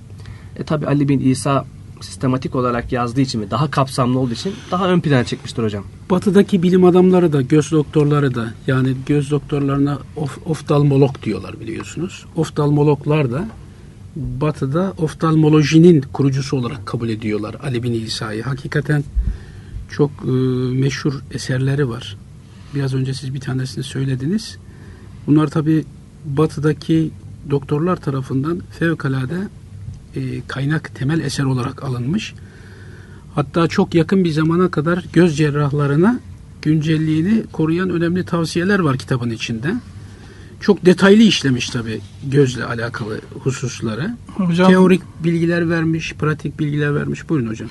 E 0.56 0.62
tabi 0.64 0.86
Ali 0.86 1.08
bin 1.08 1.20
İsa 1.20 1.64
sistematik 2.00 2.54
olarak 2.54 2.92
yazdığı 2.92 3.20
için 3.20 3.40
ve 3.40 3.50
daha 3.50 3.70
kapsamlı 3.70 4.18
olduğu 4.18 4.32
için 4.32 4.54
daha 4.70 4.88
ön 4.88 5.00
plana 5.00 5.24
çıkmıştır 5.24 5.64
hocam. 5.64 5.84
Batıdaki 6.10 6.62
bilim 6.62 6.84
adamları 6.84 7.32
da 7.32 7.42
göz 7.42 7.72
doktorları 7.72 8.34
da 8.34 8.54
yani 8.66 8.94
göz 9.06 9.30
doktorlarına 9.30 9.98
of, 10.16 10.38
oftalmolog 10.46 11.22
diyorlar 11.22 11.60
biliyorsunuz. 11.60 12.24
Oftalmologlar 12.36 13.32
da 13.32 13.48
Batı'da 14.16 14.92
oftalmolojinin 14.98 16.00
kurucusu 16.00 16.56
olarak 16.56 16.86
kabul 16.86 17.08
ediyorlar 17.08 17.56
Ali 17.62 17.82
bin 17.82 17.92
İsa'yı. 17.92 18.42
Hakikaten 18.42 19.04
çok 19.90 20.10
e, 20.24 20.30
meşhur 20.80 21.14
eserleri 21.30 21.88
var. 21.88 22.16
Biraz 22.74 22.94
önce 22.94 23.14
siz 23.14 23.34
bir 23.34 23.40
tanesini 23.40 23.84
söylediniz. 23.84 24.58
Bunlar 25.26 25.46
tabi 25.46 25.84
Batı'daki 26.24 27.10
doktorlar 27.50 27.96
tarafından 27.96 28.60
fevkalade 28.78 29.36
e, 30.16 30.20
kaynak 30.48 30.94
temel 30.94 31.20
eser 31.20 31.44
olarak 31.44 31.84
alınmış. 31.84 32.34
Hatta 33.34 33.68
çok 33.68 33.94
yakın 33.94 34.24
bir 34.24 34.30
zamana 34.30 34.70
kadar 34.70 35.04
göz 35.12 35.36
cerrahlarına 35.36 36.20
güncelliğini 36.62 37.44
koruyan 37.52 37.90
önemli 37.90 38.24
tavsiyeler 38.24 38.78
var 38.78 38.98
kitabın 38.98 39.30
içinde 39.30 39.74
çok 40.62 40.86
detaylı 40.86 41.22
işlemiş 41.22 41.70
tabi 41.70 42.00
gözle 42.24 42.64
alakalı 42.64 43.20
hususları. 43.40 44.16
Hocam, 44.36 44.68
Teorik 44.68 45.02
bilgiler 45.24 45.70
vermiş, 45.70 46.14
pratik 46.14 46.58
bilgiler 46.58 46.94
vermiş. 46.94 47.28
Buyurun 47.28 47.48
hocam. 47.48 47.68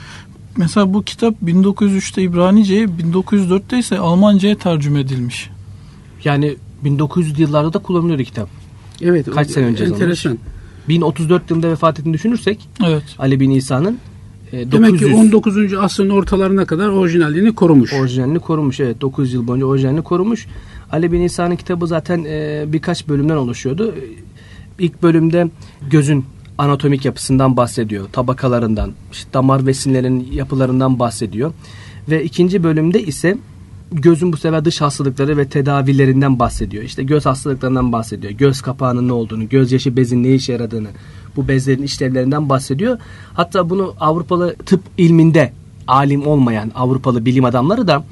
Mesela 0.58 0.94
bu 0.94 1.04
kitap 1.04 1.36
1903'te 1.46 2.22
İbranice'ye, 2.22 2.86
1904'te 2.86 3.80
ise 3.80 3.98
Almanca'ya 3.98 4.58
tercüme 4.58 5.00
edilmiş. 5.00 5.50
Yani 6.24 6.56
1900 6.84 7.40
yıllarda 7.40 7.74
da 7.74 7.80
kullanılıyor 7.80 8.20
kitap. 8.20 8.50
Evet. 9.02 9.32
Kaç 9.32 9.50
sene 9.50 9.66
önce 9.66 9.84
enteresan. 9.84 10.38
1034 10.90 11.50
yılında 11.50 11.70
vefat 11.70 12.00
ettiğini 12.00 12.14
düşünürsek 12.14 12.70
evet. 12.86 13.04
Ali 13.20 13.40
bin 13.40 13.52
İsa'nın 13.52 14.00
e, 14.52 14.72
Demek 14.72 15.00
ki 15.00 15.06
19. 15.06 15.74
asrın 15.74 16.10
ortalarına 16.10 16.66
kadar 16.66 16.88
orijinalliğini 16.88 17.56
korumuş. 17.56 17.94
Orijinalini 17.94 18.40
korumuş 18.40 18.80
evet. 18.80 19.02
9 19.02 19.34
yıl 19.34 19.48
boyunca 19.48 19.66
orijinalini 19.66 20.02
korumuş. 20.02 20.48
Ali 20.92 21.12
bin 21.12 21.22
İsa'nın 21.22 21.56
kitabı 21.56 21.88
zaten 21.88 22.26
e, 22.28 22.64
birkaç 22.68 23.08
bölümden 23.08 23.36
oluşuyordu. 23.36 23.96
İlk 24.80 25.04
bölümde 25.04 25.50
gözün 25.90 26.26
anatomik 26.58 27.06
yapısından 27.06 27.58
bahsediyor. 27.58 28.06
Tabakalarından, 28.12 28.92
işte 29.12 29.34
damar 29.34 29.66
ve 29.66 29.72
yapılarından 30.32 31.00
bahsediyor. 31.00 31.54
Ve 32.10 32.24
ikinci 32.24 32.64
bölümde 32.64 33.04
ise 33.04 33.38
gözün 33.92 34.34
bu 34.34 34.38
sefer 34.38 34.66
dış 34.66 34.82
hastalıkları 34.82 35.38
ve 35.38 35.48
tedavilerinden 35.48 36.40
bahsediyor. 36.40 36.84
İşte 36.84 37.04
göz 37.04 37.26
hastalıklarından 37.26 37.92
bahsediyor. 37.92 38.34
Göz 38.34 38.62
kapağının 38.62 39.08
ne 39.08 39.14
olduğunu, 39.14 39.50
gözyaşı 39.50 39.98
bezin 39.98 40.24
ne 40.24 40.34
işe 40.34 40.54
yaradığını, 40.54 40.88
bu 41.36 41.48
bezlerin 41.48 41.84
işlevlerinden 41.84 42.50
bahsediyor. 42.50 42.98
Hatta 43.34 43.70
bunu 43.70 43.94
Avrupalı 44.00 44.56
tıp 44.66 44.82
ilminde 44.98 45.54
alim 45.88 46.28
olmayan 46.28 46.72
Avrupalı 46.76 47.26
bilim 47.26 47.46
adamları 47.46 47.88
da 47.88 48.04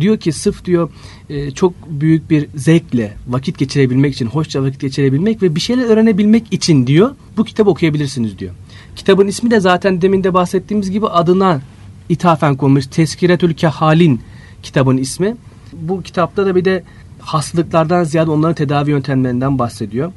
diyor 0.00 0.16
ki 0.16 0.32
sırf 0.32 0.64
diyor 0.64 0.90
e, 1.30 1.50
çok 1.50 1.72
büyük 1.88 2.30
bir 2.30 2.46
zevkle 2.54 3.16
vakit 3.28 3.58
geçirebilmek 3.58 4.14
için, 4.14 4.26
hoşça 4.26 4.62
vakit 4.62 4.80
geçirebilmek 4.80 5.42
ve 5.42 5.54
bir 5.54 5.60
şeyler 5.60 5.84
öğrenebilmek 5.84 6.52
için 6.52 6.86
diyor 6.86 7.14
bu 7.36 7.44
kitabı 7.44 7.70
okuyabilirsiniz 7.70 8.38
diyor. 8.38 8.52
Kitabın 8.96 9.26
ismi 9.26 9.50
de 9.50 9.60
zaten 9.60 10.02
demin 10.02 10.24
de 10.24 10.34
bahsettiğimiz 10.34 10.90
gibi 10.90 11.06
adına 11.06 11.60
ithafen 12.08 12.56
konmuş 12.56 12.86
Teskiretül 12.86 13.54
Kehalin 13.54 14.20
kitabın 14.62 14.96
ismi. 14.96 15.36
Bu 15.72 16.02
kitapta 16.02 16.46
da 16.46 16.56
bir 16.56 16.64
de 16.64 16.84
hastalıklardan 17.20 18.04
ziyade 18.04 18.30
onların 18.30 18.54
tedavi 18.54 18.90
yöntemlerinden 18.90 19.58
bahsediyor. 19.58 20.12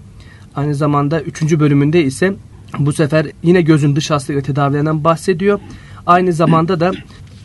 Aynı 0.55 0.75
zamanda 0.75 1.21
üçüncü 1.21 1.59
bölümünde 1.59 2.03
ise 2.03 2.33
bu 2.79 2.93
sefer 2.93 3.27
yine 3.43 3.61
gözün 3.61 3.95
dış 3.95 4.11
hastalığı 4.11 4.41
tedavilerinden 4.41 5.03
bahsediyor. 5.03 5.59
Aynı 6.05 6.33
zamanda 6.33 6.79
da 6.79 6.91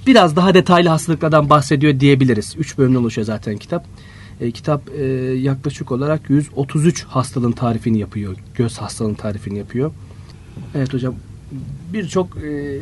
biraz 0.06 0.36
daha 0.36 0.54
detaylı 0.54 0.88
hastalıklardan 0.88 1.50
bahsediyor 1.50 2.00
diyebiliriz. 2.00 2.54
Üç 2.58 2.78
bölümden 2.78 2.98
oluşuyor 2.98 3.26
zaten 3.26 3.56
kitap. 3.56 3.86
E, 4.40 4.50
kitap 4.50 4.82
e, 4.98 5.04
yaklaşık 5.34 5.92
olarak 5.92 6.30
133 6.30 7.04
hastalığın 7.04 7.52
tarifini 7.52 7.98
yapıyor. 7.98 8.36
Göz 8.54 8.78
hastalığının 8.78 9.14
tarifini 9.14 9.58
yapıyor. 9.58 9.90
Evet 10.74 10.94
hocam 10.94 11.14
birçok 11.92 12.36
e, 12.36 12.80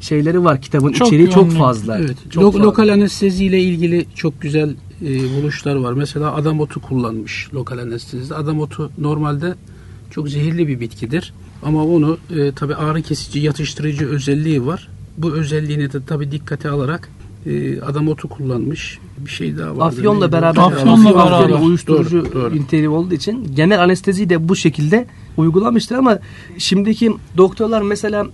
şeyleri 0.00 0.44
var 0.44 0.62
kitabın 0.62 0.92
çok 0.92 1.06
içeriği 1.06 1.30
çok 1.30 1.52
fazla. 1.52 1.98
Evet. 1.98 2.16
Çok 2.30 2.44
Lo- 2.44 2.52
fazla. 2.52 2.64
Lokal 2.64 2.88
anestezi 2.88 3.44
ile 3.44 3.62
ilgili 3.62 4.06
çok 4.14 4.40
güzel 4.40 4.74
e, 5.02 5.06
buluşlar 5.06 5.74
var. 5.74 5.92
Mesela 5.92 6.34
adam 6.34 6.60
otu 6.60 6.80
kullanmış 6.80 7.54
lokal 7.54 7.78
anestezide. 7.78 8.34
Adam 8.34 8.60
otu 8.60 8.90
normalde 8.98 9.54
çok 10.10 10.28
zehirli 10.28 10.68
bir 10.68 10.80
bitkidir. 10.80 11.32
Ama 11.62 11.84
onu 11.84 12.18
e, 12.36 12.52
tabi 12.52 12.74
ağrı 12.74 13.02
kesici, 13.02 13.40
yatıştırıcı 13.40 14.08
özelliği 14.08 14.66
var. 14.66 14.88
Bu 15.18 15.32
özelliğini 15.32 15.92
de 15.92 16.04
tabi 16.04 16.30
dikkate 16.30 16.70
alarak 16.70 17.10
e, 17.46 17.80
adam 17.80 18.08
otu 18.08 18.28
kullanmış. 18.28 18.98
Bir 19.18 19.30
şey 19.30 19.58
daha 19.58 19.76
var. 19.76 19.86
Afyonla 19.86 20.32
beraber, 20.32 20.62
Afyonla 20.62 21.14
beraber 21.14 21.60
uyuşturucu 21.60 22.24
doğru, 22.24 22.32
doğru. 22.34 22.54
niteliği 22.54 22.88
olduğu 22.88 23.14
için 23.14 23.54
genel 23.54 23.82
anesteziyi 23.82 24.30
de 24.30 24.48
bu 24.48 24.56
şekilde 24.56 25.06
uygulamıştır 25.36 25.96
ama 25.96 26.18
şimdiki 26.58 27.12
doktorlar 27.36 27.82
mesela 27.82 28.26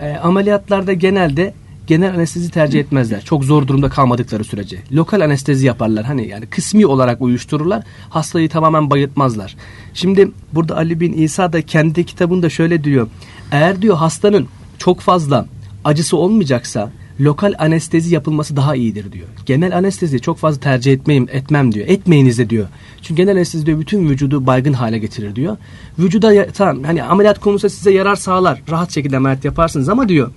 e, 0.00 0.16
ameliyatlarda 0.16 0.92
genelde 0.92 1.54
genel 1.86 2.14
anestezi 2.14 2.50
tercih 2.50 2.80
etmezler. 2.80 3.20
Çok 3.20 3.44
zor 3.44 3.66
durumda 3.66 3.88
kalmadıkları 3.88 4.44
sürece. 4.44 4.78
Lokal 4.92 5.20
anestezi 5.20 5.66
yaparlar. 5.66 6.04
Hani 6.04 6.28
yani 6.28 6.46
kısmi 6.46 6.86
olarak 6.86 7.20
uyuştururlar. 7.20 7.82
Hastayı 8.10 8.48
tamamen 8.48 8.90
bayıltmazlar. 8.90 9.56
Şimdi 9.94 10.30
burada 10.52 10.76
Ali 10.76 11.00
bin 11.00 11.12
İsa 11.12 11.52
da 11.52 11.62
kendi 11.62 12.06
kitabında 12.06 12.50
şöyle 12.50 12.84
diyor. 12.84 13.08
Eğer 13.52 13.82
diyor 13.82 13.96
hastanın 13.96 14.48
çok 14.78 15.00
fazla 15.00 15.46
acısı 15.84 16.16
olmayacaksa 16.16 16.92
lokal 17.20 17.52
anestezi 17.58 18.14
yapılması 18.14 18.56
daha 18.56 18.76
iyidir 18.76 19.12
diyor. 19.12 19.26
Genel 19.46 19.76
anestezi 19.76 20.20
çok 20.20 20.38
fazla 20.38 20.60
tercih 20.60 20.92
etmeyim, 20.92 21.26
etmem 21.32 21.72
diyor. 21.72 21.86
Etmeyiniz 21.88 22.38
de 22.38 22.50
diyor. 22.50 22.68
Çünkü 23.02 23.22
genel 23.22 23.36
anestezi 23.36 23.66
diyor 23.66 23.80
bütün 23.80 24.08
vücudu 24.08 24.46
baygın 24.46 24.72
hale 24.72 24.98
getirir 24.98 25.36
diyor. 25.36 25.56
Vücuda 25.98 26.32
ya, 26.32 26.46
tamam 26.50 26.82
hani 26.82 27.02
ameliyat 27.02 27.40
konusu 27.40 27.70
size 27.70 27.90
yarar 27.90 28.16
sağlar. 28.16 28.62
Rahat 28.70 28.94
şekilde 28.94 29.16
ameliyat 29.16 29.44
yaparsınız 29.44 29.88
ama 29.88 30.08
diyor 30.08 30.30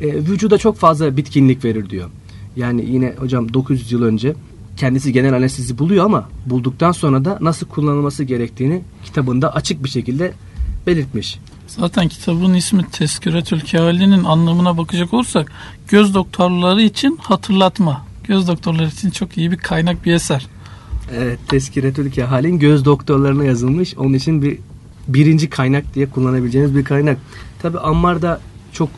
e, 0.00 0.14
vücuda 0.14 0.58
çok 0.58 0.76
fazla 0.76 1.16
bitkinlik 1.16 1.64
verir 1.64 1.90
diyor. 1.90 2.10
Yani 2.56 2.84
yine 2.90 3.14
hocam 3.18 3.54
900 3.54 3.92
yıl 3.92 4.02
önce 4.02 4.34
kendisi 4.76 5.12
genel 5.12 5.34
anestezi 5.34 5.78
buluyor 5.78 6.04
ama 6.04 6.28
bulduktan 6.46 6.92
sonra 6.92 7.24
da 7.24 7.38
nasıl 7.40 7.66
kullanılması 7.66 8.24
gerektiğini 8.24 8.82
kitabında 9.04 9.54
açık 9.54 9.84
bir 9.84 9.88
şekilde 9.88 10.32
belirtmiş. 10.86 11.38
Zaten 11.78 12.08
kitabın 12.08 12.54
ismi 12.54 12.90
Tezkiretül 12.90 13.60
Kehali'nin 13.60 14.24
anlamına 14.24 14.78
bakacak 14.78 15.14
olursak 15.14 15.52
göz 15.88 16.14
doktorları 16.14 16.82
için 16.82 17.18
hatırlatma. 17.22 18.06
Göz 18.24 18.48
doktorları 18.48 18.88
için 18.88 19.10
çok 19.10 19.38
iyi 19.38 19.50
bir 19.50 19.56
kaynak 19.56 20.04
bir 20.04 20.12
eser. 20.12 20.46
Evet 21.16 21.38
Tezkiretül 21.48 22.10
Kehal'in 22.10 22.58
göz 22.58 22.84
doktorlarına 22.84 23.44
yazılmış. 23.44 23.96
Onun 23.96 24.14
için 24.14 24.42
bir 24.42 24.58
birinci 25.08 25.50
kaynak 25.50 25.94
diye 25.94 26.10
kullanabileceğiniz 26.10 26.76
bir 26.76 26.84
kaynak. 26.84 27.18
Tabi 27.62 27.78
Ammar'da 27.78 28.40
çok 28.72 28.88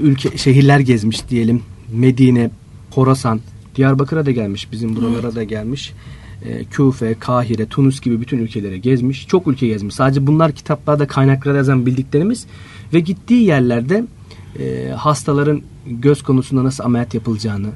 ülke 0.00 0.38
şehirler 0.38 0.78
gezmiş 0.78 1.28
diyelim. 1.28 1.62
Medine, 1.92 2.50
Horasan, 2.90 3.40
Diyarbakır'a 3.76 4.26
da 4.26 4.30
gelmiş. 4.30 4.72
Bizim 4.72 4.96
buralara 4.96 5.34
da 5.34 5.44
gelmiş. 5.44 5.92
E, 6.44 6.64
Küfe, 6.64 7.14
Kahire, 7.18 7.66
Tunus 7.66 8.00
gibi 8.00 8.20
bütün 8.20 8.38
ülkelere 8.38 8.78
gezmiş. 8.78 9.28
Çok 9.28 9.46
ülke 9.46 9.66
gezmiş. 9.66 9.94
Sadece 9.94 10.26
bunlar 10.26 10.52
kitaplarda 10.52 11.06
kaynaklarda 11.06 11.56
yazan 11.56 11.86
bildiklerimiz 11.86 12.46
ve 12.92 13.00
gittiği 13.00 13.44
yerlerde 13.44 14.04
e, 14.58 14.88
hastaların 14.88 15.62
göz 15.86 16.22
konusunda 16.22 16.64
nasıl 16.64 16.84
ameliyat 16.84 17.14
yapılacağını, 17.14 17.68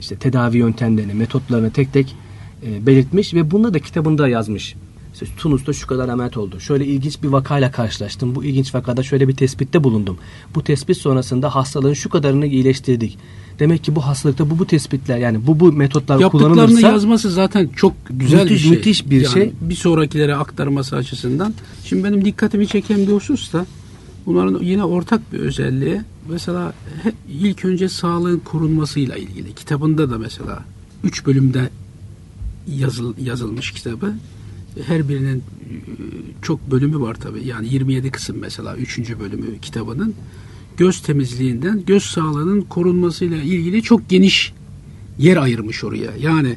işte 0.00 0.16
tedavi 0.16 0.58
yöntemlerini, 0.58 1.14
metotlarını 1.14 1.70
tek 1.70 1.92
tek 1.92 2.16
e, 2.66 2.86
belirtmiş 2.86 3.34
ve 3.34 3.50
bunu 3.50 3.74
da 3.74 3.78
kitabında 3.78 4.28
yazmış. 4.28 4.74
İşte 5.12 5.26
Tunus'ta 5.36 5.72
şu 5.72 5.86
kadar 5.86 6.08
ameliyat 6.08 6.36
oldu. 6.36 6.60
Şöyle 6.60 6.86
ilginç 6.86 7.22
bir 7.22 7.28
vakayla 7.28 7.70
karşılaştım. 7.70 8.34
Bu 8.34 8.44
ilginç 8.44 8.74
vakada 8.74 9.02
şöyle 9.02 9.28
bir 9.28 9.34
tespitte 9.36 9.84
bulundum. 9.84 10.18
Bu 10.54 10.64
tespit 10.64 10.96
sonrasında 10.96 11.54
hastalığın 11.54 11.92
şu 11.92 12.08
kadarını 12.10 12.46
iyileştirdik. 12.46 13.18
Demek 13.58 13.84
ki 13.84 13.96
bu 13.96 14.06
hastalıkta 14.06 14.50
bu 14.50 14.58
bu 14.58 14.66
tespitler 14.66 15.18
yani 15.18 15.46
bu 15.46 15.60
bu 15.60 15.72
metotlar 15.72 16.18
Yaptıklarını 16.20 16.54
kullanılırsa 16.54 16.88
yazması 16.88 17.30
zaten 17.30 17.68
çok 17.76 17.92
güzel 18.10 18.38
Müthiş- 18.46 18.50
bir 18.50 18.58
şey. 18.58 18.70
müthiş 18.70 19.10
bir 19.10 19.20
Yani 19.20 19.32
şey. 19.32 19.52
Bir 19.60 19.74
sonrakilere 19.74 20.34
aktarması 20.34 20.96
açısından. 20.96 21.54
Şimdi 21.84 22.04
benim 22.04 22.24
dikkatimi 22.24 22.66
çeken 22.66 22.98
bir 22.98 23.12
husus 23.12 23.52
da 23.52 23.66
bunların 24.26 24.62
yine 24.64 24.84
ortak 24.84 25.32
bir 25.32 25.38
özelliği. 25.38 26.00
Mesela 26.30 26.72
ilk 27.40 27.64
önce 27.64 27.88
sağlığın 27.88 28.38
korunmasıyla 28.38 29.16
ilgili. 29.16 29.54
Kitabında 29.54 30.10
da 30.10 30.18
mesela 30.18 30.64
3 31.04 31.26
bölümde 31.26 31.70
yazıl, 32.68 33.14
yazılmış 33.24 33.72
kitabı. 33.72 34.12
Her 34.86 35.08
birinin 35.08 35.38
e, 35.38 35.42
çok 36.42 36.70
bölümü 36.70 37.00
var 37.00 37.14
tabii. 37.14 37.46
Yani 37.46 37.74
27 37.74 38.10
kısım 38.10 38.36
mesela 38.40 38.76
3. 38.76 38.98
bölümü 38.98 39.60
kitabının 39.62 40.14
göz 40.76 41.02
temizliğinden 41.02 41.82
göz 41.86 42.02
sağlığının 42.02 42.60
korunmasıyla 42.60 43.36
ilgili 43.36 43.82
çok 43.82 44.08
geniş 44.08 44.52
yer 45.18 45.36
ayırmış 45.36 45.84
oraya. 45.84 46.10
Yani 46.20 46.56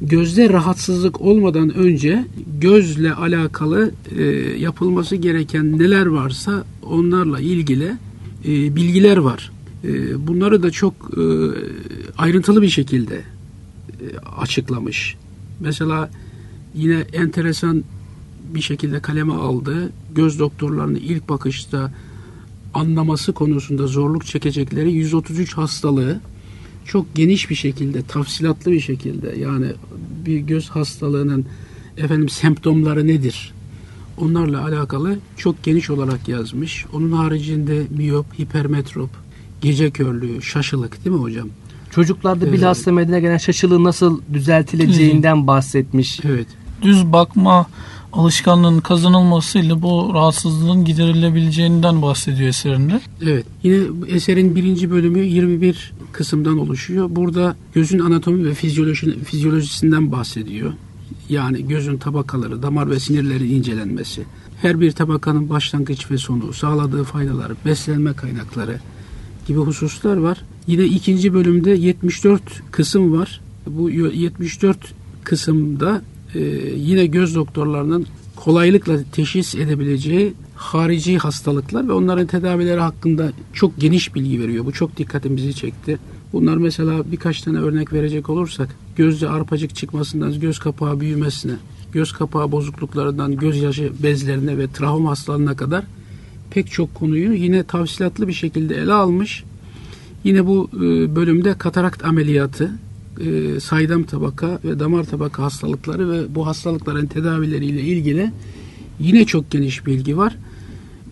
gözde 0.00 0.48
rahatsızlık 0.48 1.20
olmadan 1.20 1.74
önce 1.74 2.24
gözle 2.60 3.14
alakalı 3.14 3.90
e, 4.18 4.24
yapılması 4.58 5.16
gereken 5.16 5.78
neler 5.78 6.06
varsa 6.06 6.64
onlarla 6.82 7.40
ilgili 7.40 7.92
e, 8.44 8.76
bilgiler 8.76 9.16
var. 9.16 9.52
E, 9.84 10.26
bunları 10.26 10.62
da 10.62 10.70
çok 10.70 10.94
e, 10.94 11.24
ayrıntılı 12.18 12.62
bir 12.62 12.68
şekilde 12.68 13.16
e, 13.16 14.06
açıklamış. 14.40 15.16
Mesela 15.60 16.10
yine 16.76 17.04
enteresan 17.12 17.84
bir 18.54 18.60
şekilde 18.60 19.00
kaleme 19.00 19.32
aldı. 19.34 19.92
Göz 20.14 20.38
doktorlarının 20.38 20.94
ilk 20.94 21.28
bakışta 21.28 21.92
anlaması 22.74 23.32
konusunda 23.32 23.86
zorluk 23.86 24.26
çekecekleri 24.26 24.92
133 24.92 25.56
hastalığı 25.56 26.20
çok 26.84 27.14
geniş 27.14 27.50
bir 27.50 27.54
şekilde, 27.54 28.02
tafsilatlı 28.02 28.72
bir 28.72 28.80
şekilde 28.80 29.34
yani 29.38 29.66
bir 30.26 30.38
göz 30.38 30.68
hastalığının 30.68 31.46
efendim 31.96 32.28
semptomları 32.28 33.06
nedir? 33.06 33.52
Onlarla 34.18 34.64
alakalı 34.64 35.18
çok 35.36 35.64
geniş 35.64 35.90
olarak 35.90 36.28
yazmış. 36.28 36.86
Onun 36.92 37.12
haricinde 37.12 37.82
miyop, 37.90 38.38
hipermetrop, 38.38 39.10
gece 39.60 39.90
körlüğü, 39.90 40.42
şaşılık 40.42 41.04
değil 41.04 41.16
mi 41.16 41.22
hocam? 41.22 41.48
çocuklarda 41.96 42.44
Evet. 42.44 42.54
bilhassa 42.54 42.92
meydana 42.92 43.18
gelen 43.18 43.36
şaşılığı 43.36 43.84
nasıl 43.84 44.20
düzeltileceğinden 44.32 45.46
bahsetmiş. 45.46 46.20
Evet. 46.24 46.46
Düz 46.82 47.12
bakma 47.12 47.66
alışkanlığının 48.12 48.80
kazanılmasıyla 48.80 49.82
bu 49.82 50.10
rahatsızlığın 50.14 50.84
giderilebileceğinden 50.84 52.02
bahsediyor 52.02 52.48
eserinde. 52.48 53.00
Evet. 53.22 53.46
Yine 53.62 53.84
eserin 54.08 54.56
birinci 54.56 54.90
bölümü 54.90 55.24
21 55.26 55.92
kısımdan 56.12 56.58
oluşuyor. 56.58 57.06
Burada 57.10 57.56
gözün 57.74 57.98
anatomi 57.98 58.44
ve 58.44 58.54
fizyoloji, 58.54 59.24
fizyolojisinden 59.24 60.12
bahsediyor. 60.12 60.72
Yani 61.28 61.68
gözün 61.68 61.96
tabakaları, 61.96 62.62
damar 62.62 62.90
ve 62.90 63.00
sinirleri 63.00 63.52
incelenmesi. 63.52 64.24
Her 64.62 64.80
bir 64.80 64.92
tabakanın 64.92 65.48
başlangıç 65.48 66.10
ve 66.10 66.18
sonu, 66.18 66.52
sağladığı 66.52 67.04
faydalar, 67.04 67.52
beslenme 67.64 68.12
kaynakları 68.12 68.80
gibi 69.46 69.58
hususlar 69.58 70.16
var. 70.16 70.42
Yine 70.66 70.84
ikinci 70.84 71.34
bölümde 71.34 71.70
74 71.70 72.42
kısım 72.70 73.12
var. 73.12 73.40
Bu 73.66 73.90
74 73.90 74.94
kısımda 75.24 76.02
e, 76.36 76.40
yine 76.76 77.06
göz 77.06 77.34
doktorlarının 77.34 78.06
kolaylıkla 78.36 78.98
teşhis 79.12 79.54
edebileceği 79.54 80.34
harici 80.56 81.18
hastalıklar 81.18 81.88
ve 81.88 81.92
onların 81.92 82.26
tedavileri 82.26 82.80
hakkında 82.80 83.32
çok 83.52 83.80
geniş 83.80 84.14
bilgi 84.14 84.40
veriyor. 84.40 84.64
Bu 84.64 84.72
çok 84.72 84.96
dikkatimizi 84.96 85.54
çekti. 85.54 85.98
Bunlar 86.32 86.56
mesela 86.56 87.12
birkaç 87.12 87.40
tane 87.40 87.58
örnek 87.58 87.92
verecek 87.92 88.30
olursak 88.30 88.68
gözde 88.96 89.28
arpacık 89.28 89.76
çıkmasından 89.76 90.40
göz 90.40 90.58
kapağı 90.58 91.00
büyümesine, 91.00 91.54
göz 91.92 92.12
kapağı 92.12 92.52
bozukluklarından 92.52 93.36
gözyaşı 93.36 93.92
bezlerine 94.02 94.58
ve 94.58 94.66
trahom 94.72 95.06
hastalığına 95.06 95.56
kadar 95.56 95.84
pek 96.50 96.70
çok 96.70 96.94
konuyu 96.94 97.32
yine 97.32 97.62
tavsilatlı 97.62 98.28
bir 98.28 98.32
şekilde 98.32 98.76
ele 98.76 98.92
almış. 98.92 99.44
Yine 100.24 100.46
bu 100.46 100.70
e, 100.74 101.16
bölümde 101.16 101.58
katarakt 101.58 102.04
ameliyatı, 102.04 102.72
e, 103.20 103.60
saydam 103.60 104.02
tabaka 104.02 104.58
ve 104.64 104.78
damar 104.78 105.04
tabaka 105.04 105.42
hastalıkları 105.42 106.10
ve 106.10 106.34
bu 106.34 106.46
hastalıkların 106.46 107.06
tedavileriyle 107.06 107.80
ilgili 107.80 108.32
yine 109.00 109.24
çok 109.24 109.50
geniş 109.50 109.86
bilgi 109.86 110.16
var. 110.16 110.36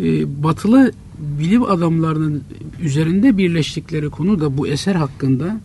E, 0.00 0.42
batılı 0.42 0.92
bilim 1.18 1.62
adamlarının 1.62 2.42
üzerinde 2.82 3.38
birleştikleri 3.38 4.10
konu 4.10 4.40
da 4.40 4.58
bu 4.58 4.66
eser 4.66 4.94
hakkında 4.94 5.60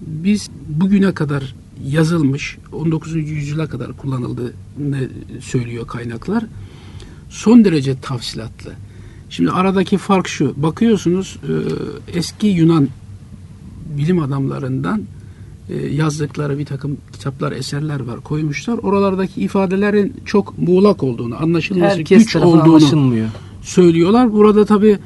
biz 0.00 0.50
bugüne 0.68 1.14
kadar 1.14 1.54
yazılmış 1.86 2.58
19. 2.72 3.14
yüzyıla 3.14 3.66
kadar 3.66 3.92
kullanıldığını 3.92 5.08
söylüyor 5.40 5.86
kaynaklar. 5.86 6.44
Son 7.28 7.64
derece 7.64 8.00
tafsilatlı. 8.00 8.72
Şimdi 9.30 9.50
aradaki 9.50 9.98
fark 9.98 10.28
şu. 10.28 10.54
Bakıyorsunuz 10.56 11.38
e, 11.42 11.52
eski 12.18 12.46
Yunan 12.46 12.88
bilim 13.98 14.20
adamlarından 14.20 15.02
yazdıkları 15.74 16.58
bir 16.58 16.64
takım 16.64 16.96
kitaplar, 17.12 17.52
eserler 17.52 18.00
var 18.00 18.20
koymuşlar. 18.20 18.78
Oralardaki 18.78 19.40
ifadelerin 19.40 20.14
çok 20.24 20.58
muğlak 20.58 21.02
olduğunu, 21.02 21.42
anlaşılması 21.42 21.96
Herkes 21.96 22.24
güç 22.24 22.36
olduğunu 22.36 22.62
anlaşılmıyor. 22.62 23.28
söylüyorlar. 23.62 24.32
Burada 24.32 24.64
tabi 24.64 24.98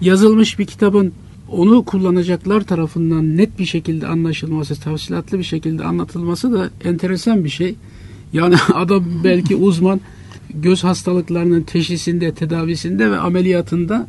yazılmış 0.00 0.58
bir 0.58 0.66
kitabın 0.66 1.12
onu 1.48 1.84
kullanacaklar 1.84 2.60
tarafından 2.60 3.36
net 3.36 3.58
bir 3.58 3.64
şekilde 3.64 4.06
anlaşılması, 4.06 4.80
tavsilatlı 4.80 5.38
bir 5.38 5.44
şekilde 5.44 5.84
anlatılması 5.84 6.52
da 6.52 6.70
enteresan 6.84 7.44
bir 7.44 7.48
şey. 7.48 7.74
Yani 8.32 8.54
adam 8.74 9.04
belki 9.24 9.56
uzman 9.56 10.00
göz 10.54 10.84
hastalıklarının 10.84 11.62
teşhisinde, 11.62 12.34
tedavisinde 12.34 13.10
ve 13.10 13.18
ameliyatında 13.18 14.06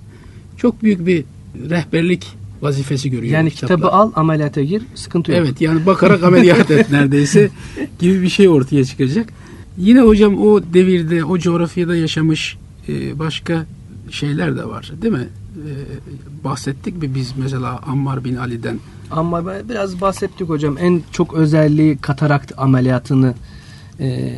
çok 0.57 0.83
büyük 0.83 1.05
bir 1.05 1.23
rehberlik 1.69 2.27
vazifesi 2.63 3.09
görüyor. 3.09 3.33
Yani 3.33 3.51
kitaplar. 3.51 3.77
kitabı 3.77 3.91
al 3.91 4.11
ameliyata 4.15 4.61
gir 4.61 4.83
sıkıntı 4.95 5.31
yok. 5.31 5.39
Evet 5.43 5.61
yani 5.61 5.85
bakarak 5.85 6.23
ameliyat 6.23 6.71
et 6.71 6.91
neredeyse 6.91 7.49
gibi 7.99 8.21
bir 8.21 8.29
şey 8.29 8.49
ortaya 8.49 8.85
çıkacak. 8.85 9.29
Yine 9.77 10.01
hocam 10.01 10.41
o 10.41 10.61
devirde, 10.73 11.25
o 11.25 11.37
coğrafyada 11.37 11.95
yaşamış 11.95 12.57
e, 12.89 13.19
başka 13.19 13.65
şeyler 14.09 14.57
de 14.57 14.65
var 14.65 14.91
değil 15.01 15.13
mi? 15.13 15.27
E, 15.55 15.71
bahsettik 16.43 17.01
mi 17.01 17.15
biz 17.15 17.33
mesela 17.37 17.79
Ammar 17.87 18.23
bin 18.23 18.35
Ali'den? 18.35 18.79
Ben- 19.15 19.69
biraz 19.69 20.01
bahsettik 20.01 20.49
hocam. 20.49 20.77
En 20.79 21.01
çok 21.11 21.33
özelliği 21.33 21.97
katarakt 21.97 22.51
ameliyatını 22.57 23.33
e, 23.99 24.35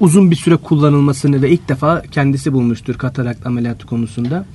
uzun 0.00 0.30
bir 0.30 0.36
süre 0.36 0.56
kullanılmasını 0.56 1.42
ve 1.42 1.50
ilk 1.50 1.68
defa 1.68 2.02
kendisi 2.02 2.52
bulmuştur 2.52 2.94
katarakt 2.94 3.46
ameliyatı 3.46 3.86
konusunda. 3.86 4.46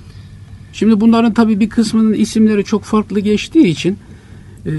Şimdi 0.74 1.01
bunların 1.01 1.34
tabii 1.34 1.59
bir 1.59 1.69
kısmının 1.69 2.13
isimleri 2.13 2.63
çok 2.63 2.84
farklı 2.84 3.19
geçtiği 3.19 3.67
için 3.67 3.97
E, 4.65 4.72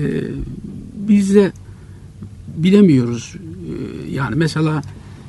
biz 1.09 1.35
de 1.35 1.53
bilemiyoruz. 2.57 3.35
E, 3.37 4.11
yani 4.13 4.35
mesela 4.37 4.83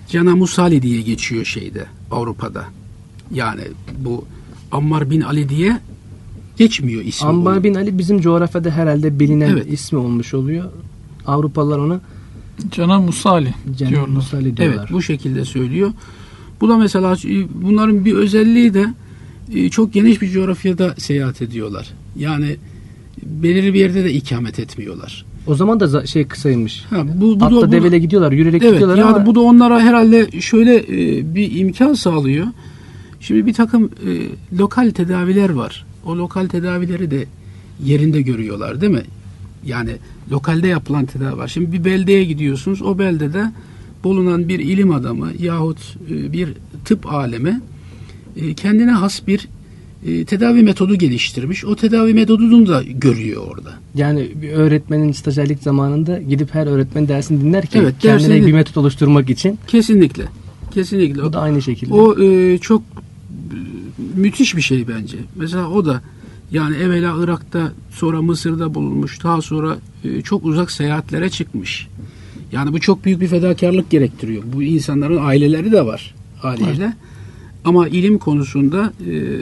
Cana 0.10 0.36
Musali 0.36 0.82
diye 0.82 1.02
geçiyor 1.02 1.46
şeyde 1.46 1.86
Avrupa'da. 2.12 2.66
Yani 3.34 3.62
bu 3.98 4.26
Ammar 4.72 5.10
bin 5.10 5.22
Ali 5.22 5.50
diye 5.50 5.80
geçmiyor 6.58 7.02
ismi. 7.02 7.30
Ammar 7.30 7.64
bin 7.64 7.76
Ali 7.76 7.98
bizim 7.98 8.22
coğrafyada 8.22 8.70
herhalde 8.70 9.20
bilinen 9.20 9.50
Evet. 9.50 9.74
ismi 9.74 10.00
olmuş 10.00 10.34
oluyor. 10.34 10.70
Avrupalılar 11.26 11.80
ona 11.80 12.02
Cana 12.72 13.00
Musali 13.02 13.54
Cenab 13.78 13.92
diyorlar. 13.92 14.10
Musali 14.10 14.58
diyorlar. 14.58 14.78
Evet 14.80 14.92
bu 14.92 15.02
şekilde 15.02 15.46
söylüyor. 15.46 15.92
Bu 16.62 16.70
da 16.70 16.78
mesela 16.78 17.16
bunların 17.54 18.06
bir 18.06 18.14
özelliği 18.14 18.74
de 18.74 18.82
e, 18.82 18.94
çok 19.72 19.94
geniş 19.94 20.22
bir 20.22 20.30
coğrafyada 20.30 20.96
seyahat 20.98 21.42
ediyorlar. 21.42 21.90
Yani 22.16 22.58
belirli 23.24 23.74
bir 23.74 23.80
yerde 23.80 24.04
de 24.04 24.14
ikamet 24.14 24.60
etmiyorlar. 24.60 25.26
O 25.48 25.56
zaman 25.56 25.80
da 25.80 26.06
şey 26.06 26.28
kısaymış. 26.28 26.86
Ha, 26.90 27.06
bu, 27.16 27.40
bu 27.40 27.46
Atla 27.46 27.62
da, 27.62 27.68
bu, 27.68 27.72
devele 27.72 28.00
gidiyorlar, 28.00 28.32
yürüyerek 28.32 28.64
evet, 28.64 28.74
gidiyorlar 28.74 28.98
yani 28.98 29.16
ama 29.16 29.26
bu 29.26 29.36
da 29.36 29.40
onlara 29.40 29.80
herhalde 29.80 30.42
şöyle 30.42 30.76
e, 30.76 31.36
bir 31.36 31.60
imkan 31.60 31.94
sağlıyor. 31.94 32.48
Şimdi 33.20 33.46
bir 33.46 33.54
takım 33.54 33.86
e, 33.86 34.12
lokal 34.58 34.92
tedaviler 34.92 35.50
var. 35.50 35.86
O 36.06 36.18
lokal 36.18 36.48
tedavileri 36.48 37.12
de 37.12 37.26
yerinde 37.84 38.22
görüyorlar 38.22 38.82
değil 38.82 38.92
mi? 38.92 39.04
Yani 39.66 39.92
lokalde 40.32 40.68
yapılan 40.68 41.06
tedavi 41.06 41.38
var. 41.38 41.48
Şimdi 41.48 41.72
bir 41.72 41.86
beldeye 41.86 42.24
gidiyorsunuz. 42.24 42.82
O 42.82 43.00
beldede 43.00 43.52
bulunan 44.04 44.50
bir 44.50 44.60
ilim 44.60 44.92
adamı 44.92 45.32
yahut 45.40 45.98
e, 46.10 46.34
bir 46.34 46.54
tıp 46.86 47.14
alemi 47.14 47.62
e, 48.36 48.54
kendine 48.54 48.92
has 48.92 49.28
bir 49.28 49.48
e, 50.06 50.26
tedavi 50.26 50.64
metodu 50.64 50.96
geliştirmiş. 50.96 51.66
O 51.66 51.76
tedavi 51.76 52.14
metodunu 52.14 52.68
da 52.68 52.84
görüyor 52.84 53.44
orada. 53.48 53.74
yani 53.96 54.30
bir 54.42 54.50
öğretmenin 54.52 55.12
stajyerlik 55.12 55.64
zamanında 55.64 56.22
gidip 56.22 56.56
her 56.56 56.68
öğretmen 56.68 57.08
dersini 57.08 57.42
dinlerken 57.42 57.82
Evet, 57.82 57.96
kendine 58.00 58.28
dersini- 58.30 58.48
bir 58.48 58.54
metot 58.54 58.78
oluşturmak 58.78 59.30
için 59.30 59.60
Kesinlikle. 59.68 60.24
Kesinlikle. 60.74 61.24
bu 61.24 61.34
da 61.34 61.40
aynı 61.42 61.62
şekilde. 61.62 61.94
O 61.94 62.24
e, 62.24 62.58
çok 62.58 62.82
müthiş 64.16 64.56
bir 64.56 64.62
şey 64.62 64.88
bence. 64.88 65.18
Mesela 65.36 65.70
o 65.70 65.86
da 65.86 66.02
yani 66.52 66.76
evvela 66.78 67.16
Irak'ta 67.24 67.72
sonra 67.92 68.22
Mısır'da 68.22 68.74
bulunmuş. 68.74 69.24
Daha 69.24 69.42
sonra 69.42 69.78
e, 70.04 70.22
çok 70.22 70.46
uzak 70.46 70.72
seyahatlere 70.72 71.30
çıkmış. 71.30 71.88
Yani 72.52 72.74
bu 72.74 72.80
çok 72.80 73.06
büyük 73.06 73.22
bir 73.22 73.28
fedakarlık 73.28 73.90
gerektiriyor. 73.90 74.44
Bu 74.54 74.64
insanların 74.64 75.18
aileleri 75.26 75.72
de 75.72 75.86
var 75.86 76.16
haliyle. 76.38 76.94
Ama 77.66 77.88
ilim 77.88 78.18
konusunda 78.18 78.94
e, 79.10 79.40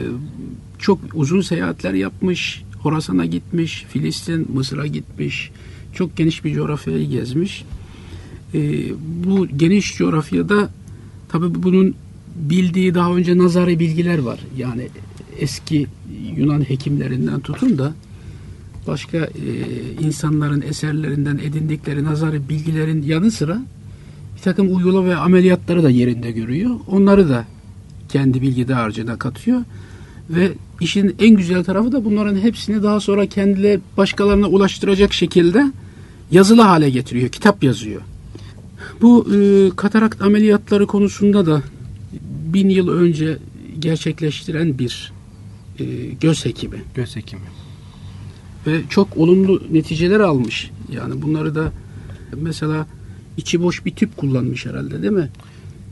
çok 0.78 0.98
uzun 1.14 1.40
seyahatler 1.40 1.94
yapmış. 1.94 2.62
Horasan'a 2.78 3.26
gitmiş, 3.26 3.84
Filistin, 3.88 4.48
Mısır'a 4.54 4.86
gitmiş. 4.86 5.50
Çok 5.94 6.16
geniş 6.16 6.44
bir 6.44 6.54
coğrafyayı 6.54 7.08
gezmiş. 7.08 7.64
E, 8.54 8.60
bu 9.24 9.46
geniş 9.46 9.96
coğrafyada 9.96 10.70
tabi 11.28 11.62
bunun 11.62 11.94
bildiği 12.36 12.94
daha 12.94 13.14
önce 13.14 13.38
nazari 13.38 13.78
bilgiler 13.78 14.18
var. 14.18 14.40
Yani 14.56 14.88
eski 15.38 15.86
Yunan 16.36 16.60
hekimlerinden 16.60 17.40
tutun 17.40 17.78
da 17.78 17.94
başka 18.86 19.18
e, 19.18 19.30
insanların 20.00 20.60
eserlerinden 20.60 21.38
edindikleri 21.38 22.04
nazari 22.04 22.48
bilgilerin 22.48 23.02
yanı 23.02 23.30
sıra 23.30 23.62
bir 24.36 24.40
takım 24.40 24.76
uygula 24.76 25.04
ve 25.04 25.16
ameliyatları 25.16 25.82
da 25.82 25.90
yerinde 25.90 26.30
görüyor. 26.30 26.70
Onları 26.88 27.28
da 27.28 27.46
kendi 28.12 28.42
bilgi 28.42 28.68
dağarcığına 28.68 29.18
katıyor. 29.18 29.62
Ve 30.30 30.52
işin 30.80 31.16
en 31.18 31.36
güzel 31.36 31.64
tarafı 31.64 31.92
da 31.92 32.04
bunların 32.04 32.36
hepsini 32.36 32.82
daha 32.82 33.00
sonra 33.00 33.26
kendileri 33.26 33.80
başkalarına 33.96 34.46
ulaştıracak 34.46 35.12
şekilde 35.12 35.72
yazılı 36.30 36.62
hale 36.62 36.90
getiriyor. 36.90 37.28
Kitap 37.28 37.64
yazıyor. 37.64 38.02
Bu 39.00 39.26
e, 39.34 39.70
katarakt 39.76 40.22
ameliyatları 40.22 40.86
konusunda 40.86 41.46
da 41.46 41.62
bin 42.54 42.68
yıl 42.68 42.88
önce 42.88 43.38
gerçekleştiren 43.78 44.78
bir 44.78 45.12
e, 45.78 45.84
göz 46.20 46.44
hekimi 46.44 46.82
Göz 46.94 47.16
hekimi. 47.16 47.42
ve 48.66 48.80
çok 48.88 49.16
olumlu 49.16 49.62
neticeler 49.70 50.20
almış. 50.20 50.70
Yani 50.92 51.22
bunları 51.22 51.54
da 51.54 51.72
mesela 52.36 52.86
içi 53.36 53.62
boş 53.62 53.84
bir 53.84 53.90
tüp 53.90 54.16
kullanmış 54.16 54.66
herhalde 54.66 55.02
değil 55.02 55.12
mi? 55.12 55.28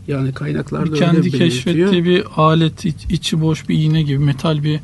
Yani 0.09 0.33
kaynaklarda 0.33 0.91
öyle 0.91 0.99
Kendi 0.99 1.17
belirtiyor. 1.21 1.51
keşfettiği 1.51 2.05
bir 2.05 2.25
alet, 2.37 2.85
iç- 2.85 3.05
içi 3.11 3.41
boş 3.41 3.69
bir 3.69 3.79
iğne 3.79 4.03
gibi 4.03 4.19
metal 4.19 4.63
bir 4.63 4.81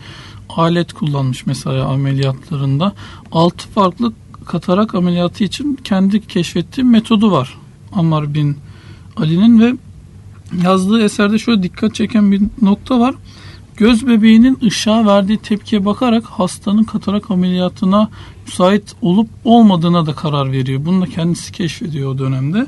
alet 0.48 0.92
kullanmış 0.92 1.46
mesela 1.46 1.84
ameliyatlarında. 1.86 2.92
Altı 3.32 3.68
farklı 3.68 4.12
katarak 4.46 4.94
ameliyatı 4.94 5.44
için 5.44 5.78
kendi 5.84 6.26
keşfettiği 6.26 6.84
metodu 6.84 7.30
var. 7.30 7.58
Ammar 7.92 8.34
bin 8.34 8.56
Ali'nin 9.16 9.60
ve 9.60 9.72
yazdığı 10.64 11.02
eserde 11.02 11.38
şöyle 11.38 11.62
dikkat 11.62 11.94
çeken 11.94 12.32
bir 12.32 12.42
nokta 12.62 13.00
var. 13.00 13.14
Göz 13.76 14.06
bebeğinin 14.06 14.58
ışığa 14.64 15.06
verdiği 15.06 15.38
tepkiye 15.38 15.84
bakarak 15.84 16.24
hastanın 16.24 16.84
katarak 16.84 17.30
ameliyatına 17.30 18.10
müsait 18.46 18.94
olup 19.02 19.28
olmadığına 19.44 20.06
da 20.06 20.12
karar 20.14 20.52
veriyor. 20.52 20.84
Bunu 20.84 21.02
da 21.02 21.06
kendisi 21.06 21.52
keşfediyor 21.52 22.14
o 22.14 22.18
dönemde. 22.18 22.66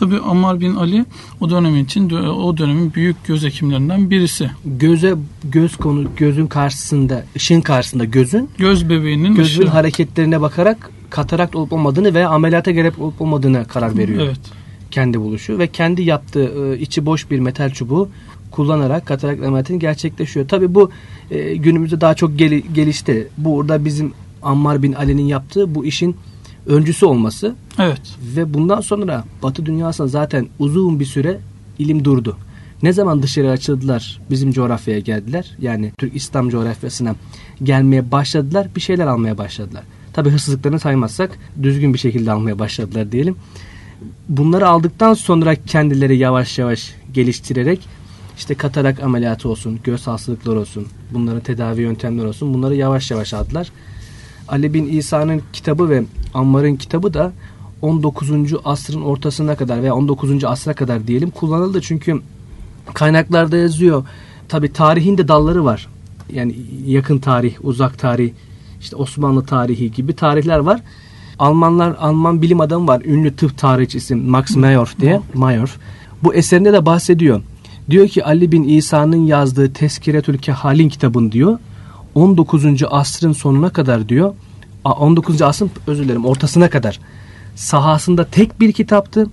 Tabi 0.00 0.18
Ammar 0.18 0.60
bin 0.60 0.74
Ali 0.74 1.04
o 1.40 1.50
dönem 1.50 1.76
için 1.76 2.10
o 2.10 2.56
dönemin 2.56 2.94
büyük 2.94 3.24
göz 3.24 3.44
hekimlerinden 3.44 4.10
birisi. 4.10 4.50
Göze 4.64 5.14
göz 5.44 5.76
konu 5.76 6.04
gözün 6.16 6.46
karşısında, 6.46 7.24
ışığın 7.36 7.60
karşısında 7.60 8.04
gözün 8.04 8.50
Göz 8.58 8.88
bebeğinin 8.88 9.34
gözün 9.34 9.62
ışığı. 9.62 9.70
hareketlerine 9.70 10.40
bakarak 10.40 10.90
katarakt 11.10 11.56
olup 11.56 11.72
olmadığını 11.72 12.14
veya 12.14 12.28
ameliyata 12.30 12.70
gerek 12.70 12.98
olup 12.98 13.20
olmadığını 13.22 13.64
karar 13.68 13.98
veriyor. 13.98 14.22
Evet. 14.22 14.40
Kendi 14.90 15.20
buluşu 15.20 15.58
ve 15.58 15.66
kendi 15.66 16.02
yaptığı 16.02 16.74
e, 16.74 16.78
içi 16.78 17.06
boş 17.06 17.30
bir 17.30 17.38
metal 17.40 17.70
çubuğu 17.70 18.08
kullanarak 18.50 19.06
katarakt 19.06 19.42
ameliyatını 19.42 19.78
gerçekleşiyor. 19.78 20.48
Tabi 20.48 20.74
bu 20.74 20.90
e, 21.30 21.54
günümüzde 21.56 22.00
daha 22.00 22.14
çok 22.14 22.38
geli- 22.38 22.72
gelişti. 22.74 23.28
Burada 23.38 23.84
bizim 23.84 24.12
Ammar 24.42 24.82
bin 24.82 24.92
Ali'nin 24.92 25.22
yaptığı 25.26 25.74
bu 25.74 25.84
işin 25.84 26.16
öncüsü 26.66 27.06
olması 27.06 27.54
Evet. 27.78 28.00
ve 28.36 28.54
bundan 28.54 28.80
sonra 28.80 29.24
Batı 29.42 29.66
dünyasında 29.66 30.08
zaten 30.08 30.48
uzun 30.58 31.00
bir 31.00 31.04
süre 31.04 31.40
ilim 31.78 32.04
durdu. 32.04 32.36
Ne 32.82 32.92
zaman 32.92 33.22
dışarı 33.22 33.50
açıldılar, 33.50 34.20
bizim 34.30 34.52
coğrafyaya 34.52 35.00
geldiler. 35.00 35.56
Yani 35.58 35.92
Türk 35.98 36.16
İslam 36.16 36.48
coğrafyasına 36.48 37.14
gelmeye 37.62 38.10
başladılar, 38.12 38.68
bir 38.76 38.80
şeyler 38.80 39.06
almaya 39.06 39.38
başladılar. 39.38 39.82
Tabi 40.12 40.30
hırsızlıklarını 40.30 40.80
saymazsak 40.80 41.38
düzgün 41.62 41.94
bir 41.94 41.98
şekilde 41.98 42.32
almaya 42.32 42.58
başladılar 42.58 43.12
diyelim. 43.12 43.36
Bunları 44.28 44.68
aldıktan 44.68 45.14
sonra 45.14 45.54
kendileri 45.54 46.16
yavaş 46.16 46.58
yavaş 46.58 46.94
geliştirerek 47.14 47.80
işte 48.36 48.54
katarak 48.54 49.02
ameliyatı 49.02 49.48
olsun, 49.48 49.80
göz 49.84 50.06
hastalıkları 50.06 50.60
olsun, 50.60 50.86
bunların 51.10 51.40
tedavi 51.40 51.82
yöntemleri 51.82 52.26
olsun 52.26 52.54
bunları 52.54 52.74
yavaş 52.74 53.10
yavaş 53.10 53.34
aldılar. 53.34 53.70
Ali 54.48 54.74
bin 54.74 54.88
İsa'nın 54.88 55.42
kitabı 55.52 55.90
ve 55.90 56.04
Ammar'ın 56.34 56.76
kitabı 56.76 57.14
da 57.14 57.32
19. 57.82 58.30
asrın 58.64 59.02
ortasına 59.02 59.56
kadar 59.56 59.82
veya 59.82 59.94
19. 59.94 60.44
asra 60.44 60.74
kadar 60.74 61.06
diyelim 61.06 61.30
kullanıldı. 61.30 61.80
Çünkü 61.80 62.20
kaynaklarda 62.94 63.56
yazıyor. 63.56 64.04
Tabi 64.48 64.72
tarihin 64.72 65.18
de 65.18 65.28
dalları 65.28 65.64
var. 65.64 65.88
Yani 66.32 66.54
yakın 66.86 67.18
tarih, 67.18 67.54
uzak 67.62 67.98
tarih, 67.98 68.30
işte 68.80 68.96
Osmanlı 68.96 69.46
tarihi 69.46 69.92
gibi 69.92 70.16
tarihler 70.16 70.58
var. 70.58 70.80
Almanlar, 71.38 71.96
Alman 72.00 72.42
bilim 72.42 72.60
adamı 72.60 72.88
var. 72.88 73.02
Ünlü 73.04 73.36
tıp 73.36 73.58
tarihçisi 73.58 74.14
Max 74.14 74.56
Mayhoff 74.56 75.00
diye. 75.00 75.20
Mayhoff. 75.34 75.76
Bu 76.22 76.34
eserinde 76.34 76.72
de 76.72 76.86
bahsediyor. 76.86 77.42
Diyor 77.90 78.08
ki 78.08 78.24
Ali 78.24 78.52
bin 78.52 78.64
İsa'nın 78.64 79.26
yazdığı 79.26 79.72
Teskiretül 79.72 80.38
Kehalin 80.38 80.88
kitabın 80.88 81.32
diyor 81.32 81.58
19. 82.14 82.64
asrın 82.90 83.32
sonuna 83.32 83.70
kadar 83.70 84.08
diyor 84.08 84.34
a- 84.84 84.92
19. 84.92 85.42
asrın 85.42 85.70
özür 85.86 86.04
dilerim 86.04 86.24
ortasına 86.24 86.70
kadar 86.70 87.00
sahasında 87.54 88.24
tek 88.24 88.60
bir 88.60 88.72
kitaptı 88.72 89.26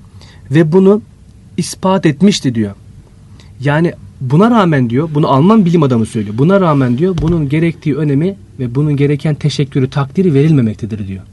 ve 0.51 0.71
bunu 0.71 1.01
ispat 1.57 2.05
etmişti 2.05 2.55
diyor. 2.55 2.75
Yani 3.61 3.93
buna 4.21 4.51
rağmen 4.51 4.89
diyor 4.89 5.09
bunu 5.13 5.27
Alman 5.27 5.65
bilim 5.65 5.83
adamı 5.83 6.05
söylüyor. 6.05 6.37
Buna 6.37 6.61
rağmen 6.61 6.97
diyor 6.97 7.17
bunun 7.21 7.49
gerektiği 7.49 7.95
önemi 7.95 8.37
ve 8.59 8.75
bunun 8.75 8.95
gereken 8.97 9.35
teşekkürü 9.35 9.89
takdiri 9.89 10.33
verilmemektedir 10.33 11.07
diyor. 11.07 11.23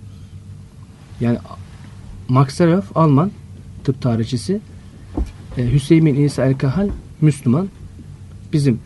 Yani 1.21 1.39
Max 2.29 2.61
Mayhoff 2.61 2.97
Alman 2.97 3.31
tıp 3.85 4.03
tarihçisi 4.03 4.61
e, 5.59 5.73
Hüseyin 5.73 6.07
İsa 6.07 6.45
Erkahal 6.45 6.89
Müslüman 7.21 7.69
bizim 8.53 8.79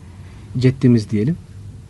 ceddimiz 0.57 1.09
diyelim. 1.09 1.37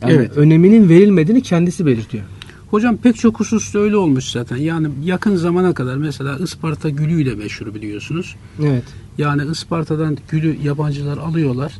Yani 0.03 0.13
Evet. 0.13 0.37
öneminin 0.37 0.89
verilmediğini 0.89 1.41
kendisi 1.41 1.85
belirtiyor. 1.85 2.23
Hocam 2.71 2.97
pek 2.97 3.15
çok 3.15 3.39
hususta 3.39 3.79
öyle 3.79 3.97
olmuş 3.97 4.31
zaten. 4.31 4.57
Yani 4.57 4.87
yakın 5.03 5.35
zamana 5.35 5.73
kadar 5.73 5.95
mesela 5.97 6.37
Isparta 6.37 6.89
gülüyle 6.89 7.35
meşhur 7.35 7.73
biliyorsunuz. 7.73 8.35
Evet. 8.63 8.83
Yani 9.17 9.51
Isparta'dan 9.51 10.17
gülü 10.29 10.57
yabancılar 10.63 11.17
alıyorlar. 11.17 11.73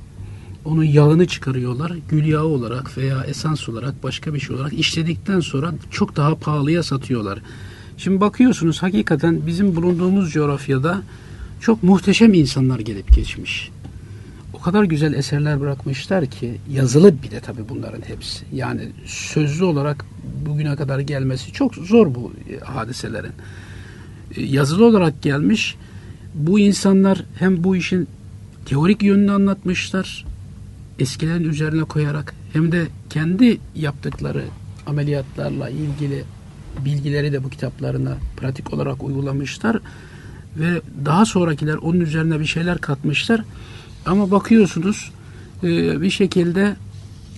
onun 0.66 0.84
yağını 0.84 1.28
çıkarıyorlar. 1.28 1.92
Gül 2.10 2.26
yağı 2.26 2.44
olarak 2.46 2.98
veya 2.98 3.24
esans 3.24 3.70
olarak 3.70 4.04
başka 4.04 4.34
bir 4.34 4.40
şey 4.40 4.56
olarak 4.56 4.74
işledikten 4.74 5.40
sonra 5.40 5.74
çok 5.92 6.16
daha 6.16 6.36
pahalıya 6.36 6.84
satıyorlar. 6.84 7.40
Şimdi 7.98 8.22
bakıyorsunuz 8.22 8.84
hakikaten 8.84 9.48
bizim 9.48 9.76
bulunduğumuz 9.76 10.32
coğrafyada 10.32 11.02
çok 11.62 11.84
muhteşem 11.84 12.34
insanlar 12.34 12.80
gelip 12.80 13.16
geçmiş. 13.16 13.72
Kadar 14.64 14.84
güzel 14.84 15.14
eserler 15.14 15.59
bırakmışlar 15.59 16.26
ki 16.26 16.57
yazılı 16.72 17.24
bir 17.24 17.32
de 17.32 17.39
tabii 17.39 17.70
bunların 17.70 18.01
hepsi. 18.01 18.45
Yani 18.53 18.82
sözlü 19.05 19.64
olarak 19.64 20.05
bugüne 20.45 20.76
kadar 20.76 20.99
gelmesi 20.99 21.51
çok 21.51 21.76
zor 21.76 22.16
bu 22.16 22.34
hadiselerin. 22.64 23.32
E, 24.36 24.43
yazılı 24.43 24.86
olarak 24.86 25.22
gelmiş. 25.22 25.76
Bu 26.34 26.59
insanlar 26.59 27.26
hem 27.39 27.64
bu 27.64 27.76
işin 27.76 28.07
teorik 28.66 29.03
yönünü 29.03 29.32
anlatmışlar 29.32 30.26
eskilerin 30.99 31.49
üzerine 31.49 31.84
koyarak 31.84 32.34
hem 32.53 32.72
de 32.72 32.88
kendi 33.09 33.57
yaptıkları 33.76 34.43
ameliyatlarla 34.88 35.70
ilgili 35.70 36.24
bilgileri 36.86 37.34
de 37.34 37.43
bu 37.43 37.49
kitaplarına 37.49 38.18
pratik 38.38 38.74
olarak 38.74 39.03
uygulamışlar 39.03 39.80
ve 40.57 40.82
daha 41.05 41.26
sonrakiler 41.26 41.76
onun 41.76 41.99
üzerine 41.99 42.39
bir 42.39 42.45
şeyler 42.45 42.78
katmışlar 42.78 43.43
ama 44.06 44.32
bakıyorsunuz 44.32 45.12
e, 45.64 46.01
bir 46.01 46.10
şekilde 46.10 46.76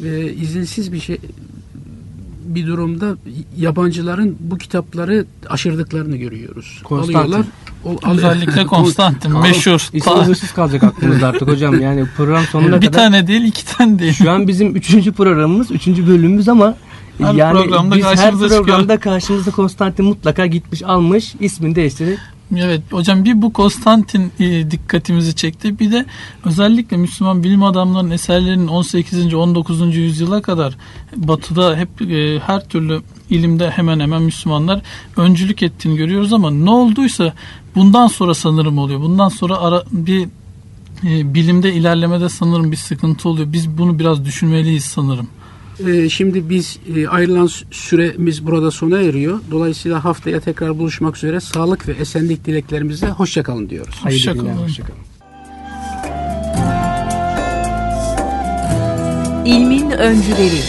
e, 0.04 0.34
izinsiz 0.34 0.94
bir 0.94 1.00
şey 1.00 1.18
bir 2.46 2.68
durumda 2.68 3.16
yabancıların 3.58 4.36
bu 4.40 4.58
kitapları 4.58 5.26
aşırdıklarını 5.50 6.18
görüyoruz. 6.18 6.82
Konstantin. 6.84 7.20
Alıyorlar. 7.20 7.46
O, 7.86 8.10
Özellikle 8.12 8.66
Konstantin 8.68 9.40
meşhur. 9.40 9.90
Huzursuz 10.06 10.52
kalacak 10.54 10.84
aklımızda 10.84 11.28
artık 11.28 11.48
hocam. 11.48 11.82
Yani 11.82 12.06
program 12.18 12.44
sonuna 12.44 12.82
bir 12.82 12.88
kadar. 12.88 13.00
tane 13.00 13.28
değil 13.28 13.42
iki 13.42 13.66
tane 13.66 14.00
değil. 14.00 14.14
Şu 14.14 14.32
an 14.32 14.48
bizim 14.48 14.76
üçüncü 14.76 15.12
programımız, 15.12 15.72
üçüncü 15.72 16.08
bölümümüz 16.08 16.50
ama 16.50 16.76
Her 17.18 17.34
yani 17.34 17.54
programda 17.58 17.96
biz 17.96 18.06
her 18.06 18.16
karşımıza 18.16 18.46
çıkıyor. 18.46 18.66
programda 18.66 19.00
karşımızda 19.00 19.52
Konstantin 19.52 20.06
mutlaka 20.06 20.46
gitmiş 20.46 20.84
almış 20.84 21.36
ismini 21.40 21.76
değiştirip 21.76 22.20
Evet 22.58 22.82
hocam 22.92 23.26
bir 23.26 23.42
bu 23.42 23.54
Konstantin 23.54 24.32
e, 24.40 24.72
dikkatimizi 24.72 25.36
çekti. 25.36 25.80
Bir 25.80 25.92
de 25.92 26.06
özellikle 26.46 26.98
Müslüman 26.98 27.44
bilim 27.44 27.64
adamlarının 27.64 28.12
eserlerinin 28.12 28.68
18. 28.68 29.34
19. 29.34 29.96
yüzyıla 29.96 30.42
kadar 30.42 30.78
batıda 31.16 31.76
hep 31.76 32.02
e, 32.02 32.40
her 32.40 32.68
türlü 32.68 33.02
ilimde 33.30 33.70
hemen 33.70 34.00
hemen 34.00 34.22
Müslümanlar 34.22 34.82
öncülük 35.18 35.64
ettiğini 35.64 35.98
görüyoruz 35.98 36.34
ama 36.34 36.52
ne 36.52 36.70
olduysa 36.70 37.34
bundan 37.76 38.08
sonra 38.08 38.34
sanırım 38.34 38.78
oluyor. 38.78 39.00
Bundan 39.00 39.30
sonra 39.30 39.58
ara, 39.58 39.84
bir 39.92 40.28
e, 41.04 41.34
bilimde 41.34 41.74
ilerlemede 41.74 42.30
sanırım 42.30 42.72
bir 42.72 42.78
sıkıntı 42.78 43.30
oluyor. 43.30 43.54
Biz 43.54 43.78
bunu 43.78 44.00
biraz 44.00 44.26
düşünmeliyiz 44.26 44.86
sanırım. 44.86 45.28
Ee, 45.88 46.10
şimdi 46.10 46.50
biz 46.50 46.80
e, 46.96 47.08
ayrılan 47.08 47.46
sü- 47.48 47.64
süremiz 47.72 48.46
burada 48.48 48.72
sona 48.72 49.02
eriyor. 49.02 49.40
Dolayısıyla 49.52 50.06
haftaya 50.06 50.40
tekrar 50.40 50.78
buluşmak 50.80 51.18
üzere 51.18 51.40
sağlık 51.40 51.88
ve 51.88 51.92
esenlik 51.92 52.46
dileklerimizle 52.46 53.08
hoşçakalın 53.10 53.70
diyoruz. 53.70 53.96
hayırlı 53.96 54.18
Hoşça 54.20 54.32
günler, 54.32 54.54
kalın. 54.54 54.64
hoşça 54.64 54.84
kalın. 54.84 55.00
İlmin 59.46 59.92
öncüleri. 59.92 60.60